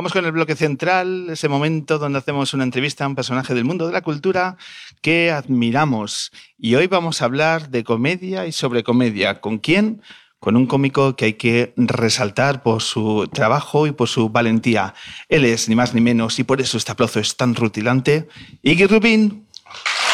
Vamos 0.00 0.14
con 0.14 0.24
el 0.24 0.32
bloque 0.32 0.56
central, 0.56 1.28
ese 1.28 1.46
momento 1.50 1.98
donde 1.98 2.18
hacemos 2.18 2.54
una 2.54 2.64
entrevista 2.64 3.04
a 3.04 3.06
un 3.06 3.14
personaje 3.14 3.52
del 3.52 3.66
mundo 3.66 3.86
de 3.86 3.92
la 3.92 4.00
cultura 4.00 4.56
que 5.02 5.30
admiramos. 5.30 6.32
Y 6.58 6.74
hoy 6.74 6.86
vamos 6.86 7.20
a 7.20 7.26
hablar 7.26 7.68
de 7.68 7.84
comedia 7.84 8.46
y 8.46 8.52
sobre 8.52 8.82
comedia. 8.82 9.42
¿Con 9.42 9.58
quién? 9.58 10.00
Con 10.38 10.56
un 10.56 10.64
cómico 10.64 11.16
que 11.16 11.26
hay 11.26 11.32
que 11.34 11.74
resaltar 11.76 12.62
por 12.62 12.80
su 12.80 13.28
trabajo 13.30 13.86
y 13.86 13.92
por 13.92 14.08
su 14.08 14.30
valentía. 14.30 14.94
Él 15.28 15.44
es 15.44 15.68
ni 15.68 15.74
más 15.74 15.92
ni 15.92 16.00
menos, 16.00 16.38
y 16.38 16.44
por 16.44 16.62
eso 16.62 16.78
este 16.78 16.92
aplauso 16.92 17.20
es 17.20 17.36
tan 17.36 17.54
rutilante, 17.54 18.26
Iggy 18.62 18.86
Rubin. 18.86 19.46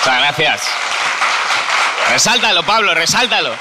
Muchas 0.00 0.18
gracias. 0.20 0.62
Resáltalo, 2.10 2.64
Pablo, 2.64 2.92
resáltalo. 2.92 3.52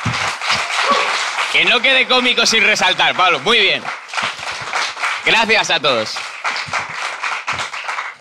Que 1.53 1.65
no 1.65 1.79
quede 1.81 2.07
cómico 2.07 2.47
sin 2.47 2.63
resaltar, 2.63 3.15
Pablo. 3.15 3.41
Muy 3.41 3.59
bien. 3.59 3.83
Gracias 5.25 5.71
a 5.71 5.79
todos. 5.79 6.15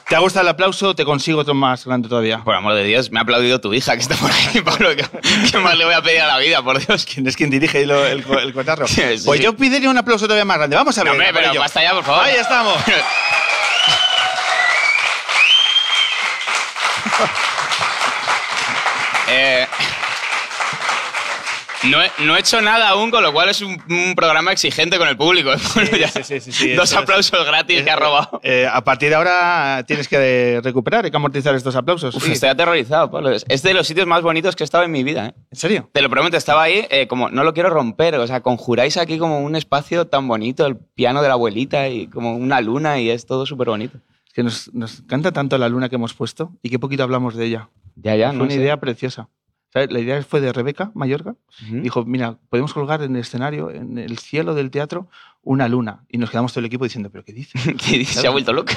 ¿Te 0.09 0.17
ha 0.17 0.19
gustado 0.19 0.43
el 0.43 0.49
aplauso? 0.49 0.95
Te 0.95 1.05
consigo 1.05 1.41
otro 1.41 1.55
más 1.55 1.85
grande 1.85 2.09
todavía. 2.09 2.39
Por 2.45 2.55
amor 2.55 2.75
de 2.75 2.85
Dios, 2.85 3.11
me 3.11 3.19
ha 3.19 3.23
aplaudido 3.23 3.61
tu 3.61 3.73
hija 3.73 3.95
que 3.95 4.03
está 4.03 4.15
por 4.17 4.31
ahí, 4.31 4.61
Pablo. 4.65 4.91
¿Qué, 4.95 5.59
más 5.59 5.77
le 5.77 5.85
voy 5.85 5.95
a 5.95 6.03
pedir 6.03 6.21
a 6.21 6.27
la 6.27 6.39
vida, 6.39 6.63
por 6.63 6.79
Dios? 6.79 7.07
¿Quién 7.07 7.27
es 7.27 7.37
quien 7.37 7.51
dirige 7.51 7.83
el, 7.83 7.91
el, 7.91 8.25
el 8.25 8.53
cotarro? 8.53 8.87
Sí, 8.95 9.03
sí, 9.19 9.25
pues 9.25 9.41
yo 9.41 9.57
pediría 9.57 9.89
un 9.91 9.99
aplauso 9.99 10.27
todavía 10.27 10.45
más 10.45 10.59
grande. 10.59 10.77
Vamos 10.77 10.97
a 10.99 11.03
ver. 11.03 11.13
No, 11.13 11.13
hombre, 11.13 11.33
pero 11.33 11.59
basta 11.59 11.83
ya, 11.83 11.93
por 11.95 12.05
favor. 12.05 12.25
Ahí 12.25 12.37
estamos. 12.37 12.79
Eh, 19.27 19.67
no, 21.91 22.03
he, 22.03 22.11
no 22.25 22.37
he 22.37 22.41
hecho 22.41 22.61
nada 22.61 22.89
aún, 22.89 23.11
con 23.11 23.23
lo 23.23 23.33
cual 23.33 23.49
es 23.49 23.61
un, 23.63 23.77
un 23.91 24.15
programa 24.15 24.53
exigente 24.53 24.99
con 24.99 25.09
el 25.09 25.17
público. 25.17 25.53
¿eh? 25.55 25.57
Bueno, 25.75 25.97
ya, 25.97 26.09
sí, 26.09 26.23
sí, 26.23 26.41
sí, 26.41 26.53
sí, 26.53 26.73
dos 26.73 26.91
es. 26.93 26.97
aplausos 26.97 27.45
gratis 27.47 27.83
que 27.83 27.91
ha 27.91 27.97
robado. 27.97 28.41
Eh, 28.43 28.67
a 28.71 28.83
partir 28.85 29.11
de 29.11 29.15
ahora 29.17 29.85
tienes 29.87 30.09
que 30.09 30.61
recuperar, 30.63 31.05
hay 31.05 31.11
que 31.11 31.17
amortizar 31.17 31.55
estos 31.55 31.77
aplausos. 31.77 32.15
Uf, 32.15 32.25
Sí. 32.25 32.33
estoy 32.33 32.49
aterrorizado, 32.49 33.11
Pablo. 33.11 33.31
Es 33.31 33.45
es 33.49 33.63
de 33.63 33.75
los 33.75 33.87
sitios 33.87 34.07
más 34.07 34.23
bonitos 34.23 34.57
que 34.57 34.63
he 34.63 34.67
estado 34.67 34.85
en 34.85 34.91
mi 34.93 35.05
vida. 35.05 35.27
¿eh? 35.27 35.35
¿En 35.51 35.59
serio? 35.59 35.91
Te 35.93 36.03
lo 36.03 36.11
prometo, 36.11 36.37
estaba 36.37 36.63
ahí 36.63 36.87
eh, 36.91 37.07
como, 37.07 37.29
no 37.31 37.45
lo 37.45 37.55
quiero 37.55 37.71
romper, 37.71 38.15
o 38.17 38.27
sea, 38.27 38.41
conjuráis 38.41 38.97
aquí 38.97 39.19
como 39.19 39.41
un 39.41 39.55
espacio 39.57 40.07
tan 40.07 40.27
bonito, 40.29 40.67
el 40.67 40.77
piano 40.77 41.23
de 41.23 41.29
la 41.29 41.35
abuelita 41.35 41.89
y 41.89 42.07
como 42.09 42.35
una 42.37 42.61
luna 42.61 42.99
y 43.01 43.11
es 43.11 43.27
todo 43.27 43.47
súper 43.47 43.69
bonito. 43.69 43.99
Es 44.27 44.33
que 44.33 44.43
nos, 44.43 44.73
nos 44.75 45.01
encanta 45.01 45.33
tanto 45.33 45.59
la 45.59 45.69
luna 45.69 45.89
que 45.89 45.97
hemos 45.97 46.15
puesto 46.15 46.51
y 46.63 46.71
qué 46.71 46.79
poquito 46.79 47.03
hablamos 47.03 47.37
de 47.37 47.47
ella. 47.47 47.69
Ya, 47.97 48.17
ya, 48.17 48.33
no 48.33 48.43
una 48.45 48.53
sé. 48.53 48.57
idea 48.59 48.77
preciosa. 48.79 49.29
¿Sabes? 49.75 49.91
La 49.91 49.99
idea 49.99 50.23
fue 50.23 50.41
de 50.41 50.53
Rebeca 50.53 50.93
Mayorga. 50.95 51.35
Ujú. 51.67 51.81
Dijo, 51.81 52.05
mira, 52.05 52.39
podemos 52.49 52.73
colgar 52.73 53.03
en 53.03 53.17
el 53.17 53.23
escenario, 53.23 53.71
en 53.73 53.99
el 53.99 54.19
cielo 54.19 54.55
del 54.55 54.71
teatro, 54.71 55.09
una 55.43 55.67
luna. 55.69 56.05
Y 56.09 56.19
nos 56.19 56.31
quedamos 56.31 56.53
todo 56.53 56.61
el 56.61 56.67
equipo 56.67 56.85
diciendo, 56.85 57.11
¿pero 57.11 57.25
qué 57.25 57.33
dice? 57.33 57.59
¿Qué 57.77 57.99
dices? 57.99 58.21
Se 58.21 58.27
ha 58.29 58.31
vuelto 58.31 58.53
loca. 58.53 58.77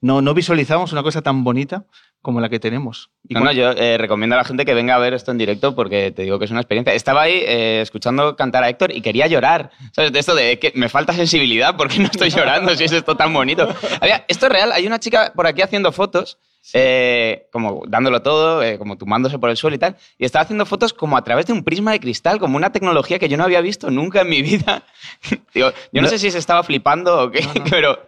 No, 0.00 0.22
no 0.22 0.32
visualizamos 0.32 0.92
una 0.92 1.02
cosa 1.02 1.20
tan 1.20 1.44
bonita 1.44 1.84
como 2.22 2.40
la 2.40 2.48
que 2.48 2.58
tenemos. 2.58 3.10
Y 3.28 3.34
No, 3.34 3.40
no, 3.40 3.52
yo 3.52 3.70
eh, 3.72 3.98
recomiendo 3.98 4.34
a 4.34 4.38
la 4.38 4.44
gente 4.44 4.64
que 4.64 4.72
venga 4.74 4.94
a 4.94 4.98
ver 4.98 5.12
esto 5.12 5.30
en 5.32 5.38
directo 5.38 5.74
porque 5.74 6.10
te 6.12 6.22
digo 6.22 6.38
que 6.38 6.46
es 6.46 6.50
una 6.50 6.60
experiencia. 6.60 6.94
Estaba 6.94 7.22
ahí 7.22 7.34
eh, 7.46 7.80
escuchando 7.82 8.36
cantar 8.36 8.64
a 8.64 8.70
Héctor 8.70 8.92
y 8.92 9.02
quería 9.02 9.26
llorar. 9.26 9.70
¿Sabes? 9.92 10.12
De 10.12 10.18
esto 10.18 10.34
de 10.34 10.58
que 10.58 10.72
me 10.74 10.88
falta 10.88 11.12
sensibilidad 11.12 11.76
porque 11.76 11.98
no 11.98 12.06
estoy 12.06 12.30
llorando 12.34 12.74
si 12.74 12.84
es 12.84 12.92
esto 12.92 13.16
tan 13.16 13.34
bonito. 13.34 13.68
Había, 14.00 14.24
esto 14.28 14.46
es 14.46 14.52
real. 14.52 14.72
Hay 14.72 14.86
una 14.86 14.98
chica 14.98 15.32
por 15.36 15.46
aquí 15.46 15.60
haciendo 15.62 15.92
fotos, 15.92 16.38
eh, 16.72 17.48
como 17.52 17.82
dándolo 17.86 18.22
todo, 18.22 18.62
eh, 18.62 18.78
como 18.78 18.96
tumbándose 18.98 19.38
por 19.38 19.50
el 19.50 19.56
suelo 19.56 19.76
y 19.76 19.78
tal. 19.78 19.96
Y 20.18 20.24
estaba 20.24 20.42
haciendo 20.44 20.66
fotos 20.66 20.92
como 20.92 21.16
a 21.16 21.24
través 21.24 21.46
de 21.46 21.52
un 21.52 21.62
prisma 21.64 21.92
de 21.92 22.00
cristal, 22.00 22.38
como 22.38 22.56
una 22.56 22.72
tecnología 22.72 23.18
que 23.18 23.28
yo 23.28 23.36
no 23.36 23.44
había 23.44 23.60
visto 23.60 23.90
nunca 23.90 24.22
en 24.22 24.28
mi 24.28 24.42
vida. 24.42 24.82
Digo, 25.54 25.70
yo 25.92 26.02
no, 26.02 26.02
No. 26.02 26.08
sé 26.08 26.18
si 26.18 26.30
se 26.30 26.38
estaba 26.38 26.62
flipando 26.62 27.22
o 27.24 27.30
qué, 27.30 27.42
No, 27.42 27.54
no. 27.54 27.64
pero... 27.70 28.06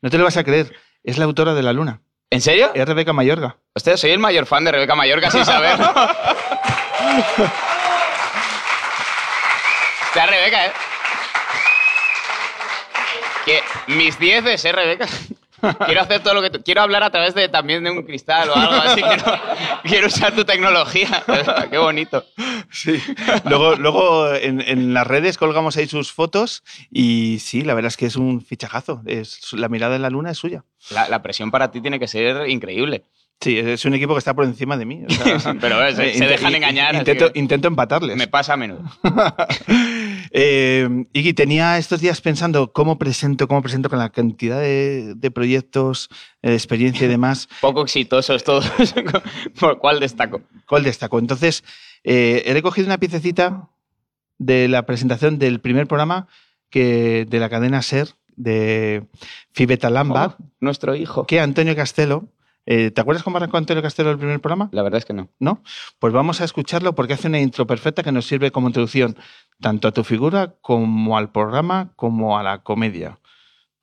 No 0.00 0.10
te 0.10 0.18
lo 0.18 0.24
vas 0.24 0.36
a 0.36 0.42
creer, 0.44 0.74
es 1.04 1.16
la 1.18 1.24
autora 1.26 1.54
de 1.54 1.62
la 1.62 1.72
luna. 1.72 2.00
¿En 2.30 2.40
serio? 2.40 2.72
Es 2.74 2.84
Rebeca 2.86 3.12
Mayorga. 3.12 3.56
Hostia, 3.74 3.96
soy 3.96 4.10
el 4.10 4.18
mayor 4.18 4.46
fan 4.46 4.64
de 4.64 4.72
Rebeca 4.72 4.94
Mallorca 4.96 5.30
sin 5.30 5.44
saberlo. 5.44 5.86
Está 10.08 10.26
Rebeca, 10.26 10.66
¿eh? 10.66 10.72
Que 13.46 13.62
mis 13.88 14.18
dieces, 14.18 14.64
¿eh, 14.64 14.72
Rebeca? 14.72 15.06
Quiero 15.86 16.00
hacer 16.00 16.22
todo 16.22 16.34
lo 16.34 16.42
que 16.42 16.50
tú... 16.50 16.62
Quiero 16.62 16.82
hablar 16.82 17.02
a 17.02 17.10
través 17.10 17.34
de 17.34 17.48
también 17.48 17.84
de 17.84 17.90
un 17.90 18.02
cristal 18.02 18.50
o 18.50 18.56
algo 18.56 18.74
así. 18.74 19.02
Quiero, 19.02 19.24
quiero 19.84 20.06
usar 20.08 20.34
tu 20.34 20.44
tecnología. 20.44 21.22
Qué 21.70 21.78
bonito. 21.78 22.24
Sí. 22.70 23.00
Luego, 23.44 23.76
luego 23.76 24.34
en, 24.34 24.60
en 24.60 24.94
las 24.94 25.06
redes 25.06 25.38
colgamos 25.38 25.76
ahí 25.76 25.86
sus 25.86 26.12
fotos 26.12 26.62
y 26.90 27.38
sí, 27.40 27.62
la 27.62 27.74
verdad 27.74 27.88
es 27.88 27.96
que 27.96 28.06
es 28.06 28.16
un 28.16 28.40
fichajazo. 28.42 29.02
Es, 29.06 29.52
la 29.52 29.68
mirada 29.68 29.96
en 29.96 30.02
la 30.02 30.10
luna 30.10 30.30
es 30.30 30.38
suya. 30.38 30.64
La, 30.90 31.08
la 31.08 31.22
presión 31.22 31.50
para 31.50 31.70
ti 31.70 31.80
tiene 31.80 31.98
que 32.00 32.08
ser 32.08 32.48
increíble. 32.48 33.04
Sí, 33.40 33.58
es 33.58 33.84
un 33.84 33.94
equipo 33.94 34.14
que 34.14 34.20
está 34.20 34.34
por 34.34 34.44
encima 34.44 34.76
de 34.76 34.84
mí. 34.86 35.02
o 35.04 35.40
sea, 35.40 35.56
Pero 35.60 35.84
eh, 35.84 35.94
se, 35.96 36.14
se 36.16 36.26
dejan 36.26 36.54
engañar. 36.54 36.94
Intento, 36.94 37.32
que 37.32 37.38
intento 37.40 37.66
empatarles. 37.66 38.16
me 38.16 38.28
pasa 38.28 38.52
a 38.52 38.56
menudo. 38.56 38.82
Eh, 40.34 40.88
Iggy, 41.12 41.34
tenía 41.34 41.78
estos 41.78 42.00
días 42.00 42.20
pensando 42.20 42.72
cómo 42.72 42.98
presento, 42.98 43.46
cómo 43.48 43.60
presento 43.62 43.88
con 43.90 43.98
la 43.98 44.10
cantidad 44.10 44.58
de, 44.58 45.14
de 45.14 45.30
proyectos, 45.30 46.08
eh, 46.42 46.50
de 46.50 46.54
experiencia 46.54 47.04
y 47.06 47.08
demás. 47.10 47.48
Poco 47.60 47.82
exitosos 47.82 48.42
todos. 48.42 48.70
¿Por 49.60 49.78
cuál 49.78 50.00
destaco? 50.00 50.40
¿Cuál 50.66 50.84
destaco? 50.84 51.18
Entonces, 51.18 51.62
eh, 52.02 52.42
he 52.46 52.52
recogido 52.54 52.86
una 52.86 52.98
piececita 52.98 53.68
de 54.38 54.68
la 54.68 54.86
presentación 54.86 55.38
del 55.38 55.60
primer 55.60 55.86
programa 55.86 56.26
que, 56.70 57.26
de 57.28 57.38
la 57.38 57.48
cadena 57.50 57.82
SER 57.82 58.08
de 58.34 59.04
Fibeta 59.52 59.90
Lambert, 59.90 60.36
Oh, 60.40 60.44
nuestro 60.60 60.94
hijo. 60.96 61.26
que 61.26 61.38
Antonio 61.40 61.76
Castelo. 61.76 62.28
Eh, 62.66 62.90
¿Te 62.90 63.00
acuerdas 63.00 63.22
cómo 63.22 63.36
arrancó 63.38 63.56
Antonio 63.56 63.82
Castelo 63.82 64.10
el 64.10 64.18
primer 64.18 64.40
programa? 64.40 64.68
La 64.72 64.82
verdad 64.82 64.98
es 64.98 65.04
que 65.04 65.12
no. 65.12 65.28
¿No? 65.38 65.62
Pues 65.98 66.12
vamos 66.12 66.40
a 66.40 66.44
escucharlo 66.44 66.94
porque 66.94 67.14
hace 67.14 67.28
una 67.28 67.40
intro 67.40 67.66
perfecta 67.66 68.02
que 68.02 68.12
nos 68.12 68.26
sirve 68.26 68.50
como 68.50 68.68
introducción 68.68 69.16
tanto 69.60 69.88
a 69.88 69.92
tu 69.92 70.04
figura 70.04 70.54
como 70.60 71.16
al 71.16 71.32
programa 71.32 71.92
como 71.96 72.38
a 72.38 72.42
la 72.42 72.62
comedia. 72.62 73.18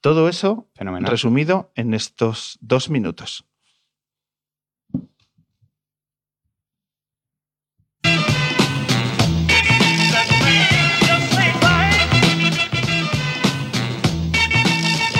Todo 0.01 0.29
eso 0.29 0.69
Fenomenal. 0.75 1.11
resumido 1.11 1.71
en 1.75 1.93
estos 1.93 2.57
dos 2.61 2.89
minutos. 2.89 3.45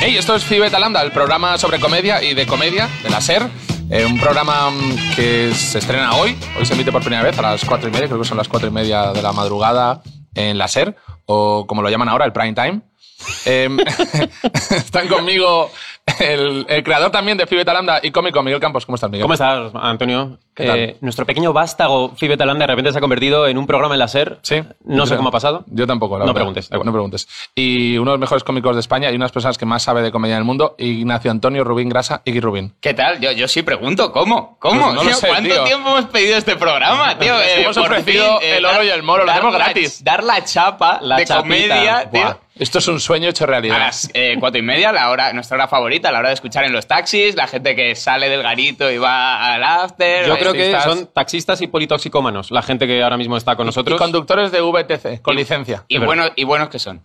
Hey, 0.02 0.16
esto 0.18 0.34
es 0.34 0.46
Fibeta 0.46 0.80
Lambda, 0.80 1.02
el 1.02 1.12
programa 1.12 1.58
sobre 1.58 1.78
comedia 1.78 2.24
y 2.24 2.34
de 2.34 2.48
comedia 2.48 2.88
de 3.04 3.10
la 3.10 3.20
SER. 3.20 3.50
Eh, 3.90 4.06
un 4.06 4.18
programa 4.18 4.70
mm, 4.70 5.16
que 5.18 5.52
se 5.54 5.80
estrena 5.80 6.16
hoy. 6.16 6.38
Hoy 6.58 6.66
se 6.66 6.74
emite 6.74 6.90
por 6.90 7.02
primera 7.02 7.22
vez 7.22 7.38
a 7.38 7.42
las 7.42 7.66
cuatro 7.66 7.90
y 7.90 7.92
media, 7.92 8.08
creo 8.08 8.20
que 8.22 8.26
son 8.26 8.38
las 8.38 8.48
cuatro 8.48 8.70
y 8.70 8.72
media 8.72 9.12
de 9.12 9.22
la 9.22 9.34
madrugada 9.34 10.02
en 10.36 10.58
la 10.58 10.70
SER, 10.70 10.96
o 11.26 11.68
como 11.68 11.82
lo 11.82 11.90
llaman 11.90 12.08
ahora, 12.08 12.24
el 12.24 12.32
prime 12.32 12.54
time. 12.54 12.82
Eh, 13.46 13.70
están 14.72 15.08
conmigo 15.08 15.72
el, 16.20 16.66
el 16.70 16.84
creador 16.84 17.12
también 17.12 17.38
de 17.38 17.46
Fibeta 17.48 17.74
Lambda 17.74 18.00
y 18.02 18.12
cómico, 18.12 18.42
Miguel 18.44 18.60
Campos. 18.60 18.86
¿Cómo 18.86 18.96
estás, 18.96 19.10
Miguel? 19.10 19.24
¿Cómo 19.24 19.34
estás, 19.34 19.72
Antonio? 19.76 20.38
¿Qué 20.56 20.66
tal? 20.66 20.78
Eh, 20.80 20.98
nuestro 21.02 21.26
pequeño 21.26 21.54
vástago 21.54 22.14
Fibeta 22.18 22.46
Lambda 22.46 22.64
de 22.64 22.68
repente 22.68 22.92
se 22.92 22.98
ha 22.98 23.02
convertido 23.02 23.48
en 23.48 23.58
un 23.58 23.66
programa 23.68 23.96
en 23.96 24.00
la 24.00 24.08
SER. 24.08 24.40
Sí. 24.42 24.62
No 24.84 25.06
sé 25.06 25.10
Creo. 25.12 25.18
cómo 25.20 25.30
ha 25.30 25.32
pasado. 25.32 25.64
Yo 25.68 25.88
tampoco, 25.88 26.16
la 26.18 26.26
No 26.26 26.34
verdad. 26.34 26.36
preguntes. 26.52 26.72
No 26.72 26.92
preguntes. 26.92 27.28
Y 27.56 27.98
uno 27.98 28.12
de 28.12 28.16
los 28.18 28.20
mejores 28.22 28.44
cómicos 28.44 28.76
de 28.76 28.82
España 28.82 29.10
y 29.12 29.16
unas 29.16 29.32
personas 29.32 29.58
que 29.58 29.66
más 29.66 29.84
sabe 29.84 30.02
de 30.02 30.12
comedia 30.12 30.34
en 30.36 30.40
el 30.40 30.46
mundo, 30.46 30.76
Ignacio 30.78 31.32
Antonio 31.32 31.64
Rubín 31.64 31.88
Grasa, 31.90 32.22
Iggy 32.26 32.40
Rubín. 32.42 32.74
¿Qué 32.82 32.94
tal? 32.94 33.20
Yo, 33.22 33.32
yo 33.32 33.48
sí 33.48 33.62
pregunto, 33.62 34.12
¿cómo? 34.12 34.58
¿Cómo? 34.60 34.82
Pues 34.82 34.96
no 34.96 35.04
lo 35.04 35.14
sé, 35.14 35.28
¿Cuánto 35.28 35.50
tío. 35.54 35.64
tiempo 35.64 35.90
hemos 35.90 36.06
pedido 36.06 36.38
este 36.38 36.56
programa, 36.58 37.18
tío? 37.20 37.36
Hemos 37.42 37.78
por 37.78 37.86
ofrecido 37.92 38.42
el 38.42 38.66
oro 38.66 38.84
y 38.84 38.90
el 38.90 39.04
moro, 39.04 39.24
lo 39.26 39.32
hacemos 39.32 39.54
la- 39.54 39.60
gratis. 39.60 40.04
Dar 40.04 40.24
la 40.24 40.44
chapa 40.44 41.00
La 41.02 41.18
de 41.18 41.26
chapita. 41.26 41.42
comedia, 41.44 42.10
tío. 42.12 42.40
Esto 42.60 42.80
es 42.80 42.88
un 42.90 43.00
sueño 43.00 43.30
hecho 43.30 43.46
realidad. 43.46 43.78
A 43.78 43.80
las 43.86 44.12
eh, 44.14 44.36
cuatro 44.38 44.60
y 44.60 44.62
media, 44.62 44.92
la 44.92 45.10
hora, 45.10 45.32
nuestra 45.32 45.56
hora 45.56 45.70
favorita, 45.70 46.12
la 46.12 46.20
hora 46.20 46.28
de 46.28 46.34
escuchar 46.34 46.66
en 46.66 46.74
los 46.74 46.88
taxis, 46.88 47.36
la 47.36 47.48
gente 47.48 47.74
que 47.74 47.96
sale 47.96 48.28
del 48.28 48.44
garito 48.44 48.92
y 48.92 48.98
va 48.98 49.54
al 49.54 49.64
after. 49.64 50.28
Yo 50.28 50.38
creo 50.38 50.52
que 50.52 50.78
son 50.82 51.08
taxistas 51.14 51.62
y 51.62 51.68
politoxicómanos, 51.68 52.52
la 52.52 52.62
gente 52.62 52.86
que 52.86 53.02
ahora 53.02 53.16
mismo 53.16 53.38
está 53.38 53.56
con 53.56 53.66
Y 53.66 53.68
nosotros. 53.68 53.98
conductores 53.98 54.52
de 54.52 54.60
VTC, 54.60 55.22
con 55.22 55.38
licencia. 55.38 55.86
Y, 55.88 55.98
es 55.98 56.06
buenos, 56.06 56.32
y 56.36 56.44
buenos 56.44 56.68
que 56.68 56.80
son. 56.80 57.02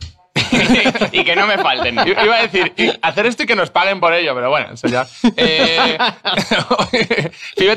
y 1.13 1.25
que 1.25 1.37
no 1.37 1.47
me 1.47 1.59
falten. 1.59 1.97
Iba 2.07 2.37
a 2.37 2.47
decir, 2.47 2.73
hacer 3.03 3.27
esto 3.27 3.43
y 3.43 3.47
que 3.47 3.57
nos 3.57 3.71
paguen 3.71 4.01
por 4.01 4.13
ello, 4.13 4.35
pero 4.35 4.51
bueno, 4.51 4.75
eso 4.75 4.89
ya. 4.89 5.07
Eh, 5.37 5.99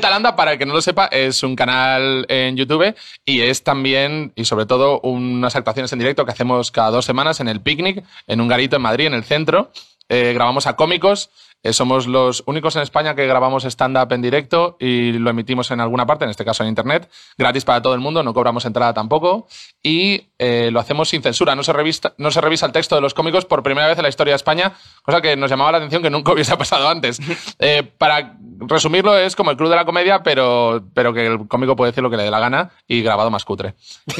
Talanda, 0.00 0.36
para 0.36 0.52
el 0.52 0.58
que 0.58 0.66
no 0.66 0.74
lo 0.74 0.80
sepa, 0.80 1.06
es 1.06 1.42
un 1.42 1.56
canal 1.56 2.24
en 2.28 2.56
YouTube 2.56 2.94
y 3.24 3.40
es 3.42 3.64
también, 3.64 4.32
y 4.36 4.44
sobre 4.44 4.66
todo, 4.66 5.00
unas 5.00 5.56
actuaciones 5.56 5.92
en 5.92 5.98
directo 5.98 6.24
que 6.24 6.32
hacemos 6.32 6.70
cada 6.70 6.90
dos 6.90 7.04
semanas 7.04 7.40
en 7.40 7.48
el 7.48 7.60
Picnic, 7.60 8.04
en 8.26 8.40
un 8.40 8.48
garito 8.48 8.76
en 8.76 8.82
Madrid, 8.82 9.06
en 9.06 9.14
el 9.14 9.24
centro. 9.24 9.72
Eh, 10.08 10.32
grabamos 10.32 10.66
a 10.66 10.76
cómicos. 10.76 11.30
eh, 11.62 11.72
somos 11.72 12.06
los 12.06 12.44
únicos 12.46 12.76
en 12.76 12.82
España 12.82 13.14
que 13.16 13.26
grabamos 13.26 13.64
stand-up 13.64 14.12
en 14.12 14.22
directo 14.22 14.76
y 14.78 15.12
lo 15.12 15.30
emitimos 15.30 15.70
en 15.72 15.80
alguna 15.80 16.06
parte, 16.06 16.24
en 16.24 16.30
este 16.30 16.44
caso 16.44 16.62
en 16.62 16.68
Internet, 16.68 17.10
gratis 17.36 17.64
para 17.64 17.82
todo 17.82 17.94
el 17.94 18.00
mundo, 18.00 18.22
no 18.22 18.32
cobramos 18.32 18.64
entrada 18.64 18.94
tampoco. 18.94 19.48
Y 19.82 20.28
eh, 20.38 20.70
lo 20.72 20.78
hacemos 20.80 21.08
sin 21.08 21.20
censura, 21.22 21.56
no 21.56 21.64
se, 21.64 21.72
revista, 21.72 22.14
no 22.16 22.30
se 22.30 22.40
revisa 22.40 22.66
el 22.66 22.72
texto 22.72 22.94
de 22.94 23.00
los 23.00 23.12
cómicos 23.12 23.44
por 23.44 23.62
primera 23.62 23.88
vez 23.88 23.98
en 23.98 24.04
la 24.04 24.08
historia 24.08 24.32
de 24.32 24.36
España, 24.36 24.72
cosa 25.02 25.20
que 25.20 25.36
nos 25.36 25.50
llamaba 25.50 25.72
la 25.72 25.78
atención 25.78 26.02
que 26.02 26.10
nunca 26.10 26.32
hubiese 26.34 26.56
pasado 26.56 26.88
antes. 26.88 27.20
Eh, 27.58 27.82
para 27.98 28.36
resumirlo, 28.60 29.18
es 29.18 29.34
como 29.34 29.50
el 29.50 29.56
club 29.56 29.68
de 29.70 29.76
la 29.76 29.84
comedia, 29.84 30.22
pero, 30.22 30.84
pero 30.94 31.12
que 31.12 31.26
el 31.26 31.48
cómico 31.48 31.74
puede 31.74 31.90
decir 31.90 32.02
lo 32.02 32.10
que 32.10 32.16
le 32.16 32.22
dé 32.22 32.30
la 32.30 32.40
gana 32.40 32.70
y 32.86 33.02
grabado 33.02 33.30
más 33.30 33.44
cutre. 33.44 33.74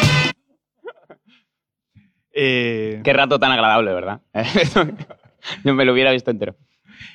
Eh, 2.42 3.00
Qué 3.04 3.12
rato 3.12 3.38
tan 3.38 3.52
agradable, 3.52 3.92
¿verdad? 3.92 4.20
Yo 5.64 5.74
me 5.74 5.84
lo 5.84 5.92
hubiera 5.92 6.10
visto 6.10 6.30
entero. 6.30 6.56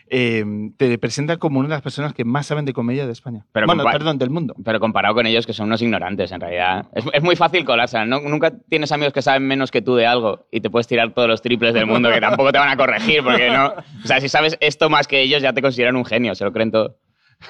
eh, 0.07 0.43
te 0.77 0.97
presenta 0.99 1.37
como 1.37 1.59
una 1.59 1.69
de 1.69 1.75
las 1.75 1.81
personas 1.81 2.13
que 2.13 2.23
más 2.25 2.45
saben 2.45 2.65
de 2.65 2.73
comedia 2.73 3.07
de 3.07 3.11
España. 3.11 3.45
Pero 3.51 3.65
bueno, 3.65 3.83
perdón, 3.85 4.19
del 4.19 4.29
mundo. 4.29 4.55
Pero 4.63 4.79
comparado 4.79 5.15
con 5.15 5.25
ellos, 5.25 5.47
que 5.47 5.53
son 5.53 5.65
unos 5.67 5.81
ignorantes, 5.81 6.31
en 6.31 6.41
realidad. 6.41 6.87
Es, 6.93 7.05
es 7.11 7.23
muy 7.23 7.35
fácil 7.35 7.65
colarse. 7.65 8.05
¿no? 8.05 8.19
Nunca 8.21 8.51
tienes 8.69 8.91
amigos 8.91 9.13
que 9.13 9.23
saben 9.23 9.47
menos 9.47 9.71
que 9.71 9.81
tú 9.81 9.95
de 9.95 10.05
algo 10.05 10.45
y 10.51 10.61
te 10.61 10.69
puedes 10.69 10.85
tirar 10.87 11.11
todos 11.13 11.27
los 11.27 11.41
triples 11.41 11.73
del 11.73 11.87
mundo 11.87 12.11
que 12.11 12.21
tampoco 12.21 12.51
te 12.51 12.59
van 12.59 12.69
a 12.69 12.77
corregir, 12.77 13.23
porque 13.23 13.49
no. 13.49 13.73
O 14.03 14.07
sea, 14.07 14.21
si 14.21 14.29
sabes 14.29 14.57
esto 14.59 14.89
más 14.91 15.07
que 15.07 15.21
ellos, 15.21 15.41
ya 15.41 15.53
te 15.53 15.61
consideran 15.63 15.95
un 15.95 16.05
genio, 16.05 16.35
se 16.35 16.43
lo 16.45 16.53
creen 16.53 16.71
todo. 16.71 16.97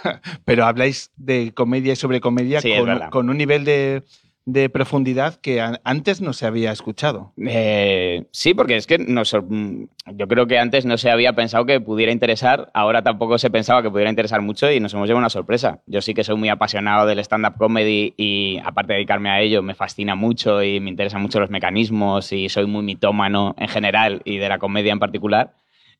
Pero 0.45 0.65
habláis 0.65 1.11
de 1.15 1.53
comedia 1.53 1.93
y 1.93 1.95
sobre 1.95 2.19
comedia 2.21 2.59
Sí, 2.61 2.73
con 3.11 3.29
un 3.29 3.37
nivel 3.37 3.65
de, 3.65 4.03
de 4.45 4.69
profundidad 4.69 5.35
que 5.41 5.59
antes 5.83 6.21
no 6.21 6.31
se 6.33 6.45
había 6.45 6.71
escuchado. 6.71 7.33
Eh, 7.47 8.25
sí, 8.31 8.53
porque 8.53 8.75
es 8.75 8.85
que 8.85 8.99
nos 8.99 9.33
mm, 9.33 9.85
yo 10.13 10.27
creo 10.27 10.45
que 10.45 10.59
antes 10.59 10.85
no 10.85 10.97
se 10.97 11.09
había 11.09 11.33
pensado 11.33 11.65
que 11.65 11.81
pudiera 11.81 12.11
interesar, 12.11 12.69
ahora 12.75 13.01
tampoco 13.01 13.39
se 13.39 13.49
pensaba 13.49 13.81
que 13.81 13.89
pudiera 13.89 14.09
interesar 14.09 14.41
mucho 14.41 14.71
y 14.71 14.79
nos 14.79 14.93
hemos 14.93 15.07
llevado 15.07 15.21
una 15.21 15.29
sorpresa. 15.31 15.81
Yo 15.87 16.01
sí 16.01 16.13
que 16.13 16.23
soy 16.23 16.35
muy 16.35 16.49
apasionado 16.49 17.07
del 17.07 17.19
stand-up 17.19 17.57
comedy 17.57 18.13
y 18.17 18.59
aparte 18.63 18.93
de 18.93 18.97
dedicarme 18.97 19.29
a 19.31 19.41
ello, 19.41 19.63
me 19.63 19.73
fascina 19.73 20.13
mucho 20.13 20.61
y 20.61 20.79
me 20.79 20.91
interesan 20.91 21.23
mucho 21.23 21.39
los 21.39 21.49
mecanismos 21.49 22.31
y 22.31 22.47
soy 22.49 22.67
muy 22.67 22.83
mitómano 22.83 23.55
en 23.57 23.67
general 23.67 24.21
y 24.25 24.37
de 24.37 24.47
la 24.47 24.59
comedia 24.59 24.93
en 24.93 24.99
particular. 24.99 25.55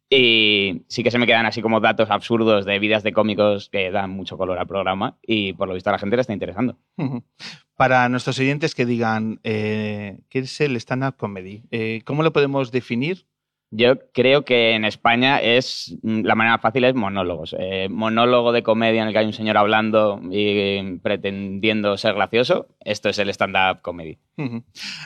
Y 0.08 0.84
sí 0.88 1.02
que 1.04 1.10
se 1.10 1.18
me 1.18 1.26
quedan 1.26 1.48
así 1.48 1.64
como 1.64 1.80
datos 1.80 2.12
absurdos 2.12 2.64
de 2.66 2.78
vidas 2.78 3.02
de 3.02 3.12
cómicos 3.12 3.70
que 3.70 3.90
dan 3.90 4.12
mucho 4.12 4.38
color 4.38 4.60
al 4.60 4.68
programa 4.68 5.18
y 5.24 5.54
por 5.54 5.68
lo 5.68 5.74
visto 5.74 5.90
a 5.90 5.94
la 5.94 6.00
gente 6.00 6.16
le 6.16 6.22
está 6.22 6.34
interesando. 6.34 6.78
Para 7.76 8.08
nuestros 8.08 8.40
oyentes 8.40 8.74
que 8.74 8.86
digan, 8.86 9.40
eh, 9.44 10.20
¿qué 10.30 10.40
es 10.40 10.62
el 10.62 10.76
stand-up 10.78 11.18
comedy? 11.18 11.64
Eh, 11.72 12.02
¿Cómo 12.06 12.24
lo 12.24 12.32
podemos 12.32 12.72
definir? 12.72 13.28
Yo 13.72 14.12
creo 14.14 14.46
que 14.46 14.72
en 14.72 14.86
España 14.86 15.42
es 15.42 15.98
mm, 16.02 16.22
la 16.22 16.36
manera 16.36 16.56
más 16.56 16.62
fácil 16.62 16.86
es 16.86 16.96
monólogos. 16.96 17.54
Eh, 17.60 17.90
monólogo 17.90 18.54
de 18.54 18.64
comedia 18.64 19.02
en 19.02 19.08
el 19.08 19.14
que 19.14 19.20
hay 19.20 19.26
un 19.26 19.34
señor 19.34 19.58
hablando 19.58 20.22
y 20.32 20.82
mm, 20.82 21.00
pretendiendo 21.00 21.98
ser 21.98 22.14
gracioso. 22.14 22.68
Esto 22.80 23.10
es 23.10 23.20
el 23.20 23.30
stand-up 23.30 23.82
comedy. 23.82 24.20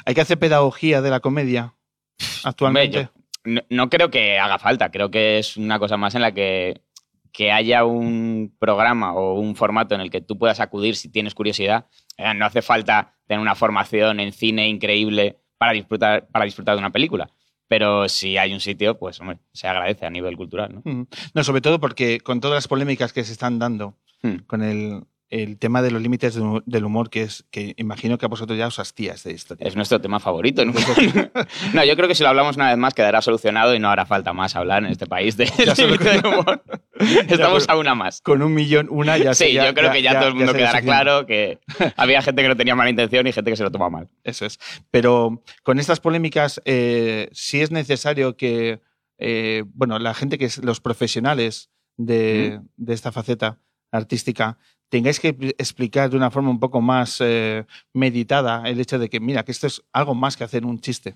¿Hay 0.06 0.13
que 0.13 0.22
hacer 0.22 0.38
pedagogía 0.38 1.01
de 1.01 1.10
la 1.10 1.22
comedia 1.22 1.74
actualmente? 2.44 2.98
Hombre, 3.00 3.12
yo 3.13 3.19
no, 3.45 3.62
no 3.69 3.89
creo 3.89 4.12
que 4.12 4.38
haga 4.38 4.60
falta. 4.60 4.92
Creo 4.92 5.10
que 5.10 5.39
es 5.39 5.57
una 5.57 5.80
cosa 5.80 5.98
más 5.98 6.13
en 6.13 6.22
la 6.22 6.33
que, 6.33 6.81
que 7.31 7.51
haya 7.51 7.85
un 7.85 8.55
programa 8.59 9.13
o 9.13 9.39
un 9.39 9.55
formato 9.55 9.95
en 9.95 10.01
el 10.01 10.09
que 10.09 10.21
tú 10.21 10.37
puedas 10.37 10.59
acudir 10.59 10.95
si 10.95 11.09
tienes 11.09 11.35
curiosidad. 11.35 11.85
Eh, 12.17 12.33
no 12.33 12.45
hace 12.45 12.61
falta 12.61 13.13
tener 13.27 13.41
una 13.41 13.55
formación 13.55 14.19
en 14.19 14.31
cine 14.31 14.67
increíble 14.67 15.37
para 15.57 15.73
disfrutar, 15.73 16.27
para 16.27 16.45
disfrutar 16.45 16.75
de 16.75 16.79
una 16.79 16.91
película. 16.91 17.29
Pero 17.67 18.09
si 18.09 18.37
hay 18.37 18.53
un 18.53 18.59
sitio, 18.59 18.97
pues 18.97 19.19
hombre, 19.19 19.37
se 19.53 19.67
agradece 19.67 20.05
a 20.05 20.09
nivel 20.09 20.35
cultural. 20.35 20.81
¿no? 20.83 21.43
Sobre 21.43 21.61
todo 21.61 21.79
porque 21.79 22.19
con 22.19 22.39
todas 22.39 22.55
las 22.55 22.67
polémicas 22.67 23.13
que 23.13 23.23
se 23.23 23.31
están 23.31 23.59
dando 23.59 23.95
Hmm. 24.21 24.39
con 24.47 24.61
el, 24.61 25.03
el 25.29 25.57
tema 25.57 25.81
de 25.81 25.91
los 25.91 26.01
límites 26.01 26.35
de 26.35 26.61
del 26.65 26.83
humor, 26.83 27.09
que 27.09 27.21
es 27.21 27.45
que 27.51 27.73
imagino 27.77 28.17
que 28.17 28.25
a 28.25 28.29
vosotros 28.29 28.57
ya 28.57 28.67
os 28.67 28.79
hastías 28.79 29.23
de 29.23 29.31
esto. 29.31 29.55
Es 29.59 29.75
nuestro 29.75 30.01
tema 30.01 30.19
favorito. 30.19 30.65
¿no? 30.65 30.73
no, 31.73 31.85
yo 31.85 31.95
creo 31.95 32.07
que 32.07 32.15
si 32.15 32.23
lo 32.23 32.29
hablamos 32.29 32.57
una 32.57 32.69
vez 32.69 32.77
más 32.77 32.93
quedará 32.93 33.21
solucionado 33.21 33.73
y 33.75 33.79
no 33.79 33.89
hará 33.89 34.05
falta 34.05 34.33
más 34.33 34.55
hablar 34.57 34.83
en 34.83 34.91
este 34.91 35.07
país 35.07 35.37
de 35.37 35.45
límite 35.77 36.03
del 36.03 36.25
humor. 36.25 36.63
Estamos 37.28 37.68
a 37.69 37.78
una 37.78 37.96
más. 37.96 38.22
Con 38.22 38.42
un 38.42 38.54
millón, 38.54 38.88
una 38.92 39.18
ya 39.18 39.34
Sí, 39.34 39.46
sería- 39.46 39.66
yo 39.68 39.74
creo 39.74 39.92
que 39.92 40.01
ya, 40.01 40.19
todo 40.19 40.30
el 40.30 40.36
mundo 40.36 40.54
quedará 40.54 40.81
claro 40.81 41.25
que 41.25 41.60
había 41.98 42.22
gente 42.22 42.42
que 42.42 42.48
no 42.48 42.57
tenía 42.57 42.75
mala 42.75 42.90
intención 42.90 43.25
y 43.28 43.31
gente 43.34 43.51
que 43.51 43.57
se 43.57 43.63
lo 43.63 43.72
toma 43.72 43.90
mal. 43.90 44.10
Eso 44.24 44.46
es. 44.46 44.60
Pero 44.92 45.44
con 45.63 45.80
estas 45.80 46.00
polémicas, 46.00 46.62
eh, 46.66 47.30
sí 47.31 47.62
es 47.62 47.72
necesario 47.72 48.36
que, 48.38 48.81
eh, 49.18 49.63
bueno, 49.74 49.98
la 50.00 50.13
gente 50.13 50.38
que 50.38 50.46
es 50.46 50.57
los 50.63 50.80
profesionales 50.81 51.69
de, 51.98 52.60
de 52.78 52.94
esta 52.94 53.12
faceta 53.12 53.60
artística, 53.92 54.57
tengáis 54.90 55.19
que 55.19 55.34
pl- 55.34 55.56
explicar 55.57 56.10
de 56.10 56.18
una 56.18 56.31
forma 56.31 56.50
un 56.50 56.60
poco 56.60 56.80
más 56.81 57.18
eh, 57.22 57.66
meditada 57.94 58.63
el 58.68 58.80
hecho 58.80 59.00
de 59.00 59.10
que, 59.10 59.19
mira, 59.19 59.44
que 59.44 59.51
esto 59.51 59.68
es 59.68 59.81
algo 59.94 60.16
más 60.16 60.38
que 60.38 60.44
hacer 60.44 60.66
un 60.66 60.80
chiste. 60.80 61.16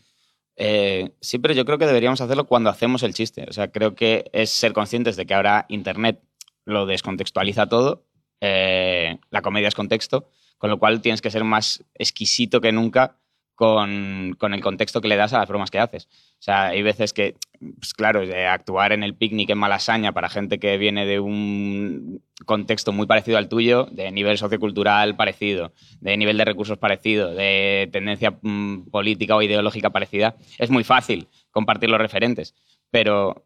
Eh, 0.56 1.12
sí, 1.20 1.40
pero 1.40 1.54
yo 1.54 1.66
creo 1.66 1.78
que 1.78 1.86
deberíamos 1.86 2.22
hacerlo 2.22 2.46
cuando 2.46 2.70
hacemos 2.70 3.04
el 3.04 3.14
chiste. 3.14 3.46
O 3.50 3.54
sea, 3.54 3.72
creo 3.72 3.96
que 3.96 4.30
es 4.34 4.50
ser 4.52 4.74
conscientes 4.74 5.16
de 5.16 5.26
que 5.26 5.34
ahora 5.34 5.66
Internet 5.70 6.22
lo 6.66 6.86
descontextualiza 6.86 7.68
todo. 7.68 8.06
eh, 8.42 9.20
la 9.32 9.42
comedia 9.42 9.70
es 9.70 9.76
contexto, 9.76 10.28
con 10.58 10.70
lo 10.70 10.78
cual 10.78 11.02
tienes 11.02 11.22
que 11.22 11.32
ser 11.32 11.46
más 11.46 11.84
exquisito 11.96 12.60
que 12.60 12.74
nunca 12.74 13.18
con, 13.64 14.36
con 14.38 14.54
el 14.54 14.60
contexto 14.60 15.00
que 15.00 15.08
le 15.08 15.16
das 15.16 15.32
a 15.32 15.38
las 15.38 15.48
bromas 15.48 15.72
que 15.72 15.80
haces. 15.80 16.10
O 16.34 16.42
sea, 16.42 16.66
hay 16.66 16.82
veces 16.82 17.14
que, 17.14 17.36
pues 17.80 17.94
claro, 17.94 18.22
actuar 18.50 18.92
en 18.92 19.04
el 19.04 19.16
picnic 19.16 19.52
en 19.52 19.58
Malasaña 19.58 20.12
para 20.12 20.28
gente 20.28 20.60
que 20.60 20.78
viene 20.78 21.06
de 21.06 21.22
un 21.22 22.22
contexto 22.46 22.92
muy 22.92 23.08
parecido 23.08 23.38
al 23.38 23.48
tuyo, 23.48 23.88
de 23.90 24.12
nivel 24.12 24.38
sociocultural 24.38 25.16
parecido, 25.16 25.72
de 26.02 26.18
nivel 26.18 26.38
de 26.38 26.44
recursos 26.44 26.78
parecido, 26.78 27.34
de 27.34 27.88
tendencia 27.94 28.38
mm, 28.42 28.90
política 28.92 29.38
o 29.38 29.42
ideológica 29.42 29.92
parecida, 29.92 30.36
es 30.60 30.70
muy 30.70 30.84
fácil 30.84 31.30
compartir 31.50 31.90
los 31.90 32.02
referentes. 32.02 32.56
Pero 32.92 33.46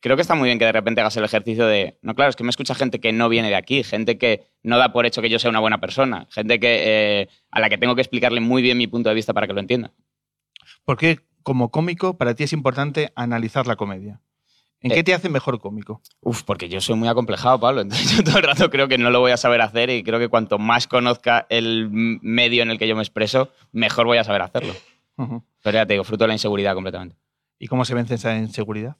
creo 0.00 0.16
que 0.16 0.22
está 0.22 0.34
muy 0.34 0.46
bien 0.48 0.58
que 0.58 0.64
de 0.64 0.72
repente 0.72 1.00
hagas 1.00 1.16
el 1.16 1.24
ejercicio 1.24 1.66
de, 1.66 1.98
no, 2.02 2.14
claro, 2.14 2.30
es 2.30 2.36
que 2.36 2.44
me 2.44 2.50
escucha 2.50 2.74
gente 2.74 3.00
que 3.00 3.12
no 3.12 3.28
viene 3.28 3.48
de 3.48 3.56
aquí, 3.56 3.82
gente 3.84 4.18
que 4.18 4.46
no 4.62 4.78
da 4.78 4.92
por 4.92 5.06
hecho 5.06 5.22
que 5.22 5.28
yo 5.30 5.38
sea 5.38 5.50
una 5.50 5.60
buena 5.60 5.80
persona, 5.80 6.26
gente 6.30 6.60
que, 6.60 6.82
eh, 7.22 7.28
a 7.50 7.60
la 7.60 7.68
que 7.68 7.78
tengo 7.78 7.94
que 7.94 8.00
explicarle 8.02 8.40
muy 8.40 8.62
bien 8.62 8.78
mi 8.78 8.86
punto 8.86 9.08
de 9.08 9.14
vista 9.14 9.32
para 9.34 9.46
que 9.46 9.52
lo 9.52 9.60
entienda. 9.60 9.92
Porque 10.84 11.20
como 11.42 11.70
cómico, 11.70 12.16
para 12.18 12.34
ti 12.34 12.44
es 12.44 12.52
importante 12.52 13.12
analizar 13.16 13.66
la 13.66 13.76
comedia. 13.76 14.20
¿En 14.80 14.92
Eh. 14.92 14.94
qué 14.96 15.02
te 15.04 15.14
hace 15.14 15.28
mejor 15.28 15.58
cómico? 15.60 16.00
Uf, 16.20 16.44
porque 16.44 16.68
yo 16.68 16.80
soy 16.80 16.94
muy 16.94 17.08
acomplejado, 17.08 17.58
Pablo. 17.58 17.80
Entonces 18.10 18.16
yo 18.16 18.22
todo 18.22 18.36
el 18.38 18.44
rato 18.44 18.70
creo 18.70 18.86
que 18.86 18.98
no 18.98 19.10
lo 19.10 19.18
voy 19.20 19.32
a 19.32 19.36
saber 19.36 19.60
hacer 19.60 19.90
y 19.90 20.04
creo 20.04 20.18
que 20.20 20.28
cuanto 20.28 20.58
más 20.58 20.86
conozca 20.86 21.46
el 21.50 21.88
medio 21.90 22.62
en 22.62 22.70
el 22.70 22.78
que 22.78 22.86
yo 22.86 22.94
me 22.94 23.02
expreso, 23.02 23.50
mejor 23.72 24.06
voy 24.06 24.18
a 24.18 24.24
saber 24.24 24.42
hacerlo. 24.42 24.74
Ujú. 25.16 25.42
Pero 25.62 25.74
ya 25.78 25.86
te 25.86 25.94
digo, 25.94 26.04
fruto 26.04 26.24
de 26.24 26.28
la 26.28 26.34
inseguridad 26.34 26.74
completamente. 26.74 27.16
¿Y 27.58 27.66
cómo 27.66 27.84
se 27.84 27.94
vence 27.94 28.14
esa 28.14 28.36
inseguridad? 28.36 28.96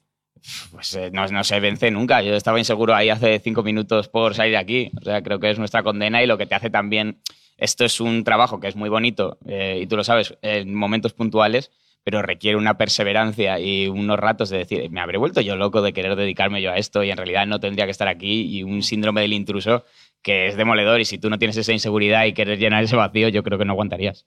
Pues 0.71 0.93
eh, 0.95 1.11
no, 1.11 1.43
se 1.43 1.59
vence 1.59 1.91
nunca. 1.91 2.21
Yo 2.21 2.35
estaba 2.35 2.59
inseguro 2.59 2.95
ahí 2.95 3.09
hace 3.09 3.39
cinco 3.39 3.63
minutos 3.63 4.07
por 4.07 4.35
salir 4.35 4.53
de 4.53 4.57
aquí. 4.57 4.91
O 4.99 5.03
sea, 5.03 5.21
creo 5.21 5.39
que 5.39 5.49
es 5.49 5.59
nuestra 5.59 5.83
condena 5.83 6.23
y 6.23 6.27
lo 6.27 6.37
que 6.37 6.45
te 6.45 6.55
hace 6.55 6.69
también. 6.69 7.21
Esto 7.57 7.83
es 7.85 7.99
un 7.99 8.23
trabajo 8.23 8.59
que 8.59 8.67
es 8.67 8.75
muy 8.75 8.89
bonito 8.89 9.37
eh, 9.45 9.79
y 9.81 9.87
tú 9.87 9.97
lo 9.97 10.03
sabes 10.03 10.37
en 10.41 10.73
momentos 10.73 11.13
puntuales, 11.13 11.71
pero 12.05 12.21
requiere 12.21 12.57
una 12.57 12.77
perseverancia 12.77 13.59
y 13.59 13.87
unos 13.87 14.17
ratos 14.17 14.49
de 14.49 14.59
decir, 14.59 14.89
me 14.89 15.01
habré 15.01 15.17
vuelto 15.17 15.41
yo 15.41 15.57
loco 15.57 15.81
de 15.81 15.91
querer 15.91 16.15
dedicarme 16.15 16.61
yo 16.61 16.71
a 16.71 16.77
esto 16.77 17.03
y 17.03 17.11
en 17.11 17.17
realidad 17.17 17.45
no 17.47 17.59
tendría 17.59 17.83
que 17.83 17.91
estar 17.91 18.07
aquí 18.07 18.43
y 18.43 18.63
un 18.63 18.81
síndrome 18.81 19.21
del 19.21 19.33
intruso 19.33 19.83
que 20.21 20.47
es 20.47 20.55
demoledor 20.55 21.01
y 21.01 21.05
si 21.05 21.17
tú 21.17 21.29
no 21.29 21.37
tienes 21.37 21.57
esa 21.57 21.73
inseguridad 21.73 22.25
y 22.25 22.33
quieres 22.33 22.59
llenar 22.59 22.83
ese 22.83 22.95
vacío, 22.95 23.27
yo 23.27 23.43
creo 23.43 23.57
que 23.57 23.65
no 23.65 23.73
aguantarías. 23.73 24.25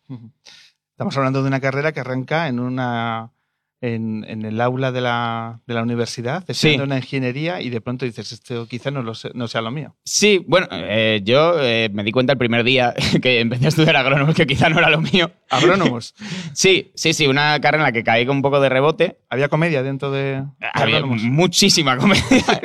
Estamos 0.90 1.16
hablando 1.16 1.40
de 1.40 1.48
una 1.48 1.60
carrera 1.60 1.92
que 1.92 2.00
arranca 2.00 2.48
en 2.48 2.60
una 2.60 3.32
en, 3.82 4.24
en 4.28 4.44
el 4.44 4.60
aula 4.60 4.92
de 4.92 5.00
la, 5.00 5.60
de 5.66 5.74
la 5.74 5.82
universidad, 5.82 6.44
estudiando 6.48 6.84
una 6.84 6.96
ingeniería 6.98 7.60
y 7.60 7.68
de 7.68 7.80
pronto 7.80 8.04
dices, 8.06 8.30
esto 8.32 8.66
quizá 8.68 8.90
no, 8.90 9.02
lo 9.02 9.14
sé- 9.14 9.32
no 9.34 9.48
sea 9.48 9.60
lo 9.60 9.70
mío. 9.70 9.94
Sí, 10.04 10.42
bueno, 10.46 10.68
eh, 10.70 11.20
yo 11.24 11.56
eh, 11.60 11.90
me 11.92 12.04
di 12.04 12.12
cuenta 12.12 12.32
el 12.32 12.38
primer 12.38 12.62
día 12.64 12.94
que 13.22 13.40
empecé 13.40 13.66
a 13.66 13.68
estudiar 13.68 13.96
agrónomo 13.96 14.32
que 14.34 14.46
quizá 14.46 14.68
no 14.70 14.78
era 14.78 14.88
lo 14.88 15.00
mío. 15.00 15.30
Agrónomos. 15.50 16.14
Sí, 16.54 16.92
sí, 16.94 17.12
sí, 17.12 17.26
una 17.26 17.60
carrera 17.60 17.82
en 17.82 17.86
la 17.88 17.92
que 17.92 18.04
caí 18.04 18.24
con 18.24 18.36
un 18.36 18.42
poco 18.42 18.60
de 18.60 18.68
rebote. 18.70 19.18
¿Había 19.28 19.48
comedia 19.48 19.82
dentro 19.82 20.10
de, 20.10 20.42
de 20.42 20.46
Había 20.72 20.96
agrónomos? 20.98 21.22
muchísima 21.24 21.96
comedia. 21.98 22.22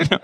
No, 0.09 0.19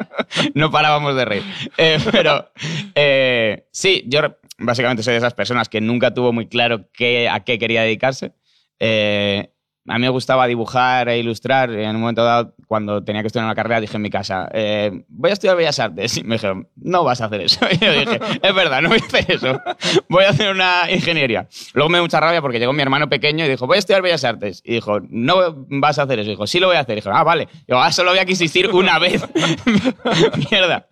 no 0.54 0.72
parábamos 0.72 1.16
de 1.16 1.26
reír. 1.26 1.44
Eh, 1.78 1.98
pero 2.12 2.52
eh, 2.96 3.66
sí, 3.72 4.04
yo 4.08 4.22
básicamente 4.60 5.02
soy 5.04 5.14
de 5.14 5.18
esas 5.18 5.34
personas 5.34 5.70
que 5.70 5.82
nunca 5.82 6.14
tuvo 6.14 6.32
muy 6.32 6.48
claro 6.48 6.88
qué, 6.94 7.28
a 7.30 7.40
qué 7.44 7.58
quería 7.58 7.82
dedicarse. 7.82 8.34
Eh, 8.80 9.50
a 9.86 9.96
mí 9.96 10.02
me 10.02 10.10
gustaba 10.10 10.48
dibujar 10.48 11.10
e 11.10 11.20
ilustrar. 11.20 11.70
En 11.72 11.96
un 11.96 12.02
momento 12.02 12.24
dado, 12.24 12.54
cuando 12.68 13.04
tenía 13.04 13.22
que 13.22 13.28
estudiar 13.28 13.46
una 13.46 13.56
carrera, 13.56 13.82
dije 13.82 13.98
en 13.98 14.02
mi 14.02 14.10
casa, 14.10 14.50
eh, 14.54 15.04
voy 15.10 15.30
a 15.30 15.34
estudiar 15.34 15.58
Bellas 15.58 15.78
Artes. 15.80 16.18
Y 16.18 16.24
me 16.24 16.36
dijeron, 16.36 16.70
no 16.76 17.04
vas 17.04 17.20
a 17.22 17.26
hacer 17.26 17.42
eso. 17.42 17.60
Y 17.74 17.78
yo 17.78 17.92
dije, 17.92 18.20
es 18.42 18.56
verdad, 18.56 18.82
no 18.82 18.90
voy 18.90 19.00
a 19.00 19.06
hacer 19.06 19.26
eso. 19.30 19.60
Voy 20.08 20.24
a 20.24 20.30
hacer 20.30 20.52
una 20.52 20.90
ingeniería. 20.90 21.48
Luego 21.74 21.90
me 21.90 21.98
dio 21.98 22.04
mucha 22.04 22.20
rabia 22.20 22.42
porque 22.42 22.60
llegó 22.60 22.72
mi 22.72 22.82
hermano 22.82 23.10
pequeño 23.10 23.46
y 23.46 23.50
dijo, 23.50 23.68
voy 23.68 23.76
a 23.76 23.80
estudiar 23.80 24.02
Bellas 24.02 24.24
Artes. 24.24 24.62
Y 24.64 24.76
dijo, 24.76 25.00
no 25.10 25.66
vas 25.70 26.00
a 26.00 26.04
hacer 26.04 26.20
eso. 26.20 26.30
Y 26.30 26.34
dijo, 26.34 26.48
sí 26.48 26.60
lo 26.60 26.68
voy 26.68 26.78
a 26.78 26.82
hacer. 26.82 26.98
Y 26.98 27.02
dijo, 27.02 27.12
ah, 27.12 27.24
vale. 27.24 27.50
Y 27.52 27.66
digo, 27.68 27.80
ah, 27.80 27.92
solo 27.92 28.12
había 28.12 28.26
que 28.26 28.32
insistir 28.32 28.70
una 28.70 29.00
vez. 29.00 29.26
Mierda. 30.52 30.88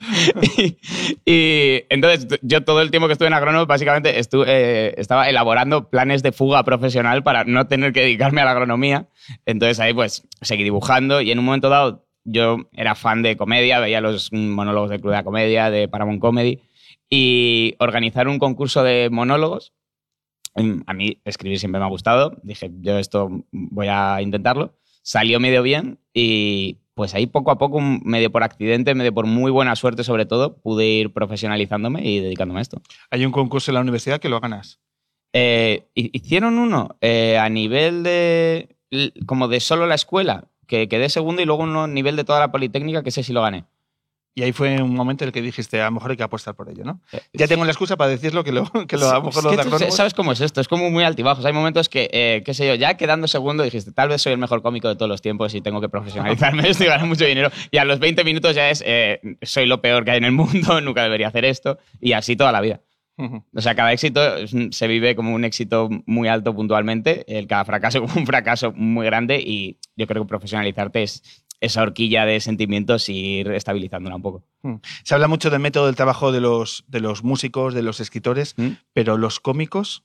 Y, 0.58 0.78
y 1.26 1.84
entonces 1.90 2.40
yo 2.42 2.64
todo 2.64 2.82
el 2.82 2.92
tiempo 2.92 3.08
que 3.08 3.14
estuve 3.14 3.28
en 3.28 3.36
agrónomo, 3.36 3.66
básicamente 3.68 4.20
estuve, 4.20 4.46
eh, 4.48 4.96
estaba 4.98 5.30
elaborando 5.30 5.90
planes 5.90 6.24
de 6.24 6.32
fuga 6.34 6.64
profesional 6.64 7.24
para 7.24 7.46
no 7.46 7.68
tener 7.68 7.94
que 7.94 8.02
dedicarme 8.02 8.42
a 8.42 8.46
la 8.46 8.52
agronomía. 8.52 8.81
Entonces 9.46 9.80
ahí 9.80 9.94
pues 9.94 10.28
seguí 10.42 10.64
dibujando 10.64 11.22
y 11.22 11.32
en 11.32 11.40
un 11.40 11.46
momento 11.46 11.70
dado 11.70 12.06
yo 12.24 12.58
era 12.74 12.96
fan 12.96 13.22
de 13.24 13.38
comedia, 13.38 13.80
veía 13.80 14.02
los 14.02 14.32
monólogos 14.32 14.90
del 14.90 15.02
Club 15.02 15.12
de 15.12 15.18
la 15.18 15.24
Comedia, 15.24 15.72
de 15.72 15.88
Paramount 15.88 16.22
Comedy 16.22 16.62
y 17.10 17.76
organizar 17.80 18.28
un 18.28 18.40
concurso 18.40 18.84
de 18.84 19.10
monólogos. 19.12 19.74
mm, 20.56 20.82
A 20.88 20.94
mí 20.94 21.22
escribir 21.26 21.60
siempre 21.60 21.80
me 21.80 21.86
ha 21.86 21.90
gustado. 21.90 22.38
Dije, 22.44 22.72
yo 22.82 22.98
esto 22.98 23.30
voy 23.52 23.88
a 23.90 24.22
intentarlo. 24.22 24.78
Salió 25.04 25.40
medio 25.40 25.64
bien 25.64 26.00
y 26.14 26.78
pues 26.94 27.16
ahí 27.16 27.26
poco 27.26 27.52
a 27.52 27.58
poco, 27.58 27.80
medio 27.82 28.32
por 28.32 28.44
accidente, 28.44 28.94
medio 28.94 29.14
por 29.14 29.26
muy 29.26 29.52
buena 29.52 29.76
suerte 29.76 30.04
sobre 30.04 30.26
todo, 30.26 30.58
pude 30.58 30.86
ir 30.86 31.14
profesionalizándome 31.14 32.08
y 32.08 32.20
dedicándome 32.20 32.60
a 32.60 32.62
esto. 32.62 32.82
Hay 33.10 33.26
un 33.26 33.32
concurso 33.32 33.72
en 33.72 33.76
la 33.76 33.82
universidad 33.82 34.20
que 34.20 34.30
lo 34.30 34.40
ganas. 34.40 34.80
Eh, 35.34 35.88
hi- 35.96 36.10
hicieron 36.14 36.58
uno 36.58 36.98
eh, 37.02 37.38
a 37.38 37.48
nivel 37.50 38.04
de. 38.04 38.76
como 39.26 39.48
de 39.48 39.60
solo 39.60 39.86
la 39.88 39.96
escuela, 39.96 40.46
que 40.68 40.88
quedé 40.90 41.10
segundo, 41.10 41.42
y 41.42 41.46
luego 41.46 41.64
uno 41.64 41.84
a 41.84 41.88
nivel 41.88 42.16
de 42.16 42.24
toda 42.24 42.40
la 42.40 42.52
Politécnica, 42.52 43.04
que 43.04 43.12
sé 43.12 43.24
si 43.24 43.34
lo 43.34 43.42
gané. 43.42 43.66
Y 44.34 44.44
ahí 44.44 44.54
fue 44.54 44.82
un 44.82 44.94
momento 44.96 45.26
en 45.26 45.28
el 45.28 45.34
que 45.34 45.42
dijiste, 45.42 45.82
a 45.82 45.86
lo 45.86 45.92
mejor 45.92 46.12
hay 46.12 46.16
que 46.18 46.24
apostar 46.24 46.56
por 46.56 46.70
ello, 46.70 46.86
¿no? 46.86 47.02
Eh, 47.12 47.20
Ya 47.34 47.50
tengo 47.50 47.66
la 47.66 47.72
excusa 47.72 47.98
para 47.98 48.10
decirlo, 48.10 48.46
que, 48.46 48.54
lo, 48.54 48.64
que 48.88 48.96
lo, 48.96 49.10
a 49.10 49.16
lo 49.16 49.24
mejor 49.24 49.40
Es 49.40 49.44
los 49.44 49.52
que 49.52 49.58
de 49.58 49.64
tú 49.64 49.70
agrónomos- 49.76 49.96
¿Sabes 49.96 50.14
cómo 50.14 50.32
es 50.32 50.40
esto? 50.40 50.62
Es 50.62 50.70
como 50.70 50.90
muy 50.90 51.04
altibajos. 51.04 51.44
Hay 51.44 51.52
momentos 51.52 51.90
que, 51.90 52.10
eh, 52.14 52.42
qué 52.46 52.54
sé 52.54 52.66
yo, 52.66 52.76
ya 52.76 52.96
quedando 52.96 53.28
segundo 53.28 53.62
dijiste, 53.64 53.92
tal 53.92 54.08
vez 54.08 54.22
soy 54.22 54.32
el 54.32 54.38
mejor 54.40 54.62
cómico 54.62 54.88
de 54.88 54.96
todos 54.96 55.10
los 55.10 55.22
tiempos 55.22 55.54
y 55.54 55.60
tengo 55.60 55.82
que 55.82 55.90
profesionalizarme 55.90 56.64
esto 56.70 56.84
y 56.86 56.88
ganar 56.88 57.08
mucho 57.08 57.26
dinero. 57.26 57.52
Y 57.72 57.78
a 57.78 57.84
los 57.84 58.00
20 58.00 58.24
minutos 58.24 58.56
ya 58.56 58.70
es, 58.70 58.82
eh, 58.88 59.20
soy 59.42 59.66
lo 59.66 59.82
peor 59.82 60.06
que 60.06 60.12
hay 60.12 60.18
en 60.20 60.24
el 60.26 60.32
mundo, 60.32 60.80
nunca 60.82 61.04
debería 61.04 61.28
hacer 61.28 61.44
esto. 61.44 61.78
Y 62.00 62.14
así 62.14 62.38
toda 62.38 62.54
la 62.54 62.62
vida. 62.62 62.80
O 63.18 63.62
sea, 63.62 63.76
cada 63.76 63.94
éxito 63.94 64.22
se 64.72 64.88
vive 64.88 65.16
como 65.16 65.34
un 65.34 65.46
éxito 65.46 65.90
muy 66.06 66.28
alto 66.28 66.56
puntualmente, 66.56 67.24
el 67.28 67.48
cada 67.48 67.66
fracaso 67.66 68.02
como 68.06 68.14
un 68.16 68.26
fracaso 68.26 68.72
muy 68.74 69.06
grande 69.06 69.40
y 69.40 69.78
yo 69.96 70.08
creo 70.08 70.24
que 70.24 70.30
profesionalizarte 70.30 71.04
es 71.04 71.44
esa 71.60 71.84
horquilla 71.84 72.26
de 72.26 72.40
sentimientos 72.40 73.08
y 73.08 73.40
ir 73.40 73.52
estabilizándola 73.52 74.16
un 74.16 74.22
poco. 74.24 74.44
Se 75.04 75.14
habla 75.14 75.28
mucho 75.28 75.52
del 75.52 75.60
método 75.60 75.86
del 75.86 75.96
trabajo 75.96 76.32
de 76.32 76.42
los, 76.42 76.84
de 76.88 77.00
los 77.00 77.24
músicos, 77.24 77.76
de 77.76 77.84
los 77.84 78.00
escritores, 78.00 78.56
¿Mm? 78.58 78.70
pero 78.94 79.18
los 79.18 79.40
cómicos, 79.40 80.04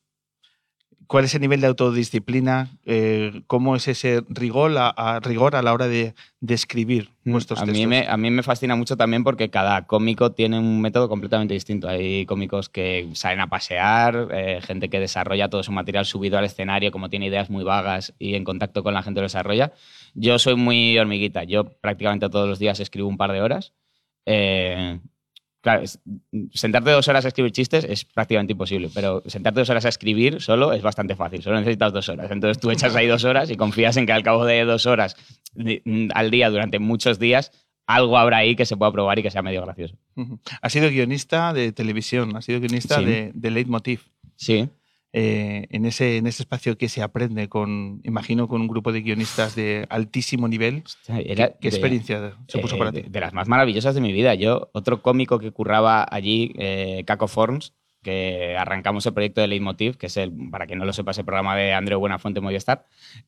¿cuál 1.07 1.25
es 1.25 1.35
el 1.35 1.41
nivel 1.41 1.61
de 1.61 1.67
autodisciplina? 1.69 2.69
Eh, 2.85 3.43
¿Cómo 3.47 3.77
es 3.77 3.89
ese 3.89 4.23
rigor 4.29 4.77
a, 4.79 4.89
a- 4.89 5.21
rigor 5.21 5.57
a 5.57 5.63
la 5.63 5.73
hora 5.73 5.89
de, 5.89 6.15
de 6.41 6.55
escribir 6.55 7.11
Mm, 7.25 7.35
a 7.37 7.39
textos? 7.39 7.69
mí, 7.69 7.87
me, 7.87 8.07
a 8.07 8.17
mí 8.17 8.31
me 8.31 8.43
fascina 8.45 8.77
mucho 8.77 8.97
también 8.97 9.25
porque 9.25 9.51
cada 9.51 9.87
cómico 9.87 10.31
tiene 10.33 10.59
un 10.59 10.81
método 10.81 11.09
completamente 11.09 11.55
distinto. 11.55 11.89
Hay 11.89 12.25
cómicos 12.27 12.69
que 12.69 13.09
salen 13.15 13.41
a 13.41 13.49
pasear, 13.49 14.29
eh, 14.33 14.61
gente 14.63 14.89
que 14.89 15.01
desarrolla 15.01 15.49
todo 15.49 15.63
su 15.63 15.73
material 15.73 16.05
subido 16.07 16.39
al 16.39 16.45
escenario, 16.45 16.93
como 16.93 17.09
tiene 17.11 17.27
ideas 17.27 17.51
muy 17.51 17.65
vagas 17.65 18.15
y 18.19 18.35
en 18.35 18.45
contacto 18.45 18.83
con 18.83 18.95
la 18.95 19.03
gente 19.03 19.21
lo 19.21 19.25
desarrolla. 19.25 19.73
Yo 20.15 20.39
soy 20.39 20.55
muy 20.55 20.97
hormiguita. 20.99 21.43
Yo 21.45 21.65
prácticamente 21.65 22.29
todos 22.29 22.49
los 22.49 22.59
días 22.61 22.79
escribo 22.81 23.09
un 23.09 23.17
par 23.17 23.33
de 23.33 23.43
horas. 23.43 23.73
Eh, 24.25 25.01
claro, 25.67 25.83
es- 25.83 25.99
sentarte 26.55 26.93
dos 26.93 27.09
horas 27.09 27.25
a 27.25 27.29
escribir 27.29 27.51
chistes 27.51 27.83
es 27.85 28.05
prácticamente 28.05 28.53
imposible, 28.53 28.89
pero 28.95 29.21
sentarte 29.27 29.59
dos 29.59 29.69
horas 29.69 29.85
a 29.85 29.89
escribir 29.89 30.41
solo 30.41 30.73
es 30.73 30.81
bastante 30.81 31.17
fácil. 31.17 31.43
Solo 31.43 31.59
necesitas 31.59 31.93
dos 31.93 32.09
horas. 32.09 32.31
Entonces 32.31 32.61
tú 32.61 32.71
echas 32.71 32.95
ahí 32.95 33.09
dos 33.09 33.25
horas 33.25 33.51
y 33.51 33.57
confías 33.57 33.97
en 33.97 34.07
que 34.07 34.13
al 34.13 34.23
cabo 34.23 34.45
de 34.45 34.65
dos 34.65 34.87
horas 34.87 35.17
mm, 35.57 36.11
al 36.15 36.31
día 36.31 36.51
durante 36.51 36.79
muchos 36.79 37.19
días, 37.19 37.51
algo 37.89 38.17
habrá 38.17 38.37
ahí 38.39 38.55
que 38.55 38.65
se 38.65 38.77
pueda 38.77 38.93
probar 38.93 39.19
y 39.19 39.23
que 39.25 39.31
sea 39.33 39.43
medio 39.43 39.63
gracioso. 39.63 39.97
Ujú. 40.15 40.39
Has 40.63 40.73
sido 40.73 40.89
guionista 40.89 41.53
de 41.53 41.73
televisión, 41.73 42.37
has 42.37 42.45
sido 42.45 42.61
guionista 42.61 42.99
Sí. 43.01 43.05
de, 43.05 43.33
de 43.35 43.51
Leitmotiv. 43.51 44.03
Sí. 44.37 44.69
Eh, 45.19 45.67
en, 45.71 45.87
ese, 45.87 46.19
en 46.19 46.27
ese 46.27 46.43
espacio 46.43 46.77
que 46.77 46.91
se 46.91 47.01
aprende 47.03 47.49
con, 47.49 48.03
imagino, 48.05 48.49
con 48.49 48.61
un 48.61 48.69
grupo 48.69 48.93
de 48.93 49.01
guionistas 49.01 49.57
de 49.57 49.87
altísimo 49.89 50.47
nivel. 50.47 50.83
Era 51.09 51.49
¿Qué, 51.49 51.55
qué 51.59 51.71
de- 51.71 51.77
experiencia 51.77 52.35
supuso 52.49 52.77
eh, 52.77 52.79
para 52.79 52.93
ti? 52.93 53.03
de 53.09 53.21
las 53.21 53.33
más 53.33 53.49
maravillosas 53.49 53.95
de 53.95 54.03
mi 54.03 54.13
vida. 54.13 54.35
Yo, 54.35 54.69
otro 54.75 55.01
cómico 55.01 55.39
que 55.39 55.53
curraba 55.53 56.07
allí, 56.11 56.53
eh, 56.59 57.03
Caco 57.07 57.29
Forms, 57.29 57.73
que 58.03 58.57
arrancamos 58.59 59.07
el 59.07 59.15
proyecto 59.15 59.41
de 59.41 59.47
Leitmotiv, 59.49 59.97
que 59.97 60.07
es 60.09 60.17
el, 60.19 60.33
para 60.51 60.67
quien 60.67 60.79
no 60.79 60.85
lo 60.85 60.93
sepa, 60.93 61.13
ese 61.13 61.25
programa 61.25 61.57
de 61.57 61.73
Andreu 61.73 61.99
Buenafuente 61.99 62.43
Movistar. 62.43 62.85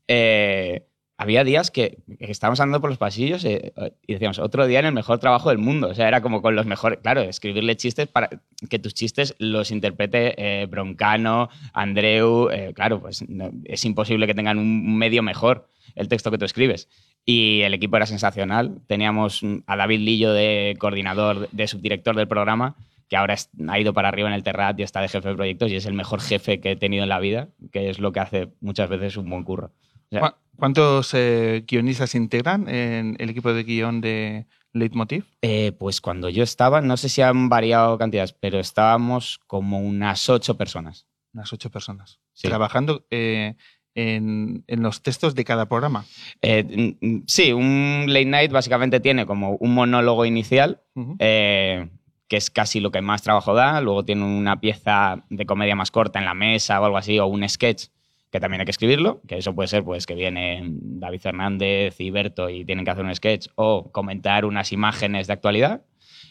Eh, 0.07 0.83
había 1.19 1.43
días 1.43 1.73
que, 1.73 1.99
estábamos 2.21 2.61
andando 2.61 2.81
por 2.81 2.91
los 2.91 2.99
pasillos 2.99 3.45
eh, 3.45 3.73
y 4.07 4.13
decíamos, 4.13 4.39
otro 4.39 4.69
día 4.69 4.79
en 4.79 4.87
el 4.87 4.93
mejor 4.93 5.19
trabajo 5.19 5.49
del 5.49 5.59
mundo. 5.59 5.89
O 5.89 5.95
sea, 5.95 6.07
era 6.07 6.23
como 6.23 6.41
con 6.41 6.55
los 6.55 6.65
mejores. 6.65 7.01
Claro, 7.03 7.23
escribirle 7.23 7.77
chistes 7.77 8.07
para 8.07 8.31
que 8.71 8.79
tus 8.79 8.95
chistes 8.95 9.35
los 9.39 9.73
interprete 9.73 10.35
eh, 10.39 10.67
Broncano, 10.67 11.51
Andreu. 11.73 12.51
eh, 12.51 12.73
claro, 12.73 13.01
pues 13.01 13.25
es 13.65 13.85
imposible 13.85 14.29
que 14.29 14.35
tengan 14.35 14.59
un 14.59 14.97
medio 14.97 15.25
mejor 15.25 15.69
el 15.97 16.07
texto 16.07 16.31
que 16.31 16.39
tú 16.39 16.45
escribes. 16.45 16.89
Y 17.25 17.63
el 17.63 17.75
equipo 17.75 17.97
era 17.97 18.07
sensacional. 18.07 18.81
Teníamos 18.87 19.43
a 19.67 19.77
David 19.77 19.99
Lillo 19.99 20.33
de 20.33 20.77
coordinador, 20.79 21.49
de 21.51 21.67
subdirector 21.67 22.15
del 22.15 22.29
programa, 22.29 22.77
que 23.09 23.17
ahora 23.17 23.35
ha 23.69 23.81
ido 23.81 23.93
para 23.93 24.09
arriba 24.09 24.29
en 24.29 24.35
el 24.35 24.45
Terrat 24.45 24.79
y 24.79 24.85
está 24.85 25.01
de 25.01 25.09
jefe 25.09 25.29
de 25.29 25.35
proyectos 25.35 25.73
y 25.73 25.77
es 25.77 25.87
el 25.87 25.95
mejor 25.95 26.21
jefe 26.21 26.61
que 26.61 26.73
he 26.73 26.77
tenido 26.77 27.03
en 27.03 27.09
la 27.09 27.19
vida, 27.19 27.49
que 27.73 27.91
es 27.91 27.99
lo 27.99 28.13
que 28.13 28.21
hace 28.21 28.49
muchas 28.61 28.89
veces 28.89 29.17
un 29.17 29.29
buen 29.29 29.43
curro. 29.43 29.73
O 30.11 30.11
sea, 30.11 30.21
¿Cu- 30.21 30.37
¿Cuántos 30.57 31.13
eh, 31.15 31.65
guionistas 31.69 32.15
integran 32.15 32.69
en 32.69 33.17
el 33.21 33.31
equipo 33.31 33.53
de 33.53 33.63
guion 33.63 34.01
de 34.01 34.47
Leitmotiv? 34.73 35.25
eh, 35.43 35.73
pues 35.79 36.01
cuando 36.01 36.29
yo 36.29 36.43
estaba, 36.43 36.81
no 36.81 36.97
sé 36.97 37.09
si 37.09 37.23
han 37.23 37.49
variado 37.49 37.97
cantidades, 37.99 38.33
pero 38.33 38.59
estábamos 38.59 39.39
como 39.47 39.81
unas 39.81 40.29
ocho 40.29 40.57
personas. 40.57 41.07
Unas 41.33 41.53
ocho 41.53 41.71
personas. 41.71 42.21
Sí. 42.33 42.49
Trabajando 42.49 43.07
eh, 43.11 43.55
en, 43.95 44.65
en 44.67 44.83
los 44.83 45.03
textos 45.03 45.35
de 45.35 45.45
cada 45.45 45.67
programa. 45.69 46.05
Eh, 46.43 46.97
sí, 47.27 47.53
un 47.53 48.05
late 48.09 48.25
night 48.25 48.51
básicamente 48.51 48.99
tiene 49.01 49.27
como 49.27 49.53
un 49.57 49.75
monólogo 49.75 50.25
inicial, 50.25 50.83
que 51.19 52.37
es 52.37 52.51
casi 52.51 52.81
lo 52.81 52.91
que 52.91 53.01
más 53.01 53.23
trabajo 53.23 53.55
da. 53.55 53.81
Luego 53.81 54.05
tiene 54.05 54.25
una 54.25 54.61
pieza 54.61 55.25
de 55.31 55.47
comedia 55.47 55.75
más 55.77 55.91
corta 55.91 56.19
en 56.19 56.25
la 56.25 56.35
mesa 56.35 56.81
o 56.81 56.85
algo 56.85 56.97
así, 56.99 57.19
o 57.19 57.27
un 57.27 57.49
sketch 57.49 57.87
que 58.31 58.41
también 58.41 58.61
hay 58.61 58.65
que 58.67 58.73
escribirlo, 58.73 59.23
que 59.27 59.39
eso 59.39 59.55
puede 59.55 59.69
ser 59.69 59.85
pues 59.85 60.07
que 60.07 60.15
viene 60.15 60.63
David 60.65 61.21
Fernández 61.21 62.01
y 62.01 62.11
Berto 62.11 62.51
y 62.51 62.65
tienen 62.65 62.85
que 62.85 62.91
hacer 62.91 63.05
un 63.05 63.15
sketch 63.15 63.49
o 63.55 63.91
comentar 63.91 64.45
unas 64.45 64.73
imágenes 64.73 65.27
de 65.27 65.33
actualidad. 65.33 65.83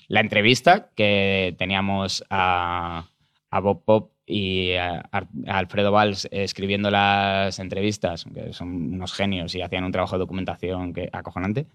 La 0.07 0.21
entrevista, 0.21 0.91
que 0.95 1.55
teníamos 1.57 2.23
a, 2.29 3.09
Bob 3.51 3.83
Pop 3.83 4.11
y 4.25 4.73
Alfredo 5.47 5.91
Valls 5.91 6.27
escribiendo 6.31 6.91
las 6.91 7.59
entrevistas, 7.59 8.25
que 8.33 8.53
son 8.53 8.93
unos 8.93 9.13
genios 9.13 9.55
y 9.55 9.61
hacían 9.61 9.83
un 9.83 9.91
trabajo 9.91 10.15
de 10.15 10.19
documentación 10.19 10.93
que, 10.93 11.09
acojonante. 11.11 11.67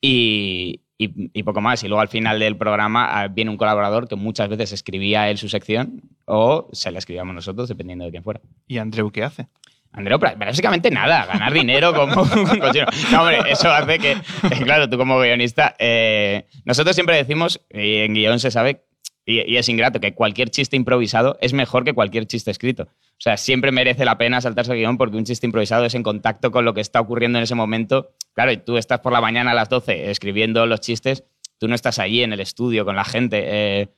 Y, 0.00 0.80
y- 1.04 1.30
y 1.32 1.42
poco 1.42 1.60
más. 1.60 1.82
Y 1.84 1.88
luego 1.88 2.00
al 2.00 2.08
final 2.08 2.38
del 2.38 2.56
programa 2.56 3.20
ah, 3.22 3.28
viene 3.28 3.50
un 3.50 3.56
colaborador 3.56 4.08
que 4.08 4.16
muchas 4.16 4.48
veces 4.48 4.72
escribía 4.72 5.30
él 5.30 5.38
su 5.38 5.48
sección 5.48 6.02
o 6.26 6.68
se 6.72 6.90
la 6.90 6.98
escribíamos 6.98 7.34
nosotros, 7.34 7.68
dependiendo 7.68 8.04
de 8.04 8.10
quién 8.10 8.22
fuera. 8.22 8.40
¿Y 8.66 8.78
Andreu 8.78 9.10
qué 9.10 9.24
hace? 9.24 9.46
Andreu, 9.92 10.18
básicamente 10.20 10.88
nada, 10.90 11.26
ganar 11.26 11.52
dinero 11.52 11.92
como 11.92 12.22
un 12.22 12.58
cochino. 12.60 12.86
No, 13.10 13.22
hombre, 13.22 13.38
eso 13.50 13.70
hace 13.72 13.98
que, 13.98 14.12
eh, 14.12 14.18
claro, 14.62 14.88
tú 14.88 14.96
como 14.96 15.18
guionista, 15.18 15.74
eh, 15.80 16.46
nosotros 16.64 16.94
siempre 16.94 17.16
decimos, 17.16 17.60
y 17.72 17.96
en 17.96 18.14
guion 18.14 18.38
se 18.38 18.52
sabe, 18.52 18.84
y, 19.30 19.56
es 19.56 19.68
ingrato, 19.68 20.00
que 20.00 20.14
cualquier 20.14 20.50
chiste 20.50 20.76
improvisado 20.76 21.38
es 21.40 21.52
mejor 21.52 21.84
que 21.84 21.92
cualquier 21.92 22.26
chiste 22.26 22.50
escrito. 22.50 22.84
O 22.84 23.22
sea, 23.22 23.36
siempre 23.36 23.72
merece 23.72 24.04
la 24.04 24.18
pena 24.18 24.40
saltarse 24.40 24.72
el 24.72 24.78
guion 24.78 24.98
porque 24.98 25.16
un 25.16 25.24
chiste 25.24 25.46
improvisado 25.46 25.84
es 25.84 25.94
en 25.94 26.02
contacto 26.02 26.50
con 26.50 26.64
lo 26.64 26.74
que 26.74 26.80
está 26.80 27.00
ocurriendo 27.00 27.38
en 27.38 27.44
ese 27.44 27.54
momento. 27.54 28.10
Claro, 28.34 28.52
y 28.52 28.56
tú 28.56 28.76
estás 28.76 29.00
por 29.00 29.12
la 29.12 29.20
mañana 29.20 29.52
a 29.52 29.54
las 29.54 29.68
12 29.68 30.10
escribiendo 30.10 30.66
los 30.66 30.80
chistes, 30.80 31.24
tú 31.58 31.68
no 31.68 31.74
estás 31.74 31.98
allí 31.98 32.22
en 32.22 32.32
el 32.32 32.40
estudio 32.40 32.84
con 32.84 32.96
la 32.96 33.04
gente. 33.04 33.42
eh, 33.44 33.88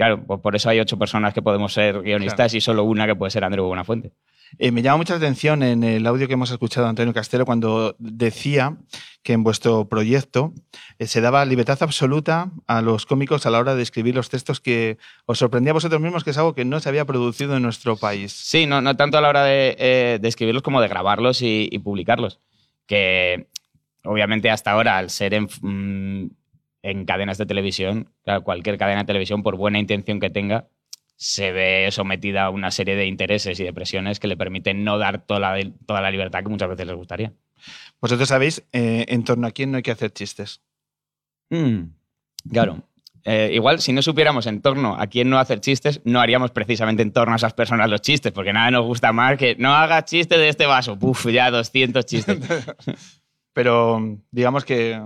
claro, 0.00 0.24
pues 0.24 0.40
por 0.40 0.56
eso 0.56 0.70
hay 0.70 0.80
ocho 0.80 0.98
personas 0.98 1.34
que 1.34 1.42
podemos 1.42 1.74
ser 1.74 2.00
guionistas 2.00 2.54
y 2.54 2.62
solo 2.62 2.84
una 2.84 3.06
que 3.06 3.14
puede 3.14 3.30
ser 3.30 3.44
Andreu 3.44 3.66
Buenafuente. 3.66 4.12
Eh, 4.58 4.72
me 4.72 4.80
llama 4.80 4.96
mucha 4.96 5.14
atención 5.14 5.62
en 5.62 5.84
el 5.84 6.06
audio 6.06 6.26
que 6.26 6.32
hemos 6.32 6.50
escuchado 6.50 6.86
de 6.86 6.88
Antonio 6.88 7.12
Castelo 7.12 7.44
cuando 7.44 7.96
decía 7.98 8.78
que 9.22 9.34
en 9.34 9.44
vuestro 9.44 9.90
proyecto 9.90 10.54
eh, 10.98 11.06
se 11.06 11.20
daba 11.20 11.44
libertad 11.44 11.76
absoluta 11.82 12.50
a 12.66 12.80
los 12.80 13.04
cómicos 13.04 13.44
a 13.44 13.50
la 13.50 13.58
hora 13.58 13.74
de 13.74 13.82
escribir 13.82 14.14
los 14.14 14.30
textos 14.30 14.58
que 14.58 14.96
os 15.26 15.38
sorprendía 15.38 15.72
a 15.72 15.74
vosotros 15.74 16.00
mismos, 16.00 16.24
que 16.24 16.30
es 16.30 16.38
algo 16.38 16.54
que 16.54 16.64
no 16.64 16.80
se 16.80 16.88
había 16.88 17.04
producido 17.04 17.54
en 17.54 17.62
nuestro 17.62 17.98
país. 17.98 18.32
Sí, 18.32 18.64
no, 18.64 18.80
no 18.80 18.96
tanto 18.96 19.18
a 19.18 19.20
la 19.20 19.28
hora 19.28 19.44
de, 19.44 19.76
eh, 19.78 20.18
de 20.18 20.28
escribirlos 20.28 20.62
como 20.62 20.80
de 20.80 20.88
grabarlos 20.88 21.42
y, 21.42 21.68
y 21.70 21.78
publicarlos. 21.78 22.40
que 22.86 23.48
obviamente 24.04 24.48
hasta 24.48 24.70
ahora, 24.70 24.96
al 24.96 25.10
ser 25.10 25.34
en, 25.34 25.46
mm, 25.60 26.30
en 26.82 27.04
cadenas 27.04 27.38
de 27.38 27.46
televisión, 27.46 28.12
claro, 28.24 28.42
cualquier 28.42 28.78
cadena 28.78 29.00
de 29.00 29.06
televisión, 29.06 29.42
por 29.42 29.56
buena 29.56 29.78
intención 29.78 30.20
que 30.20 30.30
tenga, 30.30 30.68
se 31.16 31.52
ve 31.52 31.88
sometida 31.90 32.44
a 32.44 32.50
una 32.50 32.70
serie 32.70 32.96
de 32.96 33.06
intereses 33.06 33.60
y 33.60 33.64
de 33.64 33.72
presiones 33.72 34.18
que 34.20 34.28
le 34.28 34.36
permiten 34.36 34.84
no 34.84 34.96
dar 34.96 35.26
toda 35.26 35.40
la, 35.40 35.70
toda 35.86 36.00
la 36.00 36.10
libertad 36.10 36.42
que 36.42 36.48
muchas 36.48 36.68
veces 36.68 36.86
les 36.86 36.96
gustaría. 36.96 37.32
Vosotros 38.00 38.28
sabéis 38.28 38.64
eh, 38.72 39.04
en 39.08 39.24
torno 39.24 39.46
a 39.46 39.50
quién 39.50 39.70
no 39.70 39.76
hay 39.76 39.82
que 39.82 39.90
hacer 39.90 40.12
chistes. 40.12 40.62
Mm, 41.50 41.90
claro. 42.50 42.82
Eh, 43.24 43.50
igual, 43.52 43.80
si 43.80 43.92
no 43.92 44.00
supiéramos 44.00 44.46
en 44.46 44.62
torno 44.62 44.96
a 44.98 45.06
quién 45.08 45.28
no 45.28 45.38
hacer 45.38 45.60
chistes, 45.60 46.00
no 46.04 46.20
haríamos 46.20 46.52
precisamente 46.52 47.02
en 47.02 47.12
torno 47.12 47.34
a 47.34 47.36
esas 47.36 47.52
personas 47.52 47.90
los 47.90 48.00
chistes, 48.00 48.32
porque 48.32 48.52
nada 48.52 48.70
nos 48.70 48.86
gusta 48.86 49.12
más 49.12 49.36
que 49.36 49.56
no 49.56 49.74
hagas 49.74 50.06
chiste 50.06 50.38
de 50.38 50.48
este 50.48 50.66
vaso. 50.66 50.98
Puf, 50.98 51.26
ya 51.26 51.50
200 51.50 52.06
chistes. 52.06 52.38
Pero 53.52 54.18
digamos 54.30 54.64
que. 54.64 55.00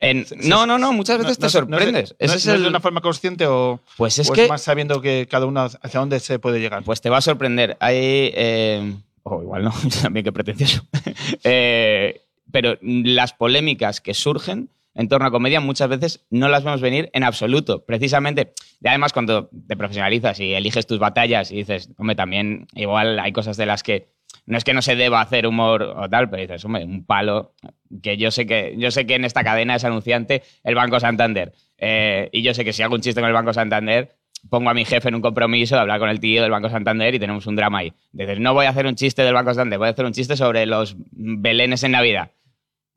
En- 0.00 0.26
no, 0.44 0.64
no, 0.66 0.78
no, 0.78 0.92
muchas 0.92 1.18
veces 1.18 1.38
no- 1.38 1.40
te 1.40 1.46
no- 1.46 1.50
sorprendes. 1.50 2.10
No, 2.12 2.16
Ese 2.20 2.32
no 2.34 2.34
es 2.38 2.46
el- 2.46 2.62
de 2.62 2.68
una 2.68 2.80
forma 2.80 3.00
consciente 3.00 3.46
o, 3.46 3.80
Pues 3.96 4.18
es 4.18 4.30
o 4.30 4.32
que 4.32 4.46
más 4.48 4.62
sabiendo 4.62 5.00
que 5.00 5.26
cada 5.28 5.46
uno 5.46 5.60
hacia 5.62 6.00
dónde 6.00 6.20
se 6.20 6.38
puede 6.38 6.60
llegar. 6.60 6.82
Pues 6.84 7.00
te 7.00 7.10
va 7.10 7.18
a 7.18 7.20
sorprender. 7.22 7.76
Hay. 7.80 7.96
eh, 8.34 8.94
o 9.24 9.42
igual 9.42 9.64
no, 9.64 9.72
también 10.02 10.24
que 10.24 10.32
pretencioso. 10.32 10.82
Eh, 11.44 12.22
pero 12.50 12.78
las 12.80 13.32
polémicas 13.34 14.00
que 14.00 14.14
surgen 14.14 14.70
en 14.94 15.08
torno 15.08 15.26
a 15.28 15.30
comedia 15.30 15.60
muchas 15.60 15.88
veces 15.88 16.24
no 16.30 16.48
las 16.48 16.64
vemos 16.64 16.80
venir 16.80 17.10
en 17.12 17.22
absoluto. 17.24 17.84
Precisamente, 17.84 18.54
y 18.82 18.88
además 18.88 19.12
cuando 19.12 19.50
te 19.68 19.76
profesionalizas 19.76 20.40
y 20.40 20.54
eliges 20.54 20.86
tus 20.86 20.98
batallas 20.98 21.50
y 21.52 21.56
dices, 21.56 21.90
hombre, 21.98 22.16
también 22.16 22.66
igual 22.74 23.18
hay 23.20 23.32
cosas 23.32 23.56
de 23.56 23.66
las 23.66 23.82
que 23.82 24.08
no 24.46 24.56
es 24.56 24.64
que 24.64 24.72
no 24.72 24.82
se 24.82 24.96
deba 24.96 25.20
hacer 25.20 25.46
humor 25.46 25.82
o 25.82 26.08
tal, 26.08 26.30
pero 26.30 26.42
dices, 26.42 26.64
hombre, 26.64 26.84
un 26.84 27.04
palo 27.04 27.52
que 28.02 28.16
yo 28.16 28.30
sé 28.30 28.46
que 28.46 28.74
yo 28.78 28.90
sé 28.90 29.06
que 29.06 29.14
en 29.14 29.24
esta 29.24 29.44
cadena 29.44 29.74
es 29.74 29.84
anunciante 29.84 30.42
el 30.64 30.74
Banco 30.74 31.00
Santander. 31.00 31.52
Eh, 31.76 32.28
y 32.32 32.42
yo 32.42 32.54
sé 32.54 32.64
que 32.64 32.72
si 32.72 32.82
hago 32.82 32.94
un 32.94 33.00
chiste 33.00 33.20
con 33.20 33.28
el 33.28 33.34
Banco 33.34 33.52
Santander, 33.52 34.16
pongo 34.48 34.70
a 34.70 34.74
mi 34.74 34.84
jefe 34.84 35.08
en 35.08 35.16
un 35.16 35.20
compromiso 35.20 35.74
de 35.74 35.82
hablar 35.82 35.98
con 35.98 36.08
el 36.08 36.20
tío 36.20 36.42
del 36.42 36.50
Banco 36.50 36.70
Santander 36.70 37.14
y 37.14 37.18
tenemos 37.18 37.46
un 37.46 37.56
drama 37.56 37.78
ahí. 37.78 37.92
Dices, 38.12 38.40
no 38.40 38.54
voy 38.54 38.66
a 38.66 38.70
hacer 38.70 38.86
un 38.86 38.94
chiste 38.94 39.22
del 39.22 39.34
Banco 39.34 39.52
Santander, 39.52 39.78
voy 39.78 39.88
a 39.88 39.90
hacer 39.90 40.04
un 40.04 40.12
chiste 40.12 40.36
sobre 40.36 40.66
los 40.66 40.96
belenes 41.10 41.82
en 41.82 41.92
Navidad. 41.92 42.30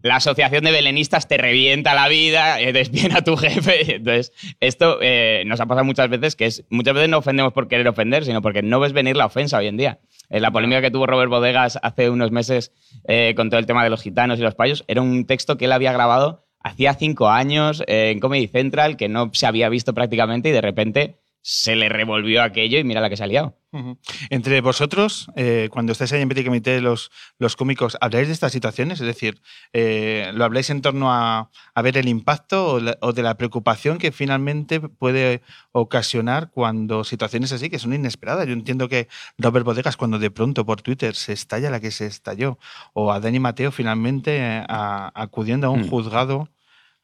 La 0.02 0.18
asociación 0.18 0.64
de 0.64 0.72
belenistas 0.72 1.28
te 1.28 1.38
revienta 1.38 1.94
la 1.94 2.08
vida, 2.08 2.60
eh, 2.60 2.74
despiden 2.74 3.16
a 3.16 3.24
tu 3.24 3.38
jefe. 3.38 3.96
Entonces, 3.96 4.34
esto 4.60 5.00
eh, 5.02 5.44
nos 5.46 5.60
ha 5.60 5.66
pasado 5.66 5.86
muchas 5.86 6.10
veces, 6.10 6.36
que 6.36 6.46
es 6.46 6.66
muchas 6.70 6.94
veces 6.94 7.10
no 7.10 7.20
ofendemos 7.20 7.54
por 7.54 7.68
querer 7.68 7.88
ofender, 7.88 8.26
sino 8.26 8.42
porque 8.42 8.62
no 8.62 8.80
ves 8.80 8.94
venir 8.94 9.16
la 9.16 9.26
ofensa 9.26 9.58
hoy 9.58 9.68
en 9.68 9.78
día. 9.78 10.00
Eh, 10.32 10.40
la 10.40 10.52
polémica 10.52 10.82
que 10.82 10.92
tuvo 10.92 11.06
Robert 11.06 11.30
Bodegas 11.30 11.78
hace 11.84 12.10
unos 12.10 12.32
meses 12.32 12.72
eh, 13.08 13.34
con 13.36 13.50
todo 13.50 13.60
el 13.60 13.66
tema 13.66 13.84
de 13.84 13.90
los 13.90 14.02
gitanos 14.02 14.40
y 14.40 14.42
los 14.42 14.56
payos 14.56 14.86
era 14.88 15.02
un 15.02 15.26
texto 15.26 15.58
que 15.58 15.66
él 15.66 15.74
había 15.74 15.92
grabado 15.92 16.46
hacía 16.64 16.94
cinco 16.94 17.30
años 17.30 17.84
eh, 17.88 18.12
en 18.12 18.20
Comedy 18.20 18.48
Central, 18.48 18.96
que 18.96 19.10
no 19.10 19.32
se 19.34 19.46
había 19.46 19.68
visto 19.68 19.94
prácticamente 19.94 20.50
y 20.50 20.52
de 20.54 20.62
repente 20.62 21.18
se 21.42 21.76
le 21.76 21.90
revolvió 21.90 22.44
aquello 22.44 22.78
y 22.80 22.84
mira 22.84 23.02
la 23.02 23.10
que 23.10 23.18
se 23.18 23.24
ha 23.24 23.28
liado. 23.28 23.58
Entre 24.30 24.60
vosotros, 24.60 25.28
eh, 25.38 25.70
cuando 25.72 25.94
estáis 25.94 26.12
ahí 26.12 26.22
en 26.22 26.28
Petit 26.28 26.46
Comité, 26.46 26.82
los, 26.82 27.10
los 27.40 27.56
cómicos, 27.56 27.98
¿habláis 28.02 28.28
de 28.28 28.34
estas 28.34 28.52
situaciones? 28.52 29.00
Es 29.00 29.08
decir, 29.08 29.42
eh, 29.72 30.30
¿lo 30.34 30.44
habláis 30.44 30.70
en 30.70 30.82
torno 30.82 31.12
a, 31.14 31.50
a 31.74 31.82
ver 31.82 31.98
el 31.98 32.10
impacto 32.10 32.74
o, 32.74 32.80
la- 32.82 32.98
o 33.02 33.14
de 33.14 33.24
la 33.24 33.38
preocupación 33.38 33.98
que 33.98 34.12
finalmente 34.12 34.82
puede 34.82 35.42
ocasionar 35.72 36.52
cuando 36.52 37.06
situaciones 37.06 37.54
así, 37.54 37.70
que 37.70 37.80
son 37.80 37.94
inesperadas? 37.94 38.46
Yo 38.46 38.54
entiendo 38.54 38.90
que 38.90 39.08
Robert 39.38 39.66
Bodegas, 39.66 39.96
cuando 39.96 40.20
de 40.20 40.32
pronto 40.32 40.66
por 40.66 40.82
Twitter 40.82 41.16
se 41.16 41.32
estalla 41.32 41.70
la 41.70 41.80
que 41.80 41.92
se 41.92 42.08
estalló, 42.08 42.60
o 42.94 43.12
a 43.14 43.22
Dani 43.22 43.40
Mateo 43.40 43.72
finalmente 43.72 44.38
eh, 44.38 44.66
a- 44.68 45.12
acudiendo 45.16 45.68
a 45.68 45.70
un 45.70 45.82
Mm. 45.84 45.90
juzgado 45.90 46.50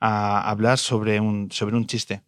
a 0.01 0.49
hablar 0.49 0.77
sobre 0.77 1.19
un, 1.21 1.49
sobre 1.51 1.75
un 1.77 1.87
chiste. 1.87 2.21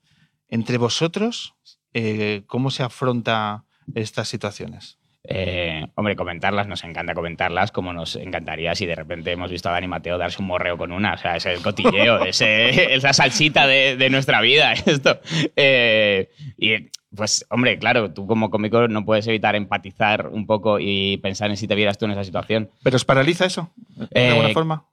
Entre 0.48 0.78
vosotros, 0.78 1.54
eh, 1.94 2.44
¿cómo 2.48 2.70
se 2.72 2.84
afronta 2.84 3.64
estas 3.96 4.28
situaciones? 4.28 4.98
Eh, 5.32 5.86
hombre, 5.96 6.16
comentarlas, 6.16 6.68
nos 6.68 6.84
encanta 6.84 7.14
comentarlas, 7.14 7.72
como 7.72 7.92
nos 7.94 8.16
encantaría 8.16 8.74
si 8.74 8.86
de 8.86 8.96
repente 8.96 9.32
hemos 9.32 9.52
visto 9.52 9.70
a 9.70 9.74
Dani 9.74 9.88
Mateo 9.88 10.18
darse 10.18 10.42
un 10.42 10.48
morreo 10.48 10.78
con 10.78 10.92
una. 10.92 11.14
O 11.14 11.18
sea, 11.18 11.36
es 11.36 11.46
el 11.46 11.62
cotilleo, 11.62 12.24
ese- 12.26 12.94
esa 12.96 13.14
salsita 13.14 13.68
de, 13.68 13.96
de 13.98 14.10
nuestra 14.10 14.42
vida, 14.42 14.74
esto. 14.86 15.20
Eh, 15.56 16.30
y 16.58 16.90
pues, 17.16 17.46
hombre, 17.50 17.78
claro, 17.80 18.14
tú 18.14 18.26
como 18.28 18.50
cómico 18.50 18.88
no 18.88 19.04
puedes 19.04 19.28
evitar 19.28 19.56
empatizar 19.56 20.28
un 20.28 20.48
poco 20.48 20.80
y 20.80 21.18
pensar 21.18 21.50
en 21.50 21.58
si 21.58 21.68
te 21.68 21.76
vieras 21.76 21.98
tú 21.98 22.06
en 22.06 22.12
esa 22.12 22.24
situación. 22.24 22.72
¿Pero 22.84 22.96
os 22.96 23.06
paraliza 23.06 23.46
eso? 23.46 23.72
¿De 23.96 24.08
Eh, 24.12 24.30
alguna 24.30 24.50
forma? 24.50 24.86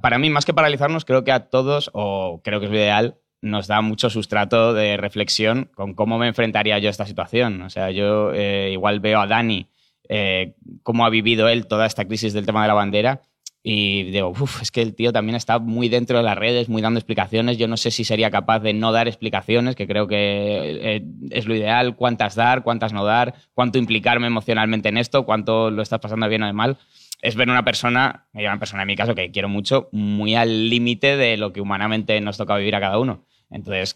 Para 0.00 0.18
mí, 0.18 0.28
más 0.30 0.44
que 0.44 0.54
paralizarnos, 0.54 1.04
creo 1.04 1.22
que 1.24 1.32
a 1.32 1.48
todos, 1.50 1.90
o 1.92 2.40
creo 2.44 2.60
que 2.60 2.66
es 2.66 2.72
lo 2.72 2.78
ideal, 2.78 3.16
nos 3.42 3.66
da 3.66 3.80
mucho 3.80 4.08
sustrato 4.08 4.72
de 4.72 4.96
reflexión 4.96 5.68
con 5.74 5.94
cómo 5.94 6.18
me 6.18 6.28
enfrentaría 6.28 6.78
yo 6.78 6.88
a 6.88 6.90
esta 6.90 7.06
situación. 7.06 7.60
O 7.62 7.70
sea, 7.70 7.90
yo 7.90 8.32
eh, 8.32 8.70
igual 8.72 9.00
veo 9.00 9.20
a 9.20 9.26
Dani, 9.26 9.66
eh, 10.08 10.54
cómo 10.82 11.04
ha 11.04 11.10
vivido 11.10 11.48
él 11.48 11.66
toda 11.66 11.86
esta 11.86 12.06
crisis 12.06 12.32
del 12.32 12.46
tema 12.46 12.62
de 12.62 12.68
la 12.68 12.74
bandera, 12.74 13.22
y 13.64 14.10
digo, 14.10 14.30
uff, 14.30 14.60
es 14.60 14.72
que 14.72 14.82
el 14.82 14.94
tío 14.94 15.12
también 15.12 15.36
está 15.36 15.58
muy 15.60 15.88
dentro 15.88 16.18
de 16.18 16.24
las 16.24 16.36
redes, 16.36 16.68
muy 16.68 16.82
dando 16.82 16.98
explicaciones. 16.98 17.58
Yo 17.58 17.68
no 17.68 17.76
sé 17.76 17.92
si 17.92 18.02
sería 18.04 18.28
capaz 18.28 18.58
de 18.58 18.72
no 18.72 18.90
dar 18.90 19.06
explicaciones, 19.06 19.76
que 19.76 19.86
creo 19.86 20.08
que 20.08 20.96
eh, 20.96 21.04
es 21.30 21.46
lo 21.46 21.54
ideal, 21.54 21.94
cuántas 21.94 22.34
dar, 22.34 22.64
cuántas 22.64 22.92
no 22.92 23.04
dar, 23.04 23.34
cuánto 23.54 23.78
implicarme 23.78 24.26
emocionalmente 24.26 24.88
en 24.88 24.98
esto, 24.98 25.24
cuánto 25.24 25.70
lo 25.70 25.82
estás 25.82 26.00
pasando 26.00 26.28
bien 26.28 26.42
o 26.42 26.46
de 26.46 26.52
mal 26.52 26.76
es 27.22 27.36
ver 27.36 27.48
una 27.48 27.64
persona, 27.64 28.26
una 28.34 28.58
persona 28.58 28.82
en 28.82 28.88
mi 28.88 28.96
caso 28.96 29.14
que 29.14 29.30
quiero 29.30 29.48
mucho, 29.48 29.88
muy 29.92 30.34
al 30.34 30.68
límite 30.68 31.16
de 31.16 31.36
lo 31.36 31.52
que 31.52 31.60
humanamente 31.60 32.20
nos 32.20 32.36
toca 32.36 32.56
vivir 32.56 32.74
a 32.74 32.80
cada 32.80 32.98
uno. 32.98 33.24
Entonces, 33.52 33.94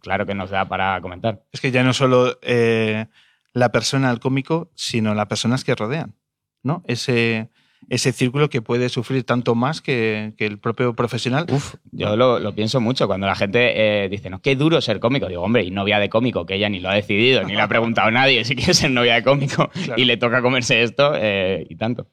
claro 0.00 0.26
que 0.26 0.34
nos 0.34 0.50
da 0.50 0.66
para 0.66 1.00
comentar. 1.00 1.44
Es 1.52 1.60
que 1.60 1.70
ya 1.70 1.82
no 1.82 1.92
solo 1.92 2.38
eh, 2.42 3.06
la 3.52 3.70
persona, 3.70 4.10
el 4.10 4.20
cómico, 4.20 4.70
sino 4.74 5.14
las 5.14 5.26
personas 5.26 5.64
que 5.64 5.74
rodean, 5.74 6.14
¿no? 6.62 6.82
Ese, 6.86 7.50
ese 7.88 8.12
círculo 8.12 8.48
que 8.50 8.62
puede 8.62 8.88
sufrir 8.88 9.24
tanto 9.24 9.54
más 9.54 9.80
que, 9.80 10.34
que 10.36 10.46
el 10.46 10.58
propio 10.58 10.94
profesional. 10.94 11.46
Uf, 11.50 11.74
yo 11.92 12.16
lo, 12.16 12.38
lo 12.38 12.54
pienso 12.54 12.80
mucho 12.80 13.06
cuando 13.06 13.26
la 13.26 13.34
gente 13.36 14.04
eh, 14.04 14.08
dice, 14.08 14.30
no, 14.30 14.40
qué 14.40 14.56
duro 14.56 14.80
ser 14.80 15.00
cómico. 15.00 15.26
Digo, 15.28 15.42
hombre, 15.42 15.64
y 15.64 15.70
novia 15.70 15.98
de 15.98 16.08
cómico, 16.08 16.46
que 16.46 16.54
ella 16.54 16.68
ni 16.68 16.80
lo 16.80 16.88
ha 16.88 16.94
decidido, 16.94 17.42
ni 17.44 17.54
le 17.54 17.60
ha 17.60 17.68
preguntado 17.68 18.08
a 18.08 18.10
nadie 18.10 18.44
si 18.46 18.56
quiere 18.56 18.74
ser 18.74 18.90
novia 18.90 19.14
de 19.14 19.22
cómico 19.22 19.68
Claro. 19.68 19.94
y 20.00 20.04
le 20.04 20.16
toca 20.16 20.40
comerse 20.42 20.82
esto 20.82 21.12
eh, 21.14 21.66
y 21.68 21.76
tanto. 21.76 22.06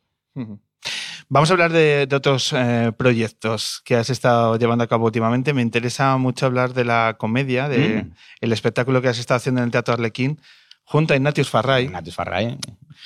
Vamos 1.28 1.50
a 1.50 1.54
hablar 1.54 1.72
de, 1.72 2.06
de 2.08 2.16
otros 2.16 2.54
eh, 2.54 2.92
proyectos 2.96 3.82
que 3.84 3.96
has 3.96 4.10
estado 4.10 4.58
llevando 4.58 4.84
a 4.84 4.88
cabo 4.88 5.06
últimamente. 5.06 5.54
Me 5.54 5.62
interesa 5.64 6.16
mucho 6.18 6.46
hablar 6.46 6.74
de 6.74 6.86
la 6.86 7.16
comedia, 7.18 7.68
de 7.68 8.04
Mm. 8.04 8.12
el 8.42 8.54
espectáculo 8.54 9.02
que 9.02 9.08
has 9.08 9.18
estado 9.18 9.38
haciendo 9.38 9.62
en 9.62 9.66
el 9.66 9.72
Teatro 9.72 9.96
Arlequín, 9.96 10.40
junto 10.84 11.14
a 11.14 11.18
Ignatius 11.18 11.50
Farray, 11.50 11.86
Ignatius 11.86 12.16
Farray, 12.16 12.58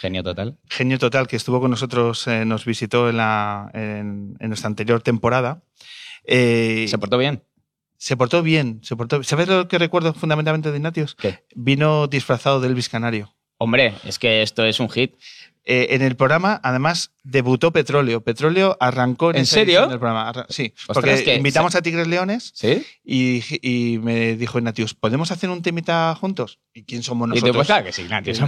genio 0.02 0.22
total. 0.22 0.58
genio 0.70 1.00
total, 1.00 1.28
que 1.28 1.38
estuvo 1.38 1.62
con 1.62 1.72
nosotros, 1.72 2.28
eh, 2.28 2.44
nos 2.44 2.66
visitó 2.66 3.10
en, 3.10 3.18
la, 3.18 3.72
en, 3.74 4.36
en 4.40 4.48
nuestra 4.50 4.68
anterior 4.68 5.02
temporada. 5.02 5.64
Eh, 6.26 6.86
¿Se 6.90 6.98
portó 6.98 7.18
bien? 7.18 7.44
se 8.02 8.16
portó 8.16 8.42
bien, 8.44 8.80
se 8.82 8.96
portó 8.96 9.22
¿Sabes 9.24 9.50
lo 9.50 9.68
que 9.68 9.78
recuerdo 9.78 10.14
fundamentalmente 10.14 10.72
de 10.72 10.78
Ignatius? 10.78 11.16
¿Qué? 11.16 11.44
Vino 11.56 12.08
disfrazado 12.08 12.62
de 12.62 12.68
Elvis 12.70 12.88
Canario. 12.90 13.34
Hombre, 13.58 13.94
es 14.06 14.18
que 14.20 14.42
esto 14.42 14.64
es 14.64 14.80
un 14.80 14.90
hit. 14.90 15.16
Eh, 15.66 15.88
en 15.96 16.02
el 16.02 16.16
programa, 16.16 16.60
además, 16.64 17.12
debutó 17.24 17.72
Petróleo. 17.72 18.22
Petróleo 18.22 18.76
arrancó 18.80 19.30
en, 19.32 19.38
¿En 19.38 19.46
serio? 19.46 19.74
edición 19.74 19.90
del 19.90 20.00
programa. 20.00 20.28
Arra- 20.30 20.46
Sí, 20.50 20.74
Ostras, 20.76 20.96
porque 20.96 21.24
que- 21.24 21.36
invitamos 21.36 21.76
a 21.76 21.82
Tigres 21.82 22.08
Leones 22.08 22.52
¿Sí? 22.56 22.84
y, 23.04 23.44
y 23.62 24.00
me 24.00 24.36
dijo 24.36 24.58
Ignatius, 24.58 24.96
¿podemos 24.96 25.30
hacer 25.32 25.50
un 25.50 25.62
temita 25.62 26.16
juntos? 26.20 26.60
¿Y 26.74 26.84
quién 26.84 27.04
somos 27.04 27.28
Y 27.28 27.30
nosotros? 27.32 27.52
tú, 27.52 27.58
pues 27.58 27.68
claro 27.68 27.86
que 27.86 27.92
sí, 27.92 28.02
Ignatius, 28.04 28.40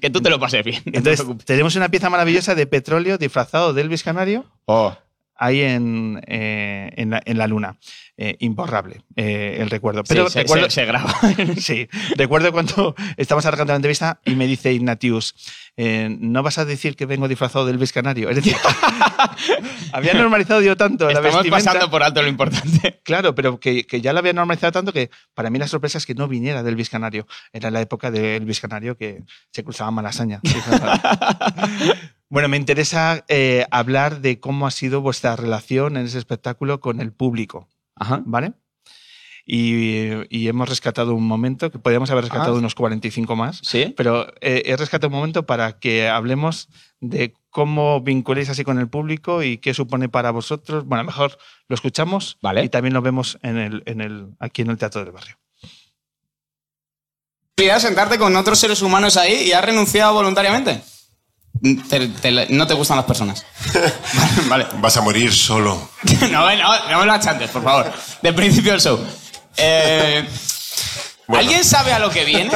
que 0.00 0.10
tú 0.10 0.20
te 0.20 0.30
lo 0.30 0.40
pases 0.40 0.64
bien. 0.64 0.82
no 0.86 0.92
te 0.92 0.98
Entonces, 0.98 1.26
tenemos 1.44 1.76
una 1.76 1.88
pieza 1.90 2.10
maravillosa 2.10 2.54
de 2.56 2.66
Petróleo 2.66 3.18
disfrazado 3.18 3.72
de 3.72 3.82
Elvis 3.82 4.02
Canario 4.02 4.44
Oh, 4.64 4.96
ahí 5.36 5.60
en, 5.60 6.22
eh, 6.26 6.90
en, 6.96 7.10
la, 7.10 7.22
en 7.24 7.38
la 7.38 7.46
luna. 7.46 7.76
Eh, 8.16 8.36
imborrable 8.38 9.02
eh, 9.16 9.56
el 9.58 9.70
recuerdo. 9.70 10.04
Pero 10.04 10.30
sí, 10.30 10.38
recuerdo, 10.38 10.66
se, 10.66 10.82
se 10.82 10.84
graba. 10.84 11.12
Sí, 11.58 11.88
recuerdo 12.16 12.52
cuando 12.52 12.94
estamos 13.16 13.44
arrancando 13.44 13.72
la 13.72 13.76
entrevista 13.76 14.20
y 14.24 14.36
me 14.36 14.46
dice 14.46 14.72
Ignatius, 14.72 15.34
eh, 15.76 16.16
no 16.20 16.44
vas 16.44 16.58
a 16.58 16.64
decir 16.64 16.94
que 16.94 17.06
vengo 17.06 17.26
disfrazado 17.26 17.66
del 17.66 17.74
Elvis 17.74 17.92
Canario. 17.92 18.30
Es 18.30 18.36
decir, 18.36 18.54
había 19.92 20.14
normalizado 20.14 20.62
yo 20.62 20.76
tanto 20.76 21.06
la 21.06 21.14
Estamos 21.14 21.34
vestimenta. 21.34 21.64
pasando 21.64 21.90
por 21.90 22.04
alto 22.04 22.22
lo 22.22 22.28
importante. 22.28 23.00
Claro, 23.02 23.34
pero 23.34 23.58
que, 23.58 23.84
que 23.84 24.00
ya 24.00 24.12
lo 24.12 24.20
había 24.20 24.32
normalizado 24.32 24.70
tanto 24.70 24.92
que 24.92 25.10
para 25.34 25.50
mí 25.50 25.58
la 25.58 25.66
sorpresa 25.66 25.98
es 25.98 26.06
que 26.06 26.14
no 26.14 26.28
viniera 26.28 26.62
del 26.62 26.74
Elvis 26.74 26.90
Canario. 26.90 27.26
Era 27.52 27.72
la 27.72 27.80
época 27.80 28.12
del 28.12 28.42
Elvis 28.42 28.60
Canario 28.60 28.96
que 28.96 29.24
se 29.50 29.64
cruzaba 29.64 29.90
malasaña. 29.90 30.40
bueno, 32.28 32.48
me 32.48 32.58
interesa 32.58 33.24
eh, 33.26 33.66
hablar 33.72 34.20
de 34.20 34.38
cómo 34.38 34.68
ha 34.68 34.70
sido 34.70 35.00
vuestra 35.00 35.34
relación 35.34 35.96
en 35.96 36.06
ese 36.06 36.18
espectáculo 36.18 36.78
con 36.78 37.00
el 37.00 37.12
público. 37.12 37.68
Ajá. 37.96 38.22
¿Vale? 38.24 38.52
y, 39.46 40.08
y 40.30 40.48
hemos 40.48 40.68
rescatado 40.70 41.14
un 41.14 41.26
momento, 41.26 41.70
que 41.70 41.78
podríamos 41.78 42.10
haber 42.10 42.24
rescatado 42.24 42.54
Ah. 42.54 42.58
unos 42.58 42.74
45 42.74 43.36
más, 43.36 43.60
¿Sí? 43.62 43.92
pero 43.94 44.26
eh, 44.40 44.62
he 44.64 44.74
rescatado 44.76 45.08
un 45.08 45.16
momento 45.16 45.44
para 45.44 45.78
que 45.78 46.08
hablemos 46.08 46.70
de 47.00 47.34
cómo 47.50 48.00
vinculáis 48.00 48.48
así 48.48 48.64
con 48.64 48.78
el 48.78 48.88
público 48.88 49.42
y 49.42 49.58
qué 49.58 49.74
supone 49.74 50.08
para 50.08 50.30
vosotros. 50.30 50.86
Bueno, 50.86 51.04
mejor 51.04 51.36
lo 51.68 51.74
escuchamos 51.74 52.38
Vale. 52.40 52.64
y 52.64 52.70
también 52.70 52.94
lo 52.94 53.02
vemos 53.02 53.38
en 53.42 53.58
el, 53.58 53.82
en 53.84 54.00
el, 54.00 54.28
aquí 54.40 54.62
en 54.62 54.70
el 54.70 54.78
Teatro 54.78 55.04
del 55.04 55.12
Barrio. 55.12 55.36
sentarte 57.78 58.18
con 58.18 58.34
otros 58.36 58.58
seres 58.58 58.80
humanos 58.80 59.18
ahí 59.18 59.48
y 59.48 59.52
has 59.52 59.64
renunciado 59.64 60.14
voluntariamente. 60.14 60.80
Te- 61.88 62.08
te- 62.08 62.46
no 62.50 62.66
te 62.66 62.74
gustan 62.74 62.96
las 62.98 63.06
personas. 63.06 63.44
vale. 64.48 64.66
Vas 64.74 64.96
a 64.96 65.00
morir 65.00 65.32
solo. 65.32 65.90
no, 66.30 66.56
no, 66.56 66.88
no 66.90 66.98
me 67.00 67.06
lo 67.06 67.12
achantes, 67.12 67.50
por 67.50 67.62
favor. 67.62 67.92
Del 68.22 68.34
principio 68.34 68.72
del 68.72 68.80
show. 68.80 69.00
Eh, 69.56 70.28
Bueno. 71.26 71.40
¿Alguien 71.40 71.64
sabe 71.64 71.92
a 71.94 71.98
lo 71.98 72.10
que 72.10 72.24
viene? 72.26 72.50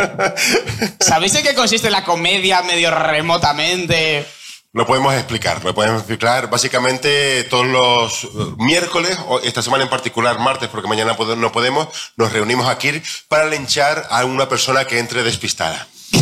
¿Sabéis 1.00 1.34
en 1.36 1.42
qué 1.42 1.54
consiste 1.54 1.88
la 1.90 2.04
comedia 2.04 2.60
medio 2.62 2.90
remotamente? 2.90 4.26
Lo 4.74 4.86
podemos 4.86 5.14
explicar, 5.14 5.64
lo 5.64 5.74
podemos 5.74 6.00
explicar. 6.00 6.50
Básicamente 6.50 7.44
todos 7.44 7.66
los 7.66 8.24
eh, 8.24 8.28
miércoles, 8.58 9.16
o 9.28 9.40
esta 9.40 9.62
semana 9.62 9.84
en 9.84 9.88
particular 9.90 10.38
martes, 10.38 10.68
porque 10.68 10.86
mañana 10.86 11.16
no 11.38 11.50
podemos, 11.50 11.88
nos 12.18 12.30
reunimos 12.30 12.68
aquí 12.68 13.00
para 13.28 13.46
linchar 13.46 14.06
a 14.10 14.26
una 14.26 14.50
persona 14.50 14.84
que 14.84 14.98
entre 14.98 15.22
despistada. 15.22 15.86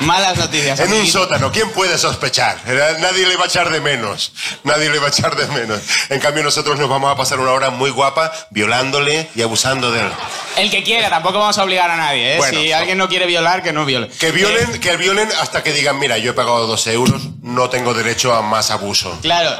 Malas 0.00 0.36
noticias. 0.36 0.78
En 0.80 0.88
un 0.88 0.92
amiguito. 0.94 1.20
sótano, 1.20 1.50
¿quién 1.52 1.70
puede 1.72 1.96
sospechar? 1.98 2.58
Eh, 2.66 2.96
Nadie 3.00 3.26
le 3.26 3.36
va 3.36 3.44
a 3.44 3.46
echar 3.46 3.70
de 3.70 3.80
menos. 3.80 4.32
Nadie 4.64 4.90
le 4.90 4.98
va 4.98 5.06
a 5.06 5.08
echar 5.08 5.34
de 5.36 5.46
menos. 5.48 5.80
En 6.10 6.20
cambio, 6.20 6.42
nosotros 6.42 6.78
nos 6.78 6.88
vamos 6.88 7.10
a 7.12 7.16
pasar 7.16 7.40
una 7.40 7.52
hora 7.52 7.70
muy 7.70 7.90
guapa 7.90 8.30
violándole 8.50 9.28
y 9.34 9.42
abusando 9.42 9.90
de 9.90 10.00
él. 10.00 10.08
El 10.56 10.70
que 10.70 10.82
quiera, 10.82 11.08
tampoco 11.10 11.38
vamos 11.38 11.56
a 11.58 11.64
obligar 11.64 11.90
a 11.90 11.96
nadie. 11.96 12.34
¿eh? 12.34 12.38
Bueno, 12.38 12.58
si 12.60 12.72
alguien 12.72 12.98
no 12.98 13.08
quiere 13.08 13.26
violar, 13.26 13.62
que 13.62 13.72
no 13.72 13.84
viole. 13.84 14.08
Que 14.08 14.32
violen, 14.32 14.80
que 14.80 14.96
violen 14.96 15.28
hasta 15.40 15.62
que 15.62 15.72
digan, 15.72 15.98
mira, 15.98 16.18
yo 16.18 16.30
he 16.32 16.34
pagado 16.34 16.66
12 16.66 16.92
euros, 16.92 17.22
no 17.42 17.68
tengo 17.70 17.94
derecho 17.94 18.34
a 18.34 18.42
más 18.42 18.70
abuso. 18.70 19.18
Claro. 19.22 19.50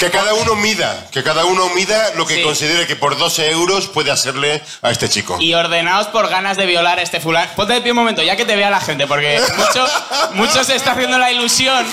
Que 0.00 0.10
cada 0.10 0.32
uno 0.34 0.56
mida, 0.56 1.08
que 1.12 1.22
cada 1.22 1.44
uno 1.44 1.68
mida 1.74 2.14
lo 2.14 2.26
que 2.26 2.36
Sí. 2.36 2.42
considere 2.42 2.86
que 2.86 2.96
por 2.96 3.18
12 3.18 3.50
euros 3.50 3.86
puede 3.88 4.10
hacerle 4.10 4.62
a 4.80 4.90
este 4.90 5.10
chico. 5.10 5.36
Y 5.38 5.52
ordenaos 5.52 6.06
por 6.06 6.28
ganas 6.30 6.56
de 6.56 6.64
violar 6.64 6.98
a 6.98 7.02
este 7.02 7.20
fulano. 7.20 7.50
Ponte 7.54 7.74
de 7.74 7.82
pie 7.82 7.92
un 7.92 7.98
momento, 7.98 8.22
ya 8.22 8.34
que 8.34 8.46
te 8.46 8.56
vea 8.56 8.70
la 8.70 8.80
gente, 8.80 9.06
porque 9.06 9.38
mucho, 9.58 9.86
mucho 10.32 10.64
se 10.64 10.74
está 10.74 10.92
haciendo 10.92 11.18
la 11.18 11.30
ilusión. 11.30 11.84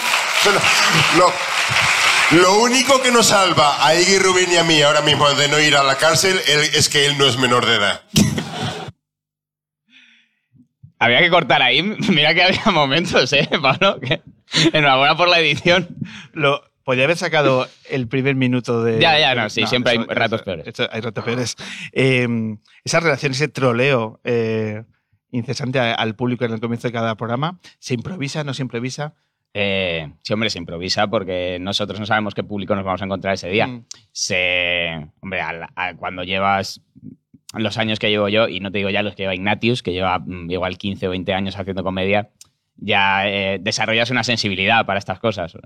Pero 0.43 0.59
lo, 1.17 1.33
lo 2.41 2.59
único 2.59 3.01
que 3.01 3.11
nos 3.11 3.27
salva 3.27 3.85
a 3.85 3.93
Iggy 3.95 4.19
Rubin 4.19 4.53
y 4.53 4.57
a 4.57 4.63
mí 4.63 4.81
ahora 4.81 5.01
mismo 5.01 5.29
de 5.33 5.49
no 5.49 5.59
ir 5.59 5.75
a 5.75 5.83
la 5.83 5.97
cárcel 5.97 6.41
él- 6.47 6.69
es 6.75 6.87
que 6.87 7.05
él 7.07 7.17
no 7.17 7.25
es 7.25 7.35
menor 7.37 7.65
de 7.65 7.75
edad. 7.75 8.01
Había 10.99 11.19
que 11.19 11.29
cortar 11.29 11.61
ahí. 11.61 11.81
Mira 11.83 12.33
que 12.33 12.43
había 12.43 12.65
momentos, 12.71 13.31
¿eh, 13.33 13.47
Pablo? 13.61 13.99
Que- 13.99 14.21
Enhorabuena 14.73 15.15
por 15.17 15.27
la 15.27 15.39
edición. 15.39 15.87
Lo, 16.33 16.63
podría 16.87 17.03
haber 17.03 17.17
sacado 17.17 17.67
el 17.89 18.07
primer 18.07 18.35
minuto 18.35 18.81
de. 18.81 19.01
Ya, 19.01 19.19
ya, 19.19 19.35
no, 19.35 19.49
sí, 19.49 19.67
siempre 19.67 19.91
hay 19.91 19.97
ratos 20.07 20.41
peores. 20.41 20.73
hay 20.89 21.01
ratos 21.01 21.21
peores. 21.25 21.55
Eh, 21.91 22.25
esa 22.85 23.01
relación, 23.01 23.33
ese 23.33 23.49
troleo 23.49 24.21
eh, 24.23 24.85
incesante 25.31 25.79
al 25.79 26.15
público 26.15 26.45
en 26.45 26.53
el 26.53 26.61
comienzo 26.61 26.87
de 26.87 26.93
cada 26.93 27.15
programa, 27.15 27.59
¿se 27.79 27.93
improvisa, 27.93 28.45
no 28.45 28.53
se 28.53 28.61
improvisa? 28.61 29.15
Eh, 29.53 30.13
sí, 30.23 30.31
hombre, 30.31 30.49
se 30.49 30.59
improvisa 30.59 31.07
porque 31.07 31.57
nosotros 31.59 31.99
no 31.99 32.05
sabemos 32.05 32.33
qué 32.33 32.43
público 32.43 32.73
nos 32.73 32.85
vamos 32.85 33.01
a 33.01 33.05
encontrar 33.05 33.33
ese 33.33 33.49
día. 33.49 33.67
Mm. 33.67 33.85
Se, 34.13 35.09
hombre, 35.19 35.41
a- 35.41 35.93
cuando 35.97 36.23
llevas 36.23 36.79
los 37.53 37.77
años 37.77 37.99
que 37.99 38.09
llevo 38.09 38.29
yo, 38.29 38.47
y 38.47 38.61
no 38.61 38.71
te 38.71 38.77
digo 38.77 38.91
ya 38.91 39.03
los 39.03 39.13
que 39.13 39.23
lleva 39.23 39.35
Ignatius, 39.35 39.83
que 39.83 39.91
lleva 39.91 40.19
mm, 40.19 40.49
igual 40.51 40.77
15 40.77 41.07
o 41.07 41.09
20 41.09 41.33
años 41.33 41.57
haciendo 41.59 41.83
comedia, 41.83 42.29
ya 42.77 43.27
eh, 43.27 43.57
desarrollas 43.59 44.11
una 44.11 44.23
sensibilidad 44.23 44.85
para 44.85 44.99
estas 44.99 45.19
cosas. 45.19 45.57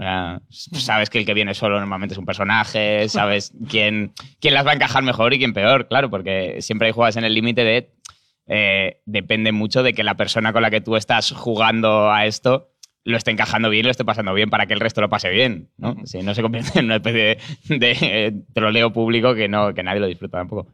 Sabes 0.49 1.09
que 1.09 1.19
el 1.19 1.25
que 1.25 1.33
viene 1.33 1.53
solo 1.53 1.79
normalmente 1.79 2.13
es 2.13 2.17
un 2.17 2.25
personaje, 2.25 3.09
sabes 3.09 3.53
quién, 3.69 4.13
quién 4.39 4.53
las 4.53 4.65
va 4.65 4.71
a 4.71 4.75
encajar 4.75 5.03
mejor 5.03 5.33
y 5.33 5.37
quién 5.37 5.53
peor, 5.53 5.87
claro, 5.87 6.09
porque 6.09 6.61
siempre 6.61 6.87
hay 6.87 6.93
jugadas 6.93 7.17
en 7.17 7.25
el 7.25 7.33
límite 7.33 7.63
de... 7.63 7.91
eh, 8.47 9.01
depende 9.05 9.51
mucho 9.51 9.83
de 9.83 9.93
que 9.93 10.03
la 10.03 10.15
persona 10.15 10.53
con 10.53 10.61
la 10.61 10.71
que 10.71 10.81
tú 10.81 10.95
estás 10.95 11.31
jugando 11.31 12.11
a 12.11 12.25
esto 12.25 12.69
lo 13.03 13.17
esté 13.17 13.31
encajando 13.31 13.69
bien, 13.69 13.85
lo 13.85 13.91
esté 13.91 14.05
pasando 14.05 14.33
bien 14.33 14.51
para 14.51 14.67
que 14.67 14.75
el 14.75 14.79
resto 14.79 15.01
lo 15.01 15.09
pase 15.09 15.29
bien, 15.29 15.69
¿no? 15.77 15.95
Si 16.05 16.21
no 16.21 16.35
se 16.35 16.43
convierte 16.43 16.79
en 16.79 16.85
una 16.85 16.97
especie 16.97 17.39
de, 17.67 17.79
de, 17.79 17.97
eh, 17.99 18.33
troleo 18.53 18.93
público 18.93 19.33
que, 19.33 19.47
no, 19.47 19.73
que 19.73 19.81
nadie 19.81 19.99
lo 19.99 20.05
disfruta 20.05 20.37
tampoco. 20.37 20.67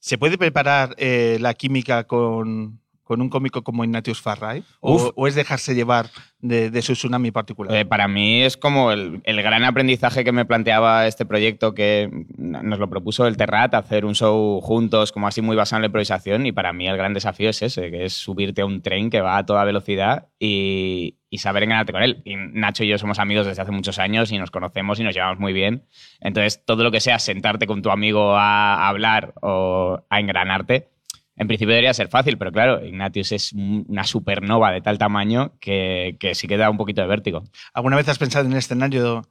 ¿Se 0.00 0.16
puede 0.16 0.38
preparar 0.38 0.94
la 0.98 1.52
química 1.54 2.04
con, 2.04 2.80
con 3.06 3.22
un 3.22 3.28
cómico 3.28 3.62
como 3.62 3.84
Ignatius 3.84 4.20
Farray? 4.20 4.64
O, 4.80 5.12
o 5.14 5.26
es 5.28 5.36
dejarse 5.36 5.76
llevar 5.76 6.10
de, 6.40 6.70
de 6.70 6.82
su 6.82 6.94
tsunami 6.94 7.30
particular? 7.30 7.72
Eh, 7.72 7.84
para 7.84 8.08
mí 8.08 8.42
es 8.42 8.56
como 8.56 8.90
el, 8.90 9.20
el 9.22 9.42
gran 9.42 9.62
aprendizaje 9.62 10.24
que 10.24 10.32
me 10.32 10.44
planteaba 10.44 11.06
este 11.06 11.24
proyecto 11.24 11.72
que 11.72 12.10
nos 12.36 12.80
lo 12.80 12.90
propuso 12.90 13.28
el 13.28 13.36
Terrat, 13.36 13.74
hacer 13.74 14.04
un 14.04 14.16
show 14.16 14.60
juntos, 14.60 15.12
como 15.12 15.28
así 15.28 15.40
muy 15.40 15.54
basado 15.54 15.78
en 15.78 15.82
la 15.82 15.86
improvisación. 15.86 16.46
Y 16.46 16.52
para 16.52 16.72
mí 16.72 16.88
el 16.88 16.96
gran 16.96 17.14
desafío 17.14 17.48
es 17.48 17.62
ese, 17.62 17.92
que 17.92 18.06
es 18.06 18.12
subirte 18.12 18.62
a 18.62 18.66
un 18.66 18.82
tren 18.82 19.08
que 19.08 19.20
va 19.20 19.38
a 19.38 19.46
toda 19.46 19.62
velocidad 19.62 20.26
y, 20.40 21.18
y 21.30 21.38
saber 21.38 21.62
enganarte 21.62 21.92
con 21.92 22.02
él. 22.02 22.22
Y 22.24 22.34
Nacho 22.34 22.82
y 22.82 22.88
yo 22.88 22.98
somos 22.98 23.20
amigos 23.20 23.46
desde 23.46 23.62
hace 23.62 23.70
muchos 23.70 24.00
años 24.00 24.32
y 24.32 24.38
nos 24.38 24.50
conocemos 24.50 24.98
y 24.98 25.04
nos 25.04 25.14
llevamos 25.14 25.38
muy 25.38 25.52
bien. 25.52 25.84
Entonces, 26.20 26.64
todo 26.64 26.82
lo 26.82 26.90
que 26.90 27.00
sea 27.00 27.20
sentarte 27.20 27.68
con 27.68 27.82
tu 27.82 27.90
amigo 27.90 28.36
a 28.36 28.88
hablar 28.88 29.32
o 29.42 30.00
a 30.10 30.18
engranarte, 30.18 30.88
en 31.36 31.46
principio 31.46 31.72
debería 31.74 31.92
ser 31.94 32.08
fácil, 32.08 32.38
pero 32.38 32.50
claro, 32.52 32.84
Ignatius 32.84 33.32
es 33.32 33.52
un- 33.52 33.84
una 33.88 34.04
supernova 34.04 34.72
de 34.72 34.80
tal 34.80 34.98
tamaño 34.98 35.52
que, 35.60 36.16
que 36.18 36.34
sí 36.34 36.48
que 36.48 36.56
da 36.56 36.70
un 36.70 36.76
poquito 36.76 37.02
de 37.02 37.08
vértigo. 37.08 37.44
¿Alguna 37.74 37.96
vez 37.96 38.08
has 38.08 38.18
pensado 38.18 38.46
en 38.46 38.52
el 38.52 38.58
escenario 38.58 39.22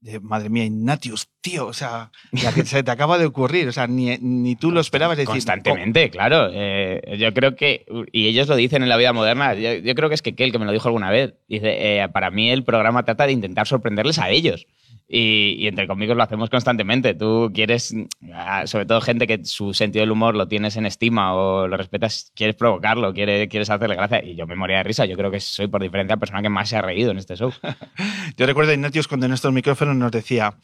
de, 0.00 0.20
madre 0.20 0.50
mía, 0.50 0.64
Ignatius, 0.64 1.28
tío? 1.40 1.66
O 1.66 1.72
sea, 1.72 2.10
la 2.32 2.52
que 2.52 2.64
se 2.64 2.82
te 2.82 2.90
acaba 2.90 3.16
de 3.18 3.24
ocurrir, 3.26 3.68
o 3.68 3.72
sea, 3.72 3.86
ni, 3.86 4.16
ni 4.18 4.54
tú 4.56 4.70
lo 4.70 4.80
esperabas 4.80 5.16
decir. 5.16 5.30
Constantemente, 5.30 6.10
claro. 6.10 6.50
Eh, 6.52 7.16
yo 7.18 7.32
creo 7.32 7.56
que, 7.56 7.86
y 8.12 8.26
ellos 8.28 8.48
lo 8.48 8.56
dicen 8.56 8.82
en 8.82 8.88
la 8.90 8.96
vida 8.98 9.12
moderna, 9.14 9.54
yo, 9.54 9.72
yo 9.74 9.94
creo 9.94 10.08
que 10.10 10.14
es 10.14 10.22
que 10.22 10.34
Kel, 10.34 10.52
que 10.52 10.58
me 10.58 10.66
lo 10.66 10.72
dijo 10.72 10.88
alguna 10.88 11.10
vez, 11.10 11.34
dice, 11.48 12.00
eh, 12.02 12.08
para 12.10 12.30
mí 12.30 12.50
el 12.50 12.64
programa 12.64 13.02
trata 13.04 13.26
de 13.26 13.32
intentar 13.32 13.66
sorprenderles 13.66 14.18
a 14.18 14.28
ellos. 14.30 14.66
Y, 15.06 15.56
y 15.58 15.66
entre 15.68 15.86
conmigo 15.86 16.14
lo 16.14 16.22
hacemos 16.22 16.48
constantemente. 16.48 17.14
Tú 17.14 17.50
quieres, 17.54 17.94
ah, 18.32 18.66
sobre 18.66 18.86
todo 18.86 19.00
gente 19.02 19.26
que 19.26 19.44
su 19.44 19.74
sentido 19.74 20.02
del 20.02 20.10
humor 20.12 20.34
lo 20.34 20.48
tienes 20.48 20.76
en 20.76 20.86
estima 20.86 21.34
o 21.34 21.68
lo 21.68 21.76
respetas, 21.76 22.32
quieres 22.34 22.56
provocarlo, 22.56 23.12
quieres, 23.12 23.48
quieres 23.48 23.68
hacerle 23.68 23.96
gracia. 23.96 24.24
Y 24.24 24.34
yo 24.34 24.46
me 24.46 24.56
moría 24.56 24.78
de 24.78 24.84
risa. 24.84 25.04
Yo 25.04 25.16
creo 25.16 25.30
que 25.30 25.40
soy, 25.40 25.66
por 25.68 25.82
diferencia, 25.82 26.16
la 26.16 26.20
persona 26.20 26.40
que 26.42 26.48
más 26.48 26.70
se 26.70 26.76
ha 26.76 26.82
reído 26.82 27.10
en 27.10 27.18
este 27.18 27.36
show. 27.36 27.52
Yo 28.38 28.46
recuerdo 28.46 28.70
a 28.70 28.74
Ignatius 28.74 29.06
cuando 29.06 29.26
en 29.26 29.32
estos 29.34 29.52
micrófonos 29.52 29.94
nos 29.94 30.10
decía 30.10 30.58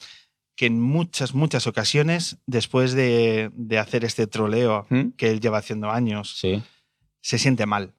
que 0.57 0.66
en 0.66 0.81
muchas, 0.81 1.35
muchas 1.35 1.66
ocasiones, 1.66 2.38
después 2.46 2.92
de, 2.94 3.50
de 3.55 3.79
hacer 3.79 4.05
este 4.05 4.26
troleo 4.26 4.87
¿Mm? 4.90 5.11
que 5.16 5.31
él 5.31 5.40
lleva 5.40 5.59
haciendo 5.59 5.90
años, 5.90 6.38
Sí. 6.38 6.62
se 7.20 7.38
siente 7.38 7.66
mal. 7.66 7.94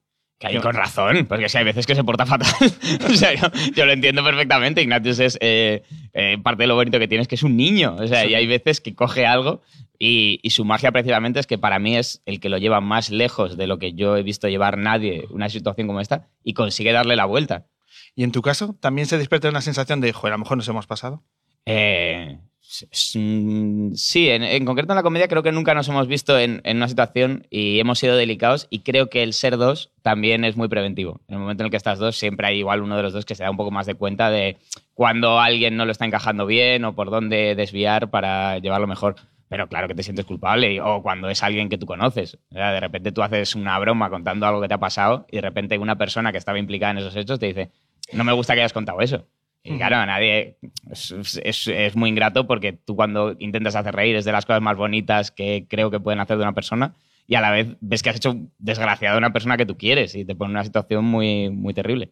Que 0.50 0.60
con 0.60 0.74
razón, 0.74 1.26
porque 1.26 1.48
si 1.48 1.58
hay 1.58 1.64
veces 1.64 1.86
que 1.86 1.94
se 1.94 2.02
porta 2.02 2.26
fatal. 2.26 2.52
o 3.08 3.14
sea, 3.14 3.34
yo, 3.34 3.48
yo 3.74 3.86
lo 3.86 3.92
entiendo 3.92 4.24
perfectamente. 4.24 4.82
Ignatius 4.82 5.18
es 5.20 5.38
eh, 5.40 5.82
eh, 6.12 6.38
parte 6.42 6.64
de 6.64 6.66
lo 6.66 6.74
bonito 6.74 6.98
que 6.98 7.08
tiene 7.08 7.22
es 7.22 7.28
que 7.28 7.36
es 7.36 7.42
un 7.42 7.56
niño. 7.56 7.96
O 7.98 8.06
sea, 8.06 8.26
y 8.26 8.34
hay 8.34 8.46
veces 8.46 8.80
que 8.80 8.94
coge 8.94 9.26
algo 9.26 9.62
y, 9.98 10.40
y 10.42 10.50
su 10.50 10.64
magia 10.64 10.90
precisamente 10.90 11.38
es 11.38 11.46
que 11.46 11.58
para 11.58 11.78
mí 11.78 11.96
es 11.96 12.22
el 12.26 12.40
que 12.40 12.48
lo 12.48 12.58
lleva 12.58 12.80
más 12.80 13.10
lejos 13.10 13.56
de 13.56 13.66
lo 13.66 13.78
que 13.78 13.92
yo 13.94 14.16
he 14.16 14.22
visto 14.22 14.48
llevar 14.48 14.78
nadie 14.78 15.26
una 15.30 15.48
situación 15.48 15.86
como 15.86 16.00
esta 16.00 16.28
y 16.42 16.54
consigue 16.54 16.92
darle 16.92 17.16
la 17.16 17.24
vuelta. 17.24 17.66
¿Y 18.14 18.24
en 18.24 18.32
tu 18.32 18.42
caso 18.42 18.76
también 18.80 19.06
se 19.06 19.18
despierta 19.18 19.48
una 19.48 19.60
sensación 19.60 20.00
de, 20.00 20.12
joder, 20.12 20.32
a 20.32 20.36
lo 20.36 20.40
mejor 20.40 20.56
nos 20.56 20.68
hemos 20.68 20.86
pasado? 20.86 21.22
Eh, 21.66 22.38
sí, 22.72 24.28
en, 24.28 24.64
concreto 24.64 24.92
en 24.92 24.96
la 24.96 25.02
comedia 25.02 25.28
creo 25.28 25.42
que 25.42 25.52
nunca 25.52 25.74
nos 25.74 25.88
hemos 25.88 26.06
visto 26.06 26.38
en, 26.38 26.62
una 26.64 26.88
situación 26.88 27.46
y 27.50 27.78
hemos 27.78 27.98
sido 27.98 28.16
delicados 28.16 28.66
y 28.70 28.80
creo 28.80 29.10
que 29.10 29.22
el 29.22 29.34
ser 29.34 29.58
dos 29.58 29.90
también 30.00 30.44
es 30.44 30.56
muy 30.56 30.68
preventivo. 30.68 31.20
En 31.28 31.34
el 31.34 31.40
momento 31.40 31.62
en 31.62 31.66
el 31.66 31.70
que 31.70 31.76
estás 31.76 31.98
dos 31.98 32.16
siempre 32.16 32.46
hay 32.46 32.58
igual 32.58 32.82
uno 32.82 32.96
de 32.96 33.02
los 33.02 33.12
dos 33.12 33.24
que 33.26 33.34
se 33.34 33.42
da 33.42 33.50
un 33.50 33.56
poco 33.56 33.70
más 33.70 33.86
de 33.86 33.94
cuenta 33.94 34.30
de 34.30 34.56
cuando 34.94 35.38
alguien 35.38 35.76
no 35.76 35.84
lo 35.84 35.92
está 35.92 36.06
encajando 36.06 36.46
bien 36.46 36.84
o 36.84 36.94
por 36.94 37.10
dónde 37.10 37.54
desviar 37.54 38.10
para 38.10 38.58
llevarlo 38.58 38.86
mejor. 38.86 39.16
Pero 39.48 39.68
claro 39.68 39.86
que 39.86 39.94
te 39.94 40.02
sientes 40.02 40.24
culpable 40.24 40.80
o 40.80 41.02
cuando 41.02 41.28
es 41.28 41.42
alguien 41.42 41.68
que 41.68 41.76
tú 41.76 41.84
conoces. 41.84 42.38
De 42.50 42.80
repente 42.80 43.12
tú 43.12 43.22
haces 43.22 43.54
una 43.54 43.78
broma 43.78 44.08
contando 44.08 44.46
algo 44.46 44.62
que 44.62 44.68
te 44.68 44.74
ha 44.74 44.80
pasado 44.80 45.26
y 45.30 45.36
de 45.36 45.42
repente 45.42 45.76
una 45.76 45.98
persona 45.98 46.32
que 46.32 46.38
estaba 46.38 46.58
implicada 46.58 46.92
en 46.92 46.98
esos 46.98 47.14
hechos 47.16 47.38
te 47.38 47.46
dice, 47.46 47.70
no 48.14 48.24
me 48.24 48.32
gusta 48.32 48.54
que 48.54 48.60
hayas 48.60 48.72
contado 48.72 49.02
eso. 49.02 49.26
Y 49.64 49.76
claro, 49.76 49.96
a 49.96 50.06
nadie 50.06 50.56
es, 50.90 51.14
es- 51.42 51.68
es 51.68 51.94
muy 51.96 52.10
ingrato 52.10 52.46
porque 52.46 52.72
tú 52.72 52.96
cuando 52.96 53.36
intentas 53.38 53.76
hacer 53.76 53.94
reír 53.94 54.16
es 54.16 54.24
de 54.24 54.32
las 54.32 54.44
cosas 54.44 54.60
más 54.62 54.76
bonitas 54.76 55.30
que 55.30 55.66
creo 55.68 55.90
que 55.90 56.00
pueden 56.00 56.20
hacer 56.20 56.36
de 56.36 56.42
una 56.42 56.52
persona 56.54 56.94
y 57.28 57.36
a 57.36 57.40
la 57.40 57.52
vez 57.52 57.68
ves 57.80 58.02
que 58.02 58.10
has 58.10 58.16
hecho 58.16 58.34
desgraciado 58.58 59.14
a 59.14 59.18
una 59.18 59.32
persona 59.32 59.56
que 59.56 59.64
tú 59.64 59.78
quieres 59.78 60.16
y 60.16 60.24
te 60.24 60.34
pone 60.34 60.48
en 60.50 60.56
una 60.56 60.64
situación 60.64 61.04
muy, 61.04 61.50
muy 61.50 61.72
terrible. 61.72 62.10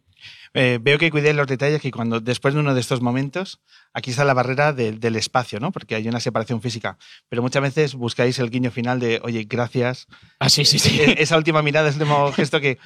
Eh, 0.53 0.79
veo 0.81 0.97
que 0.97 1.11
cuidéis 1.11 1.35
los 1.35 1.47
detalles 1.47 1.81
que 1.81 1.91
cuando 1.91 2.21
después 2.21 2.53
de 2.53 2.61
uno 2.61 2.73
de 2.73 2.79
estos 2.79 3.01
momentos, 3.01 3.59
aquí 3.93 4.11
está 4.11 4.23
la 4.23 4.33
barrera 4.33 4.71
del- 4.71 5.01
del 5.01 5.17
espacio, 5.17 5.59
¿no? 5.59 5.73
Porque 5.73 5.95
hay 5.95 6.07
una 6.07 6.21
separación 6.21 6.61
física. 6.61 6.97
Pero 7.27 7.41
muchas 7.41 7.61
veces 7.61 7.95
buscáis 7.95 8.39
el 8.39 8.49
guiño 8.49 8.71
final 8.71 8.99
de, 9.01 9.19
oye, 9.23 9.45
gracias. 9.49 10.07
Ah, 10.39 10.49
sí, 10.49 10.63
sí, 10.63 10.79
sí. 10.79 10.99
E- 11.01 11.15
Esa 11.21 11.35
última 11.37 11.61
mirada, 11.61 11.89
ese 11.89 11.99
último 11.99 12.31
gesto 12.31 12.61
que 12.61 12.77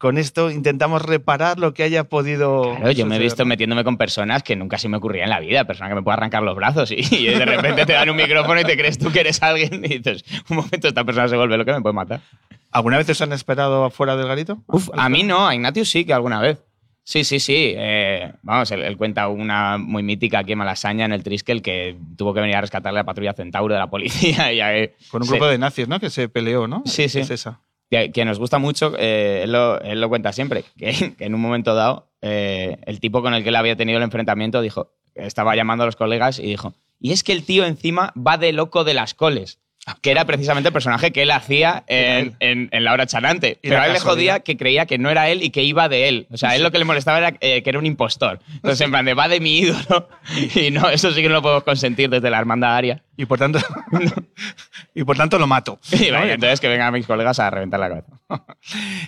con 0.00 0.16
esto 0.16 0.50
intentamos 0.50 1.02
reparar 1.02 1.58
lo 1.58 1.74
que 1.74 1.82
haya 1.82 2.04
podido. 2.04 2.74
Claro, 2.76 2.90
yo 2.92 3.04
me 3.04 3.16
he 3.16 3.18
visto 3.18 3.44
metiéndome 3.44 3.84
con 3.84 3.98
personas 3.98 4.42
que 4.42 4.56
nunca 4.56 4.78
se 4.78 4.88
me 4.88 4.96
ocurría 4.96 5.24
en 5.24 5.30
la 5.30 5.40
vida, 5.40 5.66
personas 5.66 5.90
que 5.90 5.94
me 5.94 6.02
pueda 6.02 6.14
arrancar 6.14 6.42
los 6.42 6.56
brazos 6.56 6.90
y, 6.90 7.04
y 7.10 7.26
de 7.26 7.44
repente 7.44 7.84
te 7.84 7.92
dan 7.92 8.08
un 8.08 8.16
micrófono 8.16 8.58
y 8.58 8.64
te 8.64 8.78
crees 8.78 8.96
tú 8.96 9.12
que 9.12 9.20
eres 9.20 9.42
alguien 9.42 9.84
y 9.84 9.98
dices, 9.98 10.24
un 10.48 10.56
momento, 10.56 10.88
esta 10.88 11.04
persona 11.04 11.28
se 11.28 11.36
vuelve 11.36 11.58
lo 11.58 11.66
que 11.66 11.74
me 11.74 11.82
puede 11.82 11.92
matar. 11.92 12.22
¿Alguna 12.70 12.96
vez 12.96 13.10
os 13.10 13.20
han 13.20 13.34
esperado 13.34 13.84
afuera 13.84 14.16
del 14.16 14.26
garito? 14.26 14.62
Uf, 14.68 14.88
a 14.96 15.10
mí 15.10 15.22
no, 15.22 15.46
a 15.46 15.54
Ignatius 15.54 15.90
sí 15.90 16.06
que 16.06 16.14
alguna 16.14 16.40
vez. 16.40 16.64
Sí, 17.04 17.22
sí, 17.22 17.38
sí. 17.38 17.74
eh, 17.76 18.32
vamos, 18.40 18.70
él, 18.70 18.82
él 18.82 18.96
cuenta 18.96 19.28
una 19.28 19.76
muy 19.76 20.02
mítica 20.02 20.38
aquí 20.38 20.52
en 20.52 20.58
Malasaña, 20.58 21.04
en 21.04 21.12
el 21.12 21.22
Triskel, 21.22 21.60
que 21.60 21.98
tuvo 22.16 22.32
que 22.32 22.40
venir 22.40 22.56
a 22.56 22.62
rescatarle 22.62 23.00
a 23.00 23.02
la 23.02 23.06
patrulla 23.06 23.34
Centauro 23.34 23.74
de 23.74 23.80
la 23.80 23.90
policía. 23.90 24.50
Y 24.54 24.88
Con 25.10 25.22
un 25.24 25.28
grupo 25.28 25.46
de 25.46 25.58
nazis, 25.58 25.88
¿no? 25.88 26.00
Que 26.00 26.08
se 26.08 26.30
peleó, 26.30 26.66
¿no? 26.66 26.84
Sí, 26.86 27.10
sí. 27.10 27.20
Es 27.20 27.30
esa. 27.30 27.60
Que, 27.90 28.12
que 28.12 28.24
nos 28.24 28.38
gusta 28.38 28.58
mucho, 28.58 28.94
eh, 28.98 29.42
él, 29.44 29.52
lo, 29.52 29.80
él 29.80 30.00
lo 30.00 30.08
cuenta 30.08 30.32
siempre, 30.32 30.64
que, 30.78 31.14
que 31.18 31.24
en 31.24 31.34
un 31.34 31.40
momento 31.40 31.74
dado 31.74 32.08
eh, 32.22 32.78
el 32.86 33.00
tipo 33.00 33.22
con 33.22 33.34
el 33.34 33.42
que 33.42 33.48
él 33.48 33.56
había 33.56 33.76
tenido 33.76 33.98
el 33.98 34.04
enfrentamiento 34.04 34.60
dijo, 34.60 34.92
estaba 35.14 35.56
llamando 35.56 35.82
a 35.82 35.86
los 35.86 35.96
colegas 35.96 36.38
y 36.38 36.42
dijo, 36.46 36.72
y 37.00 37.12
es 37.12 37.24
que 37.24 37.32
el 37.32 37.44
tío 37.44 37.64
encima 37.64 38.12
va 38.16 38.38
de 38.38 38.52
loco 38.52 38.84
de 38.84 38.94
las 38.94 39.14
coles. 39.14 39.58
Que 40.02 40.10
era 40.10 40.26
precisamente 40.26 40.68
el 40.68 40.74
personaje 40.74 41.10
que 41.10 41.22
él 41.22 41.30
hacía 41.30 41.84
en, 41.86 42.36
en- 42.40 42.68
en 42.70 42.84
La 42.84 42.92
Hora 42.92 43.06
Chanante. 43.06 43.58
Y 43.62 43.70
Pero 43.70 43.80
a 43.80 43.86
él 43.86 43.94
le 43.94 43.98
jodía 43.98 44.40
que 44.40 44.58
creía 44.58 44.84
que 44.84 44.98
no 44.98 45.08
era 45.08 45.30
él 45.30 45.42
y 45.42 45.48
que 45.50 45.62
iba 45.62 45.88
de 45.88 46.06
él. 46.06 46.26
O 46.30 46.36
sea, 46.36 46.50
a 46.50 46.56
él 46.56 46.62
lo 46.62 46.70
que 46.70 46.78
le 46.78 46.84
molestaba 46.84 47.16
era 47.16 47.34
eh, 47.40 47.62
que 47.62 47.70
era 47.70 47.78
un 47.78 47.86
impostor. 47.86 48.40
Entonces, 48.56 48.82
en 48.82 48.90
plan 48.90 49.06
de 49.06 49.14
va 49.14 49.26
de 49.28 49.40
mi 49.40 49.58
ídolo. 49.58 50.06
Y 50.54 50.70
no, 50.70 50.90
eso 50.90 51.10
sí 51.12 51.22
que 51.22 51.28
no 51.28 51.36
lo 51.36 51.42
podemos 51.42 51.64
consentir 51.64 52.10
desde 52.10 52.28
la 52.28 52.38
hermandad 52.38 52.76
aria. 52.76 53.02
Y 53.16 53.24
por 53.24 53.38
tanto, 53.38 53.58
y 54.94 55.04
por 55.04 55.16
tanto 55.16 55.38
lo 55.38 55.46
mato. 55.46 55.78
Y 55.92 56.10
¿no? 56.10 56.18
vaya, 56.18 56.34
entonces 56.34 56.60
que 56.60 56.68
vengan 56.68 56.92
mis 56.92 57.06
colegas 57.06 57.38
a 57.38 57.50
reventar 57.50 57.80
la 57.80 57.88
cabeza. 57.88 58.20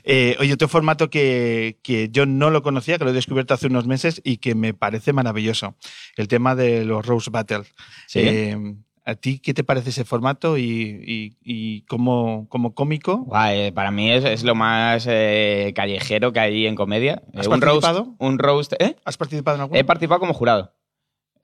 Eh, 0.05 0.37
oye, 0.41 0.53
otro 0.55 0.69
formato 0.69 1.11
que, 1.11 1.79
que 1.83 2.09
yo 2.11 2.27
no 2.27 2.51
lo 2.51 2.63
conocía, 2.63 2.99
que 2.99 3.05
lo 3.05 3.11
he 3.11 3.15
descubierto 3.15 3.55
hace 3.55 3.67
unos 3.69 3.87
meses 3.87 4.21
y 4.25 4.39
que 4.39 4.55
me 4.55 4.75
parece 4.75 5.13
maravilloso. 5.13 5.77
El 6.17 6.29
tema 6.29 6.55
de 6.55 6.85
los 6.85 7.05
Rose 7.07 7.31
Battle. 7.31 7.63
Sí. 8.07 8.21
Eh, 8.21 8.75
¿A 9.05 9.17
ti 9.17 9.41
qué 9.41 9.53
te 9.53 9.65
parece 9.65 9.91
ese 9.91 10.05
formato 10.05 10.57
y, 10.59 10.63
y- 10.65 11.37
y 11.43 11.83
como, 11.83 12.49
como 12.49 12.73
cómico? 12.75 13.19
Guau, 13.25 13.53
eh, 13.53 13.73
para 13.73 13.91
mí 13.91 14.11
es, 14.13 14.25
es 14.25 14.45
lo 14.45 14.55
más 14.55 15.07
eh, 15.11 15.73
callejero 15.75 16.33
que 16.33 16.39
hay 16.41 16.67
en 16.67 16.77
comedia. 16.77 17.23
¿Has 17.35 17.47
Eh, 17.47 17.49
un 17.51 17.61
roast, 17.61 17.83
participado? 17.83 18.15
un 18.19 18.39
roast. 18.39 18.73
¿eh? 18.79 18.95
¿Has 19.05 19.17
participado 19.17 19.57
en 19.57 19.61
alguno? 19.63 19.81
He 19.81 19.83
participado 19.85 20.21
como 20.21 20.35
jurado. 20.35 20.73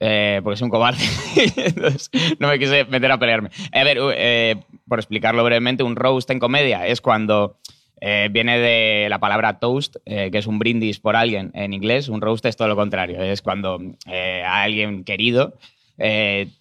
Eh, 0.00 0.40
porque 0.44 0.56
soy 0.56 0.66
un 0.66 0.70
cobarde. 0.70 1.02
Entonces, 1.56 2.10
no 2.38 2.48
me 2.48 2.58
quise 2.58 2.84
meter 2.84 3.10
a 3.10 3.18
pelearme. 3.18 3.50
A 3.72 3.84
ver, 3.84 3.98
eh, 4.14 4.56
por 4.86 4.98
explicarlo 4.98 5.42
brevemente, 5.44 5.82
un 5.82 5.96
roast 5.96 6.30
en 6.30 6.38
comedia 6.38 6.86
es 6.86 7.00
cuando 7.00 7.58
eh, 8.00 8.28
viene 8.30 8.58
de 8.58 9.08
la 9.08 9.18
palabra 9.18 9.58
toast, 9.58 9.96
que 10.04 10.30
es 10.32 10.46
un 10.46 10.58
brindis 10.58 11.00
por 11.00 11.16
alguien 11.16 11.50
en 11.54 11.72
inglés. 11.72 12.08
Un 12.08 12.20
roast 12.20 12.44
es 12.46 12.56
todo 12.56 12.68
lo 12.68 12.76
contrario. 12.76 13.20
Es 13.22 13.42
cuando 13.42 13.80
a 14.06 14.62
alguien 14.62 15.04
querido 15.04 15.54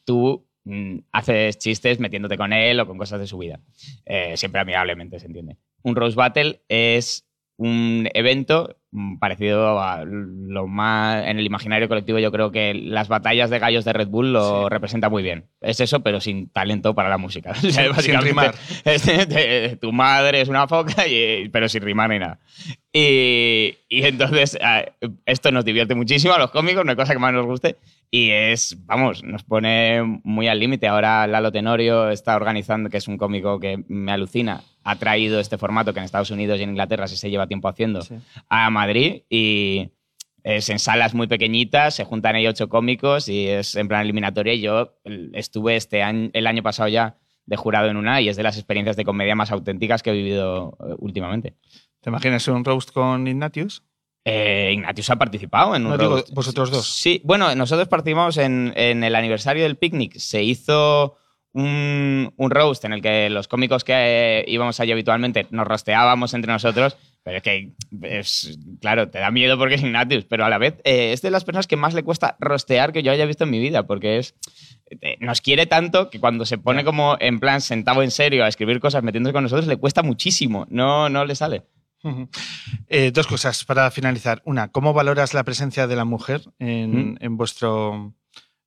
tú 0.04 0.48
mm, 0.64 0.98
haces 1.12 1.60
chistes 1.60 2.00
metiéndote 2.00 2.38
con 2.38 2.54
él 2.54 2.80
o 2.80 2.88
con 2.88 2.98
cosas 2.98 3.20
de 3.20 3.28
su 3.28 3.38
vida. 3.38 3.60
Siempre 4.36 4.62
amigablemente, 4.62 5.20
se 5.20 5.28
entiende. 5.28 5.58
Un 5.84 5.96
roast 5.96 6.16
battle 6.16 6.60
es 6.70 7.28
un 7.58 8.10
evento 8.14 8.77
parecido 9.20 9.80
a 9.82 10.04
lo 10.06 10.68
más 10.68 11.26
en 11.26 11.38
el 11.40 11.46
imaginario 11.46 11.88
colectivo 11.90 12.20
yo 12.20 12.32
creo 12.32 12.52
que 12.52 12.74
las 12.74 13.08
batallas 13.10 13.50
de 13.50 13.60
gallos 13.60 13.84
de 13.86 13.94
Red 13.94 14.08
Bull 14.08 14.32
lo 14.34 14.70
representa 14.70 15.10
muy 15.10 15.24
bien. 15.24 15.46
Es 15.62 15.80
eso 15.82 16.02
pero 16.02 16.22
sin 16.22 16.50
talento 16.50 16.96
para 16.96 17.10
la 17.10 17.18
música. 17.18 17.52
O 17.68 17.72
sea, 17.72 17.94
sin 17.96 18.22
rimar. 18.22 18.56
es 18.86 19.06
de- 19.06 19.26
de- 19.26 19.76
tu 19.76 19.92
madre 19.92 20.42
es 20.42 20.50
una 20.50 20.68
foca 20.68 21.08
y- 21.08 21.50
pero 21.50 21.68
sin 21.70 21.82
rimar 21.84 22.10
ni 22.10 22.20
nada 22.20 22.40
y, 23.00 23.78
y 23.90 24.04
entonces 24.06 24.58
eh, 24.60 24.92
esto 25.26 25.52
nos 25.52 25.66
divierte 25.66 25.94
muchísimo 25.94 26.34
a 26.34 26.40
los 26.40 26.52
cómicos 26.52 26.84
no 26.84 26.92
hay 26.92 26.96
cosa 26.98 27.14
que 27.14 27.20
más 27.20 27.34
nos 27.34 27.46
guste 27.46 27.76
y 28.10 28.32
es, 28.32 28.78
vamos, 28.86 29.24
nos 29.24 29.44
pone 29.44 30.02
muy 30.24 30.48
al 30.48 30.60
límite. 30.60 30.88
Ahora 30.88 31.28
Lalo 31.28 31.52
Tenorio 31.52 32.10
está 32.10 32.38
organizando, 32.38 32.90
que 32.90 32.98
es 32.98 33.08
un 33.10 33.18
cómico 33.18 33.60
que 33.60 33.84
me 33.90 34.14
alucina, 34.14 34.62
ha 34.84 34.96
traído 34.96 35.40
este 35.42 35.58
formato 35.58 35.94
que 35.94 36.00
en 36.00 36.06
Estados 36.06 36.32
Unidos 36.32 36.60
y 36.60 36.64
en 36.64 36.70
Inglaterra 36.70 37.08
sí 37.08 37.18
se 37.18 37.30
lleva 37.30 37.48
tiempo 37.48 37.68
haciendo 37.68 38.02
Sí. 38.02 38.16
a 38.50 38.70
Madrid 38.70 39.24
y 39.30 39.90
es 40.44 40.70
en 40.70 40.80
salas 40.80 41.14
muy 41.14 41.28
pequeñitas, 41.28 41.96
se 41.96 42.06
juntan 42.06 42.36
ahí 42.36 42.48
ocho 42.48 42.70
cómicos 42.70 43.28
y 43.28 43.48
es 43.48 43.76
en 43.76 43.90
plan 43.90 44.02
eliminatoria. 44.02 44.54
Y 44.54 44.62
yo 44.62 44.94
estuve 45.34 45.76
este 45.76 46.02
año, 46.02 46.30
el 46.32 46.48
año 46.48 46.64
pasado 46.64 46.88
ya 46.88 47.18
de 47.46 47.58
jurado 47.58 47.90
en 47.90 47.98
una 47.98 48.22
y 48.22 48.30
es 48.30 48.38
de 48.38 48.44
las 48.44 48.58
experiencias 48.58 48.96
de 48.96 49.04
comedia 49.06 49.36
más 49.36 49.52
auténticas 49.52 50.02
que 50.02 50.12
he 50.12 50.14
vivido 50.14 50.78
eh, 50.80 50.96
últimamente. 51.00 51.56
¿Te 52.02 52.10
imaginas 52.10 52.48
un 52.48 52.64
roast 52.64 52.92
con 52.92 53.28
Ignatius? 53.28 53.84
Eh, 54.26 54.72
Ignatius 54.74 55.10
ha 55.10 55.16
participado 55.16 55.76
en 55.76 55.86
un 55.86 55.92
No, 55.92 55.98
digo, 55.98 56.12
roast. 56.16 56.30
vosotros 56.34 56.70
dos. 56.72 56.86
Sí, 56.88 57.22
bueno, 57.24 57.54
nosotros 57.56 57.88
participamos 57.88 58.38
en, 58.38 58.74
en 58.76 59.04
el 59.04 59.16
aniversario 59.16 59.64
del 59.64 59.78
picnic. 59.78 60.18
Se 60.18 60.44
hizo 60.44 61.16
un, 61.54 62.34
un 62.36 62.52
roast 62.52 62.84
en 62.86 62.94
el 62.94 63.02
que 63.02 63.30
los 63.30 63.48
cómicos 63.48 63.84
que 63.84 63.94
eh, 63.96 64.46
íbamos 64.48 64.80
allí 64.80 64.92
habitualmente 64.92 65.48
nos 65.52 65.66
rosteábamos 65.68 66.34
entre 66.34 66.52
nosotros. 66.52 66.98
Pero 67.24 67.38
es 67.38 67.44
que, 67.44 67.74
es- 68.04 68.60
claro, 68.80 69.10
te 69.10 69.20
da 69.20 69.32
miedo 69.32 69.58
porque 69.58 69.76
es 69.76 69.82
Ignatius, 69.84 70.26
pero 70.26 70.46
a 70.46 70.50
la 70.50 70.58
vez 70.58 70.76
eh, 70.86 71.12
es 71.14 71.22
de 71.22 71.32
las 71.32 71.44
personas 71.44 71.68
que 71.68 71.76
más 71.76 71.94
le 71.94 72.04
cuesta 72.04 72.38
rostear 72.40 72.94
que 72.94 73.04
yo 73.04 73.12
haya 73.12 73.26
visto 73.26 73.44
en 73.46 73.50
mi 73.50 73.60
vida, 73.60 73.84
porque 73.88 74.18
es 74.18 74.36
eh, 75.02 75.18
nos 75.20 75.42
quiere 75.42 75.66
tanto 75.66 76.10
que 76.10 76.20
cuando 76.22 76.46
se 76.46 76.58
pone 76.58 76.86
como 76.86 77.18
en 77.20 77.40
plan 77.42 77.60
sentado 77.60 78.02
en 78.04 78.12
serio 78.12 78.46
a 78.46 78.48
escribir 78.48 78.80
cosas 78.80 79.04
metiéndose 79.04 79.34
con 79.34 79.44
nosotros 79.44 79.68
le 79.68 79.76
cuesta 79.78 80.04
muchísimo, 80.04 80.66
no, 80.70 81.10
no 81.10 81.26
le 81.26 81.36
sale. 81.36 81.64
Eh, 82.88 83.12
dos 83.12 83.28
cosas 83.28 83.64
para 83.66 83.90
finalizar. 83.92 84.42
Una, 84.46 84.70
¿cómo 84.72 84.94
valoras 84.94 85.34
la 85.34 85.44
presencia 85.44 85.88
de 85.88 85.96
la 85.96 86.06
mujer 86.06 86.42
en, 86.60 87.12
¿Mm? 87.14 87.18
en 87.20 87.38
vuestro, 87.38 87.94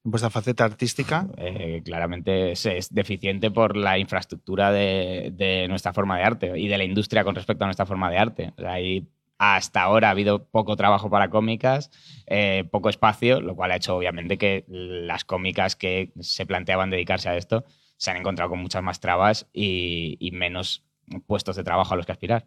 en 0.05 0.11
vuestra 0.11 0.31
faceta 0.31 0.65
artística? 0.65 1.27
eh, 1.37 1.83
claramente 1.85 2.53
es, 2.53 2.67
es 2.67 2.93
deficiente 2.95 3.51
por 3.51 3.77
la 3.77 3.99
infraestructura 3.99 4.73
de, 4.73 5.33
de 5.35 5.67
nuestra 5.69 5.93
forma 5.93 6.17
de 6.19 6.25
arte 6.25 6.59
y 6.59 6.69
de 6.69 6.79
la 6.79 6.85
industria 6.85 7.25
con 7.25 7.35
respecto 7.35 7.65
a 7.65 7.67
nuestra 7.67 7.87
forma 7.87 8.11
de 8.11 8.19
arte. 8.19 8.53
O 8.57 8.61
sea, 8.61 8.73
hay- 8.75 9.07
hasta 9.43 9.81
ahora 9.81 10.09
ha 10.09 10.11
habido 10.11 10.45
poco 10.51 10.77
trabajo 10.77 11.09
para 11.09 11.31
cómicas, 11.31 11.91
eh, 12.27 12.65
poco 12.71 12.91
espacio, 12.91 13.41
lo 13.41 13.57
cual 13.57 13.71
ha 13.71 13.77
hecho 13.77 13.97
obviamente 13.97 14.37
que 14.37 14.67
las 14.69 15.25
cómicas 15.25 15.77
que 15.77 16.13
se 16.21 16.45
planteaban 16.45 16.91
dedicarse 16.91 17.31
a 17.31 17.37
esto 17.39 17.65
se 17.97 18.11
han 18.11 18.19
encontrado 18.19 18.51
con 18.51 18.59
muchas 18.61 18.83
más 18.83 19.01
trabas 19.01 19.47
y, 19.55 20.19
y 20.21 20.31
menos 20.33 20.85
puestos 21.27 21.57
de 21.57 21.65
trabajo 21.65 21.95
a 21.95 21.97
los 21.97 22.05
que 22.05 22.13
aspirar. 22.13 22.47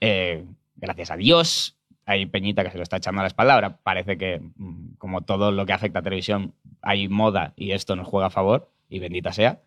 Eh, 0.00 0.44
gracias 0.76 1.10
a 1.10 1.16
Dios, 1.16 1.76
hay 2.06 2.26
Peñita 2.26 2.64
que 2.64 2.70
se 2.70 2.76
lo 2.76 2.82
está 2.82 2.96
echando 2.96 3.20
a 3.20 3.24
la 3.24 3.28
espalda. 3.28 3.54
Ahora 3.54 3.76
parece 3.82 4.18
que, 4.18 4.40
mm, 4.56 4.94
como 4.98 5.22
todo 5.22 5.52
lo 5.52 5.66
que 5.66 5.72
afecta 5.72 6.00
a 6.00 6.02
televisión, 6.02 6.54
hay 6.82 7.08
moda 7.08 7.52
y 7.56 7.72
esto 7.72 7.96
nos 7.96 8.08
juega 8.08 8.26
a 8.26 8.30
favor, 8.30 8.70
y 8.88 8.98
bendita 8.98 9.32
sea. 9.32 9.60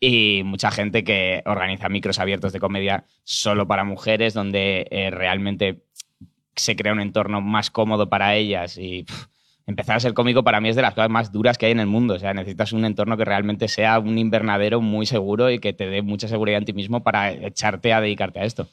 Y 0.00 0.42
mucha 0.44 0.72
gente 0.72 1.04
que 1.04 1.42
organiza 1.46 1.88
micros 1.88 2.18
abiertos 2.18 2.52
de 2.52 2.58
comedia 2.58 3.04
solo 3.22 3.68
para 3.68 3.84
mujeres, 3.84 4.34
donde 4.34 4.88
eh, 4.90 5.10
realmente 5.10 5.84
se 6.56 6.74
crea 6.74 6.92
un 6.92 7.00
entorno 7.00 7.40
más 7.40 7.70
cómodo 7.70 8.08
para 8.08 8.34
ellas. 8.34 8.78
Y 8.78 9.06
empezar 9.66 9.96
a 9.96 10.00
ser 10.00 10.14
cómico 10.14 10.42
para 10.42 10.60
mí 10.60 10.70
es 10.70 10.76
de 10.76 10.82
las 10.82 10.94
cosas 10.94 11.10
más 11.10 11.30
duras 11.30 11.56
que 11.56 11.66
hay 11.66 11.72
en 11.72 11.80
el 11.80 11.86
mundo. 11.86 12.14
O 12.14 12.18
sea, 12.18 12.34
necesitas 12.34 12.72
un 12.72 12.84
entorno 12.84 13.16
que 13.16 13.24
realmente 13.24 13.68
sea 13.68 14.00
un 14.00 14.18
invernadero 14.18 14.80
muy 14.80 15.06
seguro 15.06 15.50
y 15.50 15.60
que 15.60 15.72
te 15.72 15.86
dé 15.86 16.02
mucha 16.02 16.26
seguridad 16.26 16.58
en 16.58 16.64
ti 16.64 16.72
mismo 16.72 17.04
para 17.04 17.30
echarte 17.30 17.92
a 17.92 18.00
dedicarte 18.00 18.40
a 18.40 18.44
esto. 18.44 18.68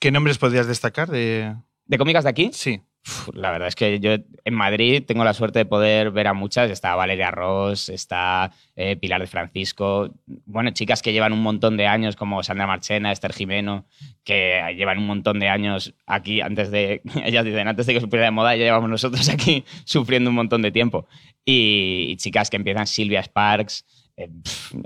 ¿Qué 0.00 0.10
nombres 0.10 0.38
podrías 0.38 0.66
destacar 0.66 1.10
de...? 1.10 1.54
¿De 1.84 1.98
cómicas 1.98 2.24
de 2.24 2.30
aquí? 2.30 2.50
Sí. 2.54 2.80
Uf, 3.06 3.28
La 3.34 3.50
verdad 3.50 3.68
es 3.68 3.74
que 3.74 4.00
yo 4.00 4.12
en 4.12 4.54
Madrid 4.54 5.02
tengo 5.06 5.24
la 5.24 5.34
suerte 5.34 5.58
de 5.58 5.66
poder 5.66 6.10
ver 6.10 6.26
a 6.26 6.32
muchas. 6.32 6.70
Está 6.70 6.94
Valeria 6.94 7.30
Ross, 7.30 7.90
está 7.90 8.50
eh, 8.76 8.96
Pilar 8.96 9.20
de 9.20 9.26
Francisco. 9.26 10.14
Bueno, 10.46 10.70
chicas 10.70 11.02
que 11.02 11.12
llevan 11.12 11.34
un 11.34 11.42
montón 11.42 11.76
de 11.76 11.86
años, 11.86 12.16
como 12.16 12.42
Sandra 12.42 12.66
Marchena, 12.66 13.12
Esther 13.12 13.34
Jimeno, 13.34 13.84
que 14.24 14.62
llevan 14.74 14.98
un 14.98 15.06
montón 15.06 15.38
de 15.38 15.48
años 15.48 15.94
aquí 16.06 16.40
antes 16.40 16.70
de. 16.70 17.02
Ellas 17.24 17.44
dicen, 17.44 17.68
antes 17.68 17.84
de 17.84 17.92
que 17.92 18.00
se 18.00 18.06
pusiera 18.06 18.26
de 18.26 18.30
moda, 18.30 18.56
ya 18.56 18.64
llevamos 18.64 18.88
nosotros 18.88 19.28
aquí 19.28 19.64
sufriendo 19.84 20.30
un 20.30 20.36
montón 20.36 20.62
de 20.62 20.70
tiempo. 20.70 21.06
Y, 21.44 22.06
y 22.08 22.16
chicas 22.16 22.48
que 22.48 22.56
empiezan, 22.56 22.86
Silvia 22.86 23.22
Sparks. 23.22 23.84
Eh, 24.16 24.30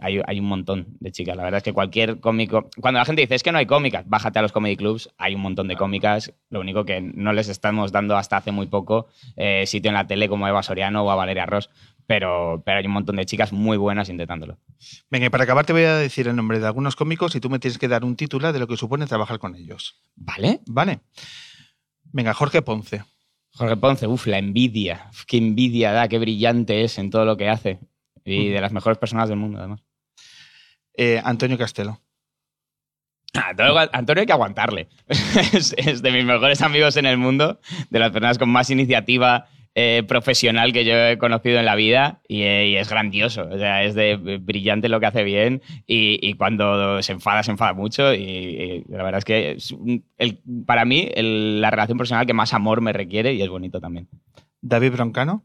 hay, 0.00 0.20
hay 0.26 0.40
un 0.40 0.46
montón 0.46 0.96
de 1.00 1.12
chicas. 1.12 1.36
La 1.36 1.42
verdad 1.42 1.58
es 1.58 1.64
que 1.64 1.72
cualquier 1.72 2.20
cómico. 2.20 2.68
Cuando 2.80 2.98
la 2.98 3.04
gente 3.04 3.22
dice 3.22 3.34
es 3.34 3.42
que 3.42 3.52
no 3.52 3.58
hay 3.58 3.66
cómicas, 3.66 4.08
bájate 4.08 4.38
a 4.38 4.42
los 4.42 4.52
comedy 4.52 4.76
clubs, 4.76 5.10
hay 5.18 5.34
un 5.34 5.40
montón 5.40 5.68
de 5.68 5.76
cómicas. 5.76 6.32
Lo 6.50 6.60
único 6.60 6.84
que 6.84 7.00
no 7.00 7.32
les 7.32 7.48
estamos 7.48 7.92
dando 7.92 8.16
hasta 8.16 8.36
hace 8.36 8.52
muy 8.52 8.66
poco 8.66 9.08
eh, 9.36 9.64
sitio 9.66 9.88
en 9.88 9.94
la 9.94 10.06
tele 10.06 10.28
como 10.28 10.46
a 10.46 10.50
Eva 10.50 10.62
Soriano 10.62 11.04
o 11.04 11.10
a 11.10 11.14
Valeria 11.14 11.46
Ross. 11.46 11.70
Pero, 12.06 12.62
pero 12.66 12.78
hay 12.78 12.86
un 12.86 12.92
montón 12.92 13.16
de 13.16 13.24
chicas 13.24 13.52
muy 13.52 13.78
buenas 13.78 14.10
intentándolo. 14.10 14.58
Venga, 15.10 15.26
y 15.26 15.30
para 15.30 15.44
acabar 15.44 15.64
te 15.64 15.72
voy 15.72 15.84
a 15.84 15.96
decir 15.96 16.28
el 16.28 16.36
nombre 16.36 16.58
de 16.58 16.66
algunos 16.66 16.96
cómicos 16.96 17.34
y 17.34 17.40
tú 17.40 17.48
me 17.48 17.58
tienes 17.58 17.78
que 17.78 17.88
dar 17.88 18.04
un 18.04 18.16
título 18.16 18.52
de 18.52 18.58
lo 18.58 18.66
que 18.66 18.76
supone 18.76 19.06
trabajar 19.06 19.38
con 19.38 19.56
ellos. 19.56 20.02
¿Vale? 20.14 20.60
¿Vale? 20.66 21.00
Venga, 22.12 22.34
Jorge 22.34 22.62
Ponce. 22.62 23.04
Jorge 23.54 23.76
Ponce, 23.76 24.06
uff, 24.06 24.26
la 24.26 24.38
envidia. 24.38 25.10
Qué 25.26 25.38
envidia 25.38 25.92
da, 25.92 26.08
qué 26.08 26.18
brillante 26.18 26.84
es 26.84 26.98
en 26.98 27.10
todo 27.10 27.24
lo 27.24 27.36
que 27.36 27.48
hace. 27.48 27.78
Y 28.24 28.48
de 28.48 28.60
las 28.60 28.72
mejores 28.72 28.98
personas 28.98 29.28
del 29.28 29.38
mundo, 29.38 29.58
además. 29.58 29.82
Eh, 30.96 31.20
Antonio 31.24 31.58
Castelo. 31.58 32.00
Ah, 33.34 33.48
Antonio, 33.50 33.78
Antonio 33.92 34.20
hay 34.20 34.26
que 34.26 34.32
aguantarle. 34.32 34.88
es, 35.52 35.74
es 35.76 36.02
de 36.02 36.12
mis 36.12 36.24
mejores 36.24 36.62
amigos 36.62 36.96
en 36.96 37.06
el 37.06 37.18
mundo, 37.18 37.60
de 37.90 37.98
las 37.98 38.10
personas 38.12 38.38
con 38.38 38.48
más 38.48 38.70
iniciativa 38.70 39.46
eh, 39.74 40.04
profesional 40.06 40.72
que 40.72 40.84
yo 40.84 40.94
he 40.94 41.18
conocido 41.18 41.58
en 41.58 41.64
la 41.64 41.74
vida 41.74 42.20
y, 42.28 42.42
eh, 42.42 42.68
y 42.68 42.76
es 42.76 42.88
grandioso. 42.88 43.48
O 43.50 43.58
sea, 43.58 43.82
es 43.82 43.96
de 43.96 44.38
brillante 44.40 44.88
lo 44.88 45.00
que 45.00 45.06
hace 45.06 45.24
bien 45.24 45.62
y, 45.84 46.20
y 46.26 46.34
cuando 46.34 47.02
se 47.02 47.10
enfada, 47.12 47.42
se 47.42 47.50
enfada 47.50 47.72
mucho. 47.72 48.14
Y, 48.14 48.20
y 48.22 48.84
la 48.88 49.02
verdad 49.02 49.18
es 49.18 49.24
que 49.24 49.50
es 49.52 49.74
el- 50.16 50.38
para 50.64 50.84
mí 50.84 51.08
el- 51.12 51.60
la 51.60 51.70
relación 51.72 51.98
personal 51.98 52.24
que 52.26 52.34
más 52.34 52.54
amor 52.54 52.80
me 52.82 52.92
requiere 52.92 53.34
y 53.34 53.42
es 53.42 53.48
bonito 53.48 53.80
también. 53.80 54.08
David 54.62 54.92
Broncano. 54.92 55.44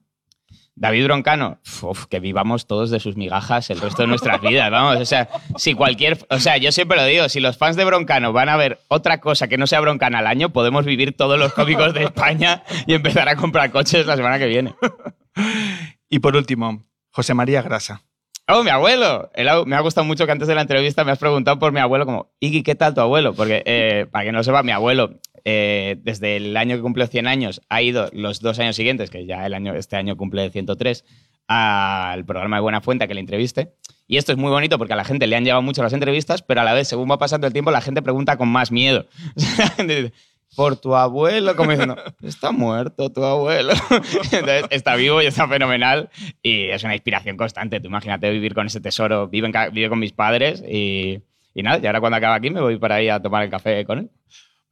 David 0.80 1.04
Broncano, 1.06 1.60
uf, 1.82 2.06
que 2.06 2.22
vivamos 2.22 2.66
todos 2.66 2.90
de 2.90 3.02
sus 3.02 3.18
migajas 3.18 3.70
el 3.70 3.82
resto 3.82 4.04
de 4.04 4.08
nuestras 4.08 4.40
vidas, 4.40 4.72
vamos, 4.72 4.96
o 4.96 5.06
sea, 5.06 5.28
si 5.58 5.74
cualquier, 5.74 6.26
o 6.30 6.40
sea, 6.40 6.56
yo 6.56 6.72
siempre 6.72 6.98
lo 6.98 7.04
digo, 7.04 7.28
si 7.28 7.42
los 7.42 7.58
fans 7.58 7.76
de 7.76 7.84
Broncano 7.84 8.32
van 8.32 8.48
a 8.48 8.56
ver 8.56 8.80
otra 8.88 9.20
cosa 9.20 9.50
que 9.50 9.58
no 9.58 9.68
sea 9.68 9.82
Broncano 9.82 10.18
al 10.18 10.26
año, 10.26 10.52
podemos 10.52 10.86
vivir 10.86 11.18
todos 11.18 11.38
los 11.38 11.52
cómicos 11.54 11.94
de 11.94 12.06
España 12.06 12.64
y 12.88 12.94
empezar 12.94 13.28
a 13.28 13.36
comprar 13.36 13.72
coches 13.72 14.06
la 14.06 14.16
semana 14.16 14.40
que 14.40 14.48
viene. 14.48 14.74
Y 16.10 16.20
por 16.20 16.36
último, 16.36 16.86
José 17.12 17.34
María 17.34 17.62
Grasa. 17.62 18.02
¡Oh, 18.48 18.64
mi 18.64 18.72
abuelo! 18.72 19.30
El 19.36 19.48
me 19.68 19.76
ha 19.76 19.80
gustado 19.82 20.06
mucho 20.06 20.26
que 20.26 20.32
antes 20.32 20.48
de 20.48 20.56
la 20.56 20.62
entrevista 20.62 21.04
me 21.04 21.12
has 21.12 21.20
preguntado 21.20 21.60
por 21.60 21.72
mi 21.72 21.80
abuelo, 21.82 22.06
como, 22.06 22.32
Iggy, 22.40 22.64
¿qué 22.64 22.74
tal 22.74 22.96
tu 22.96 23.02
abuelo? 23.02 23.34
Porque, 23.36 23.62
eh, 23.66 24.08
para 24.10 24.26
que 24.26 24.32
no 24.32 24.44
sepa, 24.44 24.64
mi 24.64 24.72
abuelo, 24.72 25.20
eh, 25.46 25.98
desde 26.02 26.38
el 26.38 26.56
año 26.58 26.76
que 26.76 26.82
cumplió 26.82 27.08
100 27.08 27.28
años, 27.28 27.62
ha 27.70 27.82
ido 27.82 28.10
los 28.14 28.40
dos 28.40 28.60
años 28.60 28.76
siguientes, 28.76 29.10
que 29.10 29.26
ya 29.26 29.46
el 29.46 29.54
año, 29.54 29.74
este 29.76 29.96
año 29.96 30.18
cumple 30.18 30.50
103, 30.50 31.04
al 31.48 32.26
programa 32.26 32.58
de 32.58 32.62
Buena 32.62 32.82
Fuente 32.82 33.08
que 33.08 33.14
le 33.14 33.20
entreviste. 33.20 33.74
Y 34.08 34.18
esto 34.18 34.32
es 34.32 34.38
muy 34.38 34.50
bonito 34.50 34.78
porque 34.78 34.94
a 34.94 34.96
la 34.96 35.04
gente 35.04 35.28
le 35.28 35.36
han 35.36 35.44
llevado 35.44 35.62
mucho 35.62 35.84
las 35.84 35.94
entrevistas, 35.94 36.42
pero 36.42 36.62
a 36.62 36.64
la 36.64 36.74
vez, 36.74 36.88
según 36.88 37.10
va 37.10 37.18
pasando 37.18 37.48
el 37.48 37.54
tiempo, 37.54 37.72
la 37.72 37.82
gente 37.82 38.02
pregunta 38.02 38.38
con 38.38 38.48
más 38.50 38.72
miedo. 38.72 39.06
Por 40.56 40.78
tu 40.78 40.96
abuelo, 40.96 41.56
como 41.56 41.70
diciendo, 41.72 41.96
está 42.24 42.52
muerto 42.52 43.12
tu 43.12 43.24
abuelo. 43.24 43.74
Entonces, 44.32 44.66
está 44.72 44.96
vivo 44.96 45.22
y 45.22 45.28
está 45.28 45.48
fenomenal 45.48 46.10
y 46.42 46.70
es 46.70 46.84
una 46.84 46.96
inspiración 46.96 47.38
constante. 47.38 47.80
Tú 47.80 47.88
imagínate 47.88 48.32
vivir 48.32 48.56
con 48.56 48.66
ese 48.66 48.82
tesoro, 48.82 49.28
vive, 49.28 49.48
en 49.48 49.74
vive 49.74 49.90
con 49.90 50.00
mis 50.00 50.12
padres 50.12 50.64
y, 50.68 51.22
y 51.54 51.62
nada, 51.62 51.80
y 51.82 51.86
ahora 51.86 52.00
cuando 52.00 52.18
acabe 52.18 52.36
aquí 52.36 52.50
me 52.50 52.62
voy 52.62 52.80
para 52.80 52.96
ahí 52.96 53.10
a 53.10 53.22
tomar 53.22 53.44
el 53.44 53.52
café 53.52 53.86
con 53.86 54.00
él. 54.00 54.10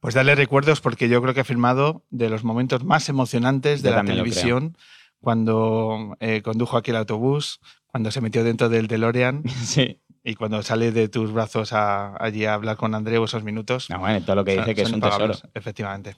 Pues 0.00 0.14
dale 0.14 0.34
recuerdos 0.34 0.80
porque 0.80 1.08
yo 1.08 1.20
creo 1.22 1.34
que 1.34 1.40
ha 1.40 1.44
firmado 1.44 2.04
de 2.10 2.28
los 2.30 2.44
momentos 2.44 2.84
más 2.84 3.08
emocionantes 3.08 3.82
de 3.82 3.90
Yo 3.90 3.96
la 3.96 4.04
televisión 4.04 4.76
cuando 5.20 6.16
eh, 6.20 6.42
condujo 6.42 6.76
aquí 6.76 6.90
el 6.92 6.96
autobús, 6.96 7.60
cuando 7.88 8.10
se 8.10 8.20
metió 8.20 8.44
dentro 8.44 8.68
del 8.68 8.86
DeLorean 8.86 9.42
Sí. 9.64 10.00
y 10.22 10.34
cuando 10.36 10.62
sale 10.62 10.92
de 10.92 11.08
tus 11.08 11.32
brazos 11.32 11.72
a- 11.72 12.14
allí 12.22 12.44
a 12.44 12.54
hablar 12.54 12.76
con 12.76 12.94
Andreu 12.94 13.24
esos 13.24 13.42
minutos. 13.42 13.90
No, 13.90 13.98
bueno, 13.98 14.24
todo 14.24 14.36
lo 14.36 14.44
que 14.44 14.54
son- 14.54 14.64
dice 14.64 14.74
que 14.76 14.82
es 14.82 14.92
un 14.92 15.00
tesoro. 15.00 15.34
Efectivamente. 15.54 16.16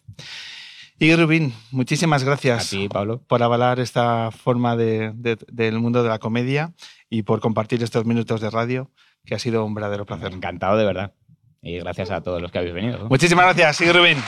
Y 0.99 1.15
Rubín, 1.17 1.55
muchísimas 1.71 2.23
A 2.23 2.27
gracias 2.27 2.69
ti, 2.69 2.87
Pablo. 2.89 3.23
por 3.27 3.43
avalar 3.43 3.81
esta 3.81 4.31
forma 4.31 4.77
de- 4.77 5.13
de- 5.15 5.39
del 5.51 5.79
mundo 5.79 6.03
de 6.03 6.11
la 6.11 6.19
comedia 6.19 6.75
y 7.09 7.23
por 7.23 7.41
compartir 7.41 7.83
estos 7.83 8.05
minutos 8.05 8.43
de 8.43 8.51
radio, 8.51 8.91
que 9.25 9.35
ha 9.35 9.39
sido 9.39 9.65
un 9.65 9.73
verdadero 9.73 10.05
placer. 10.05 10.33
Encantado, 10.33 10.77
de 10.77 10.85
verdad. 10.85 11.15
Y 11.63 11.79
gracias 11.79 12.11
a 12.11 12.21
todos 12.21 12.41
los 12.41 12.51
que 12.51 12.59
habéis 12.59 12.75
venido. 12.75 13.09
Muchísimas 13.09 13.45
gracias, 13.45 13.81
Iggy 13.81 13.93
Rubín. 13.93 14.19